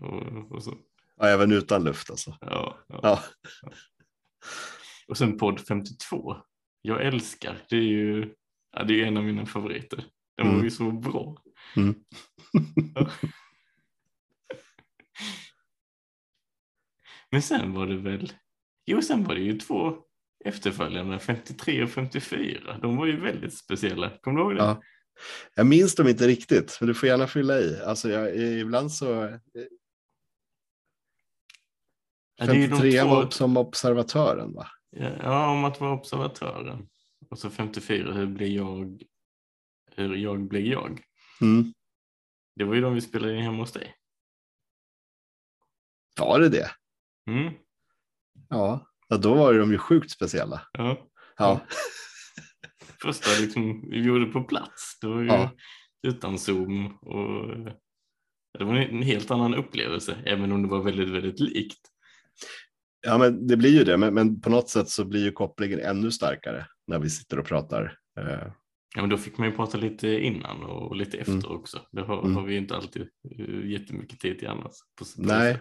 Och, 0.00 0.52
och 0.52 0.62
så. 0.62 0.78
Ja, 1.16 1.26
även 1.26 1.52
utan 1.52 1.84
luft 1.84 2.10
alltså. 2.10 2.36
Ja, 2.40 2.78
ja. 2.88 3.00
ja. 3.02 3.22
Och 5.08 5.18
sen 5.18 5.38
podd 5.38 5.60
52. 5.60 6.36
Jag 6.82 7.06
älskar, 7.06 7.66
det 7.68 7.76
är 7.76 7.80
ju 7.80 8.34
Ja, 8.72 8.82
det 8.84 9.02
är 9.02 9.06
en 9.06 9.16
av 9.16 9.24
mina 9.24 9.46
favoriter. 9.46 10.04
Den 10.36 10.46
var 10.46 10.54
mm. 10.54 10.64
ju 10.64 10.70
så 10.70 10.90
bra. 10.90 11.36
Mm. 11.76 11.94
Men 17.30 17.42
sen 17.42 17.72
var 17.72 17.86
det 17.86 17.96
väl, 17.96 18.32
jo 18.86 19.02
sen 19.02 19.24
var 19.24 19.34
det 19.34 19.40
ju 19.40 19.58
två 19.58 19.96
efterföljande, 20.44 21.18
53 21.18 21.82
och 21.82 21.90
54. 21.90 22.78
De 22.82 22.96
var 22.96 23.06
ju 23.06 23.20
väldigt 23.20 23.54
speciella. 23.58 24.10
Kommer 24.10 24.38
du 24.38 24.42
ihåg 24.42 24.54
det? 24.54 24.62
Ja. 24.62 24.82
Jag 25.54 25.66
minns 25.66 25.94
dem 25.94 26.08
inte 26.08 26.26
riktigt, 26.26 26.76
men 26.80 26.86
du 26.86 26.94
får 26.94 27.08
gärna 27.08 27.26
fylla 27.26 27.58
i. 27.58 27.80
Alltså 27.82 28.10
jag, 28.10 28.36
ibland 28.36 28.92
så... 28.92 29.38
53 32.40 32.88
ja, 32.88 33.04
två... 33.04 33.10
var 33.10 33.30
som 33.30 33.56
observatören 33.56 34.52
va? 34.52 34.66
Ja, 34.96 35.50
om 35.50 35.64
att 35.64 35.80
vara 35.80 35.92
observatören. 35.92 36.88
Och 37.32 37.38
så 37.38 37.50
54, 37.50 38.12
hur 38.12 38.26
blir 38.26 38.56
jag? 38.56 39.02
Hur 39.96 40.14
jag 40.14 40.48
blir 40.48 40.72
jag? 40.72 41.02
Mm. 41.40 41.72
Det 42.56 42.64
var 42.64 42.74
ju 42.74 42.80
de 42.80 42.94
vi 42.94 43.00
spelade 43.00 43.36
in 43.36 43.42
hemma 43.42 43.58
hos 43.58 43.72
dig. 43.72 43.94
Var 46.20 46.40
det 46.40 46.48
det? 46.48 46.70
Mm. 47.30 47.54
Ja, 48.48 48.86
ja 49.08 49.16
då 49.16 49.34
var 49.34 49.54
de 49.54 49.72
ju 49.72 49.78
sjukt 49.78 50.10
speciella. 50.10 50.62
Ja. 50.72 51.08
ja. 51.36 51.60
Första 53.02 53.30
liksom, 53.40 53.90
vi 53.90 54.02
gjorde 54.02 54.26
på 54.26 54.44
plats. 54.44 54.98
Det 55.00 55.06
var 55.06 55.20
ju 55.20 55.26
ja. 55.26 55.50
utan 56.02 56.38
zoom 56.38 56.96
och 56.96 57.56
det 58.58 58.64
var 58.64 58.74
en 58.74 59.02
helt 59.02 59.30
annan 59.30 59.54
upplevelse, 59.54 60.16
även 60.24 60.52
om 60.52 60.62
det 60.62 60.68
var 60.68 60.82
väldigt, 60.82 61.10
väldigt 61.10 61.40
likt. 61.40 61.80
Ja, 63.00 63.18
men 63.18 63.46
det 63.46 63.56
blir 63.56 63.78
ju 63.78 63.84
det, 63.84 63.96
men, 63.96 64.14
men 64.14 64.40
på 64.40 64.50
något 64.50 64.68
sätt 64.68 64.88
så 64.88 65.04
blir 65.04 65.24
ju 65.24 65.32
kopplingen 65.32 65.80
ännu 65.80 66.10
starkare 66.10 66.66
när 66.86 66.98
vi 66.98 67.10
sitter 67.10 67.38
och 67.38 67.46
pratar. 67.46 67.98
Eh. 68.20 68.52
Ja, 68.94 69.00
men 69.00 69.08
då 69.08 69.16
fick 69.16 69.38
man 69.38 69.48
ju 69.48 69.56
prata 69.56 69.78
lite 69.78 70.08
innan 70.08 70.62
och 70.62 70.96
lite 70.96 71.18
efter 71.18 71.32
mm. 71.32 71.50
också. 71.50 71.80
Det 71.92 72.02
har, 72.02 72.22
mm. 72.22 72.36
har 72.36 72.42
vi 72.42 72.56
inte 72.56 72.76
alltid 72.76 73.08
uh, 73.38 73.70
jättemycket 73.70 74.20
tid 74.20 74.38
till 74.38 74.48
annars. 74.48 74.72
På, 74.98 75.04
Nej. 75.16 75.58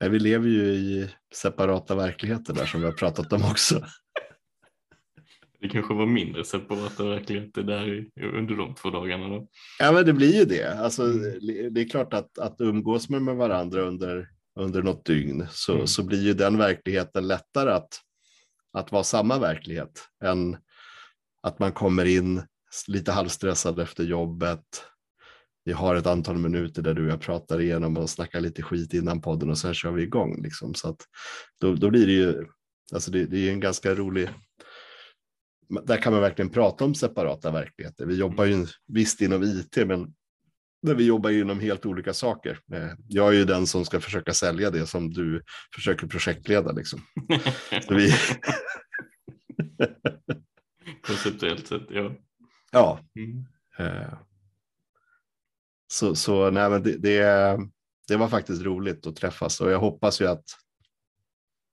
Nej, 0.00 0.10
vi 0.10 0.18
lever 0.18 0.48
ju 0.48 0.62
i 0.62 1.10
separata 1.34 1.94
verkligheter 1.94 2.54
där 2.54 2.66
som 2.66 2.80
vi 2.80 2.86
har 2.86 2.92
pratat 2.92 3.32
om 3.32 3.44
också. 3.44 3.84
Det 5.60 5.68
kanske 5.68 5.94
var 5.94 6.06
mindre 6.06 6.44
separata 6.44 7.04
verkligheter 7.04 7.62
där 7.62 8.06
under 8.20 8.54
de 8.54 8.74
två 8.74 8.90
dagarna. 8.90 9.28
Då. 9.28 9.48
Ja, 9.78 9.92
men 9.92 10.06
det 10.06 10.12
blir 10.12 10.38
ju 10.38 10.44
det. 10.44 10.78
Alltså, 10.78 11.02
mm. 11.02 11.74
Det 11.74 11.80
är 11.80 11.88
klart 11.88 12.14
att, 12.14 12.38
att 12.38 12.60
umgås 12.60 13.08
med 13.08 13.36
varandra 13.36 13.80
under, 13.80 14.28
under 14.60 14.82
något 14.82 15.04
dygn 15.04 15.46
så, 15.50 15.74
mm. 15.74 15.86
så 15.86 16.02
blir 16.02 16.22
ju 16.22 16.34
den 16.34 16.58
verkligheten 16.58 17.26
lättare 17.26 17.70
att 17.70 17.88
att 18.74 18.92
vara 18.92 19.04
samma 19.04 19.38
verklighet 19.38 20.08
än 20.24 20.56
att 21.42 21.58
man 21.58 21.72
kommer 21.72 22.04
in 22.04 22.42
lite 22.88 23.12
halvstressad 23.12 23.80
efter 23.80 24.04
jobbet. 24.04 24.64
Vi 25.64 25.72
har 25.72 25.96
ett 25.96 26.06
antal 26.06 26.38
minuter 26.38 26.82
där 26.82 26.94
du 26.94 27.04
och 27.04 27.12
jag 27.12 27.20
pratar 27.20 27.60
igenom 27.60 27.96
och 27.96 28.10
snackar 28.10 28.40
lite 28.40 28.62
skit 28.62 28.94
innan 28.94 29.20
podden 29.20 29.50
och 29.50 29.58
sen 29.58 29.74
kör 29.74 29.92
vi 29.92 30.02
igång. 30.02 30.42
Liksom. 30.42 30.74
Så 30.74 30.88
att 30.88 31.00
då, 31.60 31.74
då 31.74 31.90
blir 31.90 32.06
det 32.06 32.12
ju, 32.12 32.46
alltså 32.92 33.10
det, 33.10 33.26
det 33.26 33.48
är 33.48 33.52
en 33.52 33.60
ganska 33.60 33.94
rolig, 33.94 34.28
där 35.82 35.96
kan 35.96 36.12
man 36.12 36.22
verkligen 36.22 36.50
prata 36.50 36.84
om 36.84 36.94
separata 36.94 37.50
verkligheter. 37.50 38.06
Vi 38.06 38.14
jobbar 38.14 38.44
ju 38.44 38.66
visst 38.86 39.20
inom 39.20 39.42
IT, 39.42 39.76
men 39.86 40.14
där 40.84 40.94
vi 40.94 41.06
jobbar 41.06 41.30
inom 41.30 41.60
helt 41.60 41.86
olika 41.86 42.14
saker. 42.14 42.58
Eh, 42.72 42.92
jag 43.08 43.28
är 43.28 43.32
ju 43.32 43.44
den 43.44 43.66
som 43.66 43.84
ska 43.84 44.00
försöka 44.00 44.32
sälja 44.32 44.70
det 44.70 44.86
som 44.86 45.10
du 45.10 45.42
försöker 45.74 46.06
projektleda. 46.06 46.72
Liksom. 46.72 47.00
vi... 47.88 48.14
Konceptuellt 51.06 51.66
sett, 51.66 51.82
ja. 51.90 52.12
Ja. 52.72 53.00
Mm. 53.16 53.46
Eh, 53.78 54.18
så, 55.86 56.14
så 56.14 56.50
nej, 56.50 56.70
men 56.70 56.82
det, 56.82 56.96
det, 56.96 57.58
det, 58.08 58.16
var 58.16 58.28
faktiskt 58.28 58.62
roligt 58.62 59.06
att 59.06 59.16
träffas 59.16 59.60
och 59.60 59.70
jag 59.70 59.78
hoppas 59.78 60.20
ju 60.20 60.26
att, 60.26 60.44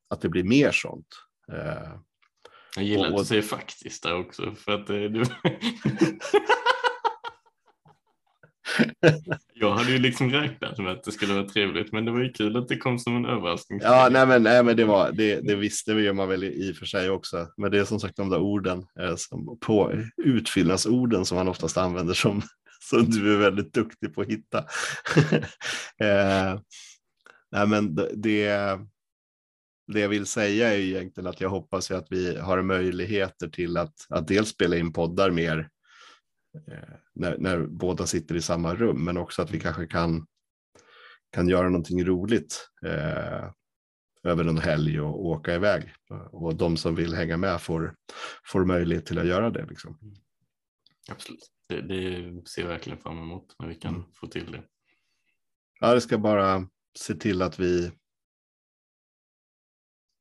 att 0.09 0.21
det 0.21 0.29
blir 0.29 0.43
mer 0.43 0.71
sånt. 0.71 1.07
Eh, 1.51 1.91
jag 2.75 2.85
gillar 2.85 3.07
att 3.07 3.17
du 3.17 3.25
säger 3.25 3.41
faktiskt 3.41 4.03
där 4.03 4.15
också. 4.15 4.55
För 4.55 4.71
att 4.71 4.87
du... 4.87 5.23
Jag 9.53 9.71
hade 9.71 9.91
ju 9.91 9.99
liksom 9.99 10.31
räknat 10.31 10.77
med 10.77 10.91
att 10.91 11.03
det 11.03 11.11
skulle 11.11 11.33
vara 11.33 11.47
trevligt, 11.47 11.91
men 11.91 12.05
det 12.05 12.11
var 12.11 12.19
ju 12.19 12.31
kul 12.31 12.57
att 12.57 12.67
det 12.67 12.77
kom 12.77 12.99
som 12.99 13.15
en 13.15 13.25
överraskning. 13.25 13.79
Ja, 13.83 14.09
nej, 14.11 14.27
men, 14.27 14.43
nej, 14.43 14.63
men 14.63 14.77
det, 14.77 14.85
var, 14.85 15.11
det, 15.11 15.41
det 15.41 15.55
visste 15.55 15.93
vi 15.93 16.03
ju 16.03 16.13
man 16.13 16.29
väl 16.29 16.43
i 16.43 16.71
och 16.71 16.75
för 16.75 16.85
sig 16.85 17.09
också. 17.09 17.47
Men 17.57 17.71
det 17.71 17.79
är 17.79 17.85
som 17.85 17.99
sagt 17.99 18.15
de 18.15 18.29
där 18.29 18.39
orden, 18.39 18.85
eh, 18.99 19.15
som 19.15 19.59
på, 19.59 19.93
utfyllnadsorden 20.17 21.25
som 21.25 21.37
man 21.37 21.47
oftast 21.47 21.77
använder 21.77 22.13
som, 22.13 22.41
som 22.89 23.05
du 23.05 23.33
är 23.33 23.37
väldigt 23.37 23.73
duktig 23.73 24.15
på 24.15 24.21
att 24.21 24.27
hitta. 24.27 24.57
eh, 26.01 26.59
nej, 27.51 27.67
men 27.67 27.95
det, 27.95 28.79
det 29.93 29.99
jag 29.99 30.09
vill 30.09 30.25
säga 30.25 30.73
är 30.73 30.79
egentligen 30.79 31.27
att 31.27 31.41
jag 31.41 31.49
hoppas 31.49 31.91
att 31.91 32.07
vi 32.09 32.37
har 32.37 32.61
möjligheter 32.61 33.47
till 33.47 33.77
att, 33.77 33.93
att 34.09 34.27
dels 34.27 34.49
spela 34.49 34.77
in 34.77 34.93
poddar 34.93 35.31
mer 35.31 35.69
när, 37.13 37.37
när 37.37 37.65
båda 37.67 38.05
sitter 38.07 38.35
i 38.35 38.41
samma 38.41 38.75
rum, 38.75 39.05
men 39.05 39.17
också 39.17 39.41
att 39.41 39.51
vi 39.51 39.59
kanske 39.59 39.87
kan, 39.87 40.27
kan 41.31 41.47
göra 41.49 41.69
någonting 41.69 42.05
roligt 42.05 42.69
eh, 42.85 43.51
över 44.23 44.45
en 44.45 44.57
helg 44.57 45.01
och, 45.01 45.25
åka 45.25 45.55
iväg. 45.55 45.93
Och 46.31 46.55
de 46.55 46.77
som 46.77 46.95
vill 46.95 47.13
hänga 47.13 47.37
med 47.37 47.61
får, 47.61 47.95
får 48.45 48.65
möjlighet 48.65 49.05
till 49.05 49.19
att 49.19 49.27
göra 49.27 49.49
det. 49.49 49.65
Liksom. 49.65 49.99
Absolut, 51.09 51.51
det, 51.69 51.81
det 51.81 52.47
ser 52.49 52.61
jag 52.61 52.69
verkligen 52.69 52.99
fram 52.99 53.17
emot 53.17 53.55
när 53.59 53.67
vi 53.67 53.75
kan 53.75 53.95
Mm. 53.95 54.07
få 54.13 54.27
till 54.27 54.51
det. 54.51 54.63
Ja, 55.79 55.93
det 55.93 56.01
ska 56.01 56.17
bara 56.17 56.67
se 56.99 57.13
till 57.13 57.41
att 57.41 57.59
vi 57.59 57.91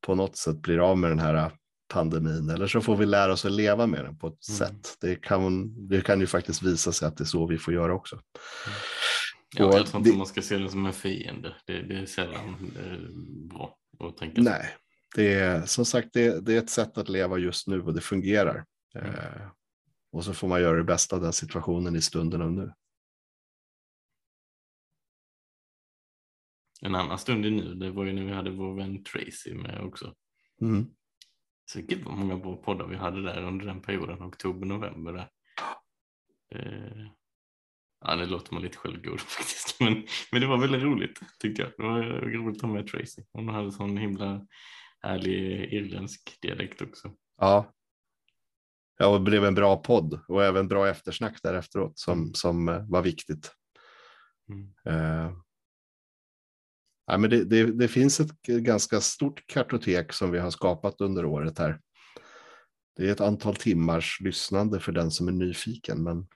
på 0.07 0.15
något 0.15 0.37
sätt 0.37 0.57
blir 0.63 0.79
av 0.91 0.99
med 0.99 1.11
den 1.11 1.19
här 1.19 1.53
pandemin 1.91 2.51
eller 2.51 2.67
så 2.67 2.81
får 2.81 2.97
vi 2.97 3.07
lära 3.07 3.33
oss 3.33 3.45
att 3.45 3.53
leva 3.53 3.87
med 3.87 4.05
den 4.05 4.19
på 4.19 4.27
ett 4.27 4.49
Mm. 4.49 4.59
sätt. 4.59 4.97
Det 5.01 5.17
kan, 5.17 5.75
det 5.89 6.01
kan 6.01 6.21
ju 6.21 6.27
faktiskt 6.27 6.63
visa 6.63 6.93
sig 6.93 7.09
att 7.09 7.17
det 7.17 7.25
är 7.25 7.27
så 7.27 7.47
vi 7.47 7.59
får 7.59 7.75
göra 7.75 7.95
också. 7.95 8.21
Ja, 9.57 9.65
Och 9.67 9.75
jag 9.75 9.87
tror 9.87 9.99
inte 10.01 10.11
det- 10.11 10.17
man 10.17 10.27
ska 10.27 10.43
se 10.43 10.59
det 10.59 10.71
som 10.71 10.87
en 10.87 10.93
fiende. 10.93 11.55
Det, 11.67 11.83
det 11.83 11.95
är 11.99 12.07
sällan 12.07 12.73
eh, 12.85 13.09
bra 13.49 13.77
att 13.99 14.17
tänka 14.17 14.37
så. 14.37 14.43
Nej, 14.43 14.77
det 15.17 15.33
är 15.35 15.63
som 15.67 15.85
sagt 15.85 16.09
det, 16.13 16.41
det 16.47 16.55
är 16.55 16.59
ett 16.59 16.71
sätt 16.71 16.99
att 16.99 17.09
leva 17.09 17.39
just 17.39 17.67
nu 17.67 17.83
och 17.83 17.95
det 17.95 18.01
fungerar. 18.01 18.65
Mm. 18.95 19.07
Eh, 19.15 19.49
och 20.13 20.25
så 20.25 20.35
får 20.35 20.49
man 20.49 20.61
göra 20.61 20.77
det 20.77 20.85
bästa 20.85 21.17
av 21.17 21.23
den 21.23 21.33
situationen 21.33 21.97
i 21.97 22.01
stunden 22.01 22.43
och 22.43 22.53
nu. 22.53 22.73
En 26.83 26.95
annan 26.95 27.19
stund 27.19 27.47
i 27.47 27.51
nu, 27.51 27.75
det 27.75 27.91
var 27.91 28.05
ju 28.05 28.13
när 28.13 28.25
vi 28.25 28.33
hade 28.33 28.51
vår 28.51 28.75
vän 28.75 29.05
Tracy 29.05 29.55
med 29.55 29.81
också. 29.81 30.15
Mm. 30.61 30.87
Så 31.73 31.81
gud 31.81 32.05
vad 32.05 32.19
många 32.19 32.37
bra 32.37 32.57
poddar 32.57 32.87
vi 32.87 32.97
hade 32.97 33.23
där 33.23 33.43
under 33.43 33.67
den 33.67 33.83
perioden, 33.83 34.23
oktober, 34.23 34.67
november 34.67 35.13
där. 35.13 35.31
Eh, 36.55 37.07
ja, 38.01 38.17
det 38.17 38.27
låter 38.27 38.55
man 38.55 38.63
lite 38.63 38.77
självgod 38.77 39.21
faktiskt, 39.21 39.81
men, 39.81 40.07
men 40.33 40.41
det 40.41 40.47
var 40.47 40.59
väldigt 40.59 40.83
roligt 40.83 41.21
tyckte 41.39 41.63
jag. 41.63 41.71
Det 41.77 41.83
var 41.83 42.03
roligt 42.03 42.57
att 42.57 42.63
ha 42.63 42.69
med 42.69 42.87
Tracy. 42.87 43.23
Hon 43.33 43.49
hade 43.49 43.73
sån 43.73 43.97
himla 43.97 44.47
härlig 45.03 45.73
irländsk 45.73 46.39
dialekt 46.43 46.83
också. 46.83 47.13
Ja. 47.37 47.73
Ja, 48.99 49.07
och 49.07 49.19
det 49.19 49.25
blev 49.31 49.45
en 49.45 49.55
bra 49.55 49.77
podd 49.77 50.21
och 50.29 50.45
även 50.45 50.69
bra 50.69 50.89
eftersnack 50.89 51.43
där 51.43 51.55
efteråt 51.55 51.99
som, 51.99 52.35
som 52.35 52.87
var 52.89 53.03
viktigt. 53.03 53.53
Mm. 54.49 54.73
Eh, 54.85 55.33
ja, 57.11 57.19
men 57.19 57.31
det, 57.31 57.45
det, 57.45 57.73
det 57.73 57.89
finns 57.89 58.21
ett 58.21 58.43
ganska 58.43 59.01
stort 59.01 59.47
kartotek 59.47 60.13
som 60.13 60.31
vi 60.31 60.39
har 60.39 60.51
skapat 60.51 61.01
under 61.01 61.25
året 61.25 61.59
här. 61.59 61.81
Det 62.97 63.09
är 63.09 63.13
ett 63.13 63.21
antal 63.21 63.57
timmars 63.57 64.21
lyssnande 64.21 64.81
för 64.81 64.93
den 64.93 65.11
som 65.11 65.29
är 65.29 65.33
nyfiken. 65.33 66.03
Men... 66.03 66.27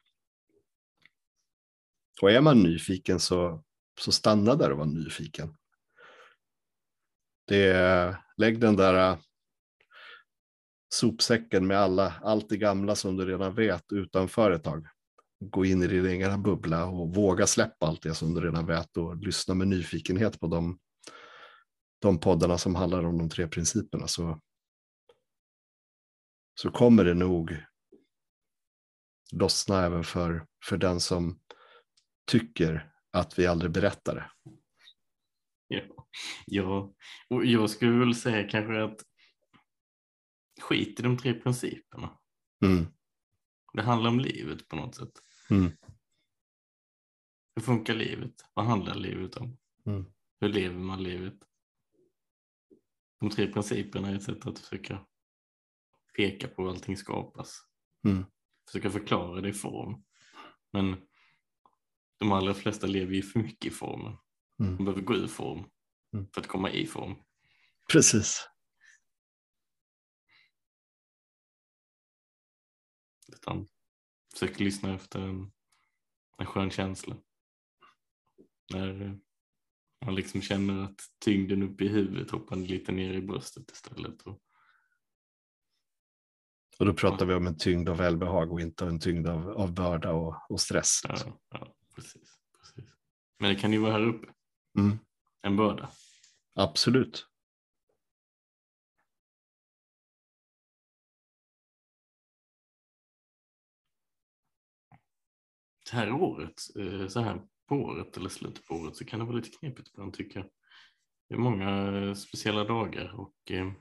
Och 2.22 2.30
är 2.30 2.40
man 2.40 2.62
nyfiken 2.62 3.20
så, 3.20 3.64
så 4.00 4.12
stanna 4.12 4.54
där 4.54 4.72
och 4.72 4.78
var 4.78 4.86
nyfiken. 4.86 5.56
Det 7.46 7.66
är, 7.66 8.16
lägg 8.36 8.60
den 8.60 8.76
där 8.76 9.10
äh, 9.10 9.18
sopsäcken 10.94 11.66
med 11.66 11.78
alla, 11.78 12.14
allt 12.22 12.48
det 12.48 12.56
gamla 12.56 12.94
som 12.94 13.16
du 13.16 13.24
redan 13.24 13.54
vet 13.54 13.92
utanför 13.92 14.50
ett 14.50 14.64
tag. 14.64 14.86
Gå 15.50 15.64
in 15.64 15.82
i 15.82 15.86
din 15.86 16.06
egen 16.06 16.42
bubbla 16.42 16.86
och 16.86 17.14
våga 17.14 17.46
släppa 17.46 17.86
allt 17.86 18.02
det 18.02 18.14
som 18.14 18.34
du 18.34 18.40
redan 18.40 18.66
vet 18.66 18.96
och 18.96 19.16
lyssna 19.16 19.54
med 19.54 19.68
nyfikenhet 19.68 20.40
på 20.40 20.46
de, 20.46 20.78
de 22.00 22.20
poddarna 22.20 22.58
som 22.58 22.74
handlar 22.74 23.04
om 23.04 23.18
de 23.18 23.28
tre 23.28 23.48
principerna. 23.48 24.06
Så, 24.06 24.40
så 26.60 26.70
kommer 26.70 27.04
det 27.04 27.14
nog 27.14 27.56
lossna 29.32 29.84
även 29.84 30.04
för, 30.04 30.46
för 30.64 30.76
den 30.76 31.00
som 31.00 31.40
tycker 32.26 32.92
att 33.10 33.38
vi 33.38 33.46
aldrig 33.46 33.72
berättar 33.72 34.14
det. 34.14 34.30
Ja, 35.68 36.06
ja, 36.46 36.94
och 37.28 37.44
jag 37.44 37.70
skulle 37.70 37.98
väl 37.98 38.14
säga 38.14 38.48
kanske 38.48 38.84
att 38.84 39.00
skit 40.60 41.00
i 41.00 41.02
de 41.02 41.18
tre 41.18 41.34
principerna. 41.34 42.18
Mm. 42.64 42.86
Det 43.72 43.82
handlar 43.82 44.10
om 44.10 44.20
livet 44.20 44.68
på 44.68 44.76
något 44.76 44.94
sätt. 44.94 45.12
Mm. 45.50 45.72
Hur 47.54 47.62
funkar 47.62 47.94
livet? 47.94 48.44
Vad 48.54 48.64
handlar 48.64 48.94
livet 48.94 49.36
om? 49.36 49.58
Mm. 49.86 50.04
Hur 50.40 50.48
lever 50.48 50.78
man 50.78 51.02
livet? 51.02 51.38
De 53.20 53.30
tre 53.30 53.52
principerna 53.52 54.08
är 54.10 54.14
ett 54.16 54.22
sätt 54.22 54.46
att 54.46 54.58
försöka 54.58 55.06
peka 56.16 56.48
på 56.48 56.62
hur 56.62 56.70
allting 56.70 56.96
skapas. 56.96 57.66
Mm. 58.06 58.24
Försöka 58.70 58.90
förklara 58.90 59.40
det 59.40 59.48
i 59.48 59.52
form. 59.52 60.04
Men 60.72 61.06
de 62.18 62.32
allra 62.32 62.54
flesta 62.54 62.86
lever 62.86 63.12
ju 63.14 63.22
för 63.22 63.38
mycket 63.40 63.72
i 63.72 63.74
formen. 63.74 64.16
Mm. 64.60 64.76
De 64.76 64.84
behöver 64.84 65.02
gå 65.02 65.14
ur 65.14 65.26
form 65.26 65.70
Mm. 66.14 66.26
för 66.34 66.40
att 66.40 66.46
komma 66.46 66.70
i 66.70 66.86
form. 66.86 67.14
Precis. 67.92 68.48
Utan 73.32 73.68
försök 74.34 74.60
lyssna 74.60 74.94
efter 74.94 75.20
en, 75.20 75.52
en 76.38 76.46
skön 76.46 76.70
känsla. 76.70 77.16
När 78.72 79.02
eh, 79.02 79.12
man 80.04 80.14
liksom 80.14 80.42
känner 80.42 80.84
att 80.84 81.00
tyngden 81.24 81.62
uppe 81.62 81.84
i 81.84 81.88
huvudet 81.88 82.30
hoppar 82.30 82.56
lite 82.56 82.92
ner 82.92 83.14
i 83.14 83.20
bröstet 83.20 83.70
istället. 83.70 84.22
Och, 84.22 84.40
Och 86.78 86.86
då 86.86 86.94
pratar 86.94 87.26
vi 87.26 87.34
om 87.34 87.46
en 87.46 87.58
tyngd 87.58 87.88
av 87.88 87.96
välbehag 87.96 88.52
och 88.52 88.60
inte 88.60 88.86
en 88.86 89.00
tyngd 89.00 89.26
av, 89.26 89.48
av 89.50 89.72
börda 89.74 90.12
och, 90.12 90.50
och 90.50 90.60
stress. 90.60 91.00
ja, 91.08 91.40
ja, 91.50 91.74
precis, 91.94 92.38
precis. 92.58 92.90
Men 93.38 93.54
det 93.54 93.60
kan 93.60 93.72
ju 93.72 93.78
vara 93.78 93.92
här 93.92 94.06
uppe, 94.06 94.26
Mm. 94.78 94.98
en 95.42 95.56
börda. 95.56 95.90
Absolut. 96.54 97.26
Det 105.94 106.00
här 106.00 106.12
året, 106.12 106.62
eh, 106.78 107.08
så 107.08 107.20
här 107.20 107.42
på 107.68 107.74
året 107.74 108.16
eller 108.16 108.28
slutet 108.28 108.66
på 108.66 108.74
året 108.74 108.96
så 108.96 109.04
kan 109.04 109.18
det 109.18 109.24
vara 109.24 109.36
lite 109.36 109.58
knepigt 109.58 109.88
ibland 109.88 110.14
tycker 110.14 110.40
jag. 110.40 110.48
Det 111.28 111.34
är 111.34 111.38
många 111.38 111.98
eh, 111.98 112.14
speciella 112.14 112.64
dagar 112.64 113.20
och 113.20 113.34
eh, 113.50 113.72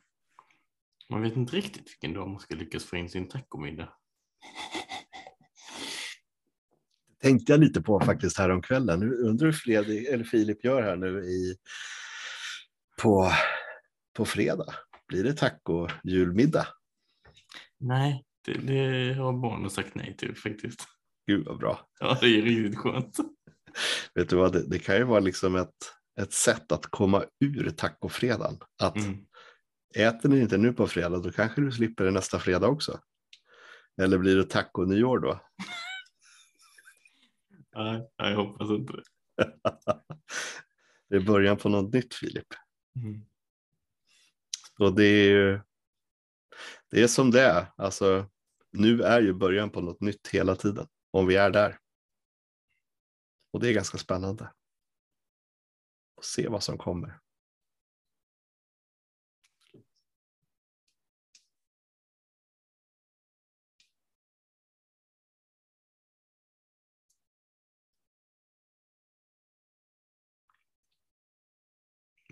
man 1.09 1.21
vet 1.21 1.35
inte 1.35 1.55
riktigt 1.55 1.87
vilken 1.87 2.13
dag 2.13 2.29
man 2.29 2.39
ska 2.39 2.55
lyckas 2.55 2.85
få 2.85 2.97
in 2.97 3.09
sin 3.09 3.29
tacomiddag. 3.29 3.89
Tänkte 7.21 7.51
jag 7.51 7.59
lite 7.59 7.81
på 7.81 7.99
faktiskt 7.99 8.37
här 8.37 8.49
om 8.49 8.61
kvällen. 8.61 8.99
Nu 8.99 9.15
undrar 9.15 9.45
hur 9.45 9.53
Fredrik, 9.53 10.07
eller 10.07 10.23
Filip 10.23 10.63
gör 10.63 10.81
här 10.81 10.95
nu 10.95 11.25
i, 11.25 11.55
på, 13.01 13.31
på 14.17 14.25
fredag. 14.25 14.73
Blir 15.07 15.23
det 15.23 15.33
taco 15.33 15.87
julmiddag? 16.03 16.67
Nej, 17.79 18.25
det, 18.45 18.53
det 18.53 19.13
har 19.13 19.33
barnen 19.33 19.69
sagt 19.69 19.95
nej 19.95 20.17
till 20.17 20.35
faktiskt. 20.35 20.87
Gud 21.27 21.45
vad 21.47 21.57
bra. 21.57 21.87
Ja, 21.99 22.17
det 22.21 22.27
är 22.27 22.41
riktigt 22.41 22.79
skönt. 22.79 23.17
Vet 24.15 24.29
du 24.29 24.35
vad, 24.35 24.53
det, 24.53 24.67
det 24.67 24.79
kan 24.79 24.95
ju 24.95 25.03
vara 25.03 25.19
liksom 25.19 25.55
ett, 25.55 25.75
ett 26.21 26.33
sätt 26.33 26.71
att 26.71 26.85
komma 26.85 27.25
ur 27.39 27.69
tacofredagen. 27.69 28.57
Att 28.81 28.97
Mm. 28.97 29.17
äter 29.95 30.29
ni 30.29 30.39
inte 30.39 30.57
nu 30.57 30.73
på 30.73 30.87
fredag, 30.87 31.19
då 31.19 31.31
kanske 31.31 31.61
du 31.61 31.71
slipper 31.71 32.03
det 32.03 32.11
nästa 32.11 32.39
fredag 32.39 32.67
också. 32.67 32.99
Eller 34.01 34.17
blir 34.17 34.35
det 34.35 34.43
taco-nyår 34.43 35.19
då? 35.19 35.39
Nej, 37.75 38.09
jag 38.17 38.35
hoppas 38.35 38.69
inte 38.69 38.93
det. 38.93 39.03
det 41.09 41.15
är 41.15 41.19
början 41.19 41.57
på 41.57 41.69
något 41.69 41.93
nytt, 41.93 42.13
Filip. 42.13 42.47
Mm. 42.95 43.25
Och 44.79 44.95
det 44.95 45.05
är 45.05 45.29
ju 45.29 45.59
det 46.91 47.03
är 47.03 47.07
som 47.07 47.31
det 47.31 47.41
är. 47.41 47.65
Alltså, 47.77 48.25
nu 48.71 49.01
är 49.01 49.21
ju 49.21 49.33
början 49.33 49.69
på 49.69 49.81
något 49.81 50.01
nytt 50.01 50.27
hela 50.27 50.55
tiden, 50.55 50.87
om 51.13 51.27
vi 51.27 51.35
är 51.35 51.51
där. 51.51 51.79
Och 53.51 53.59
det 53.59 53.69
är 53.69 53.73
ganska 53.73 53.97
spännande. 53.97 54.53
Att 56.17 56.25
se 56.25 56.47
vad 56.47 56.63
som 56.63 56.77
kommer. 56.77 57.19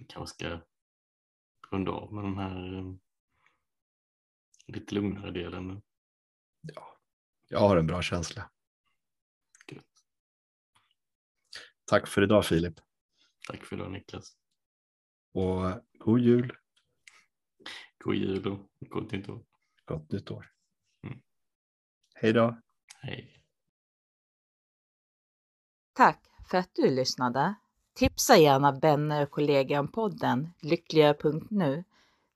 Kanske 0.08 0.36
ska 0.36 0.62
runda 1.72 1.92
av 1.92 2.14
med 2.14 2.24
den 2.24 2.38
här 2.38 2.74
eh, 2.78 2.96
lite 4.68 4.96
lugnare 4.96 5.32
delen 5.32 5.68
nu. 5.68 5.82
Jag 7.48 7.60
har 7.60 7.78
en 7.78 7.88
bra 7.88 8.02
känsla. 8.02 8.52
Gött. 9.68 9.86
Tack 11.92 12.08
för 12.08 12.22
idag 12.22 12.46
Filip. 12.46 12.74
Tack 13.48 13.66
för 13.66 13.76
idag 13.76 13.92
Niklas. 13.92 14.34
Och 15.34 15.82
god 16.00 16.20
jul. 16.20 16.54
God 17.98 18.16
jul 18.16 18.48
och 18.48 18.60
gott 18.80 19.12
nytt 19.12 19.30
år. 19.30 19.44
Gott 19.86 20.12
nytt 20.12 20.32
år. 20.32 20.52
Mm. 21.04 21.22
Hej 22.16 22.34
då. 22.34 22.62
Hej. 22.96 23.44
Tack 25.94 26.26
för 26.50 26.58
att 26.58 26.70
du 26.74 26.90
lyssnade. 26.90 27.56
Tipsa 27.94 28.38
gärna 28.38 28.72
vänner 28.72 29.24
och 29.24 29.32
kollegor 29.32 29.80
om 29.80 29.92
podden 29.92 30.50
lyckligare.nu. 30.62 31.84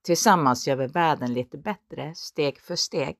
Tillsammans 0.01 0.67
gör 0.67 0.75
vi 0.75 0.87
världen 0.87 1.33
lite 1.33 1.57
bättre 1.57 2.15
steg 2.15 2.59
för 2.59 2.75
steg. 2.75 3.17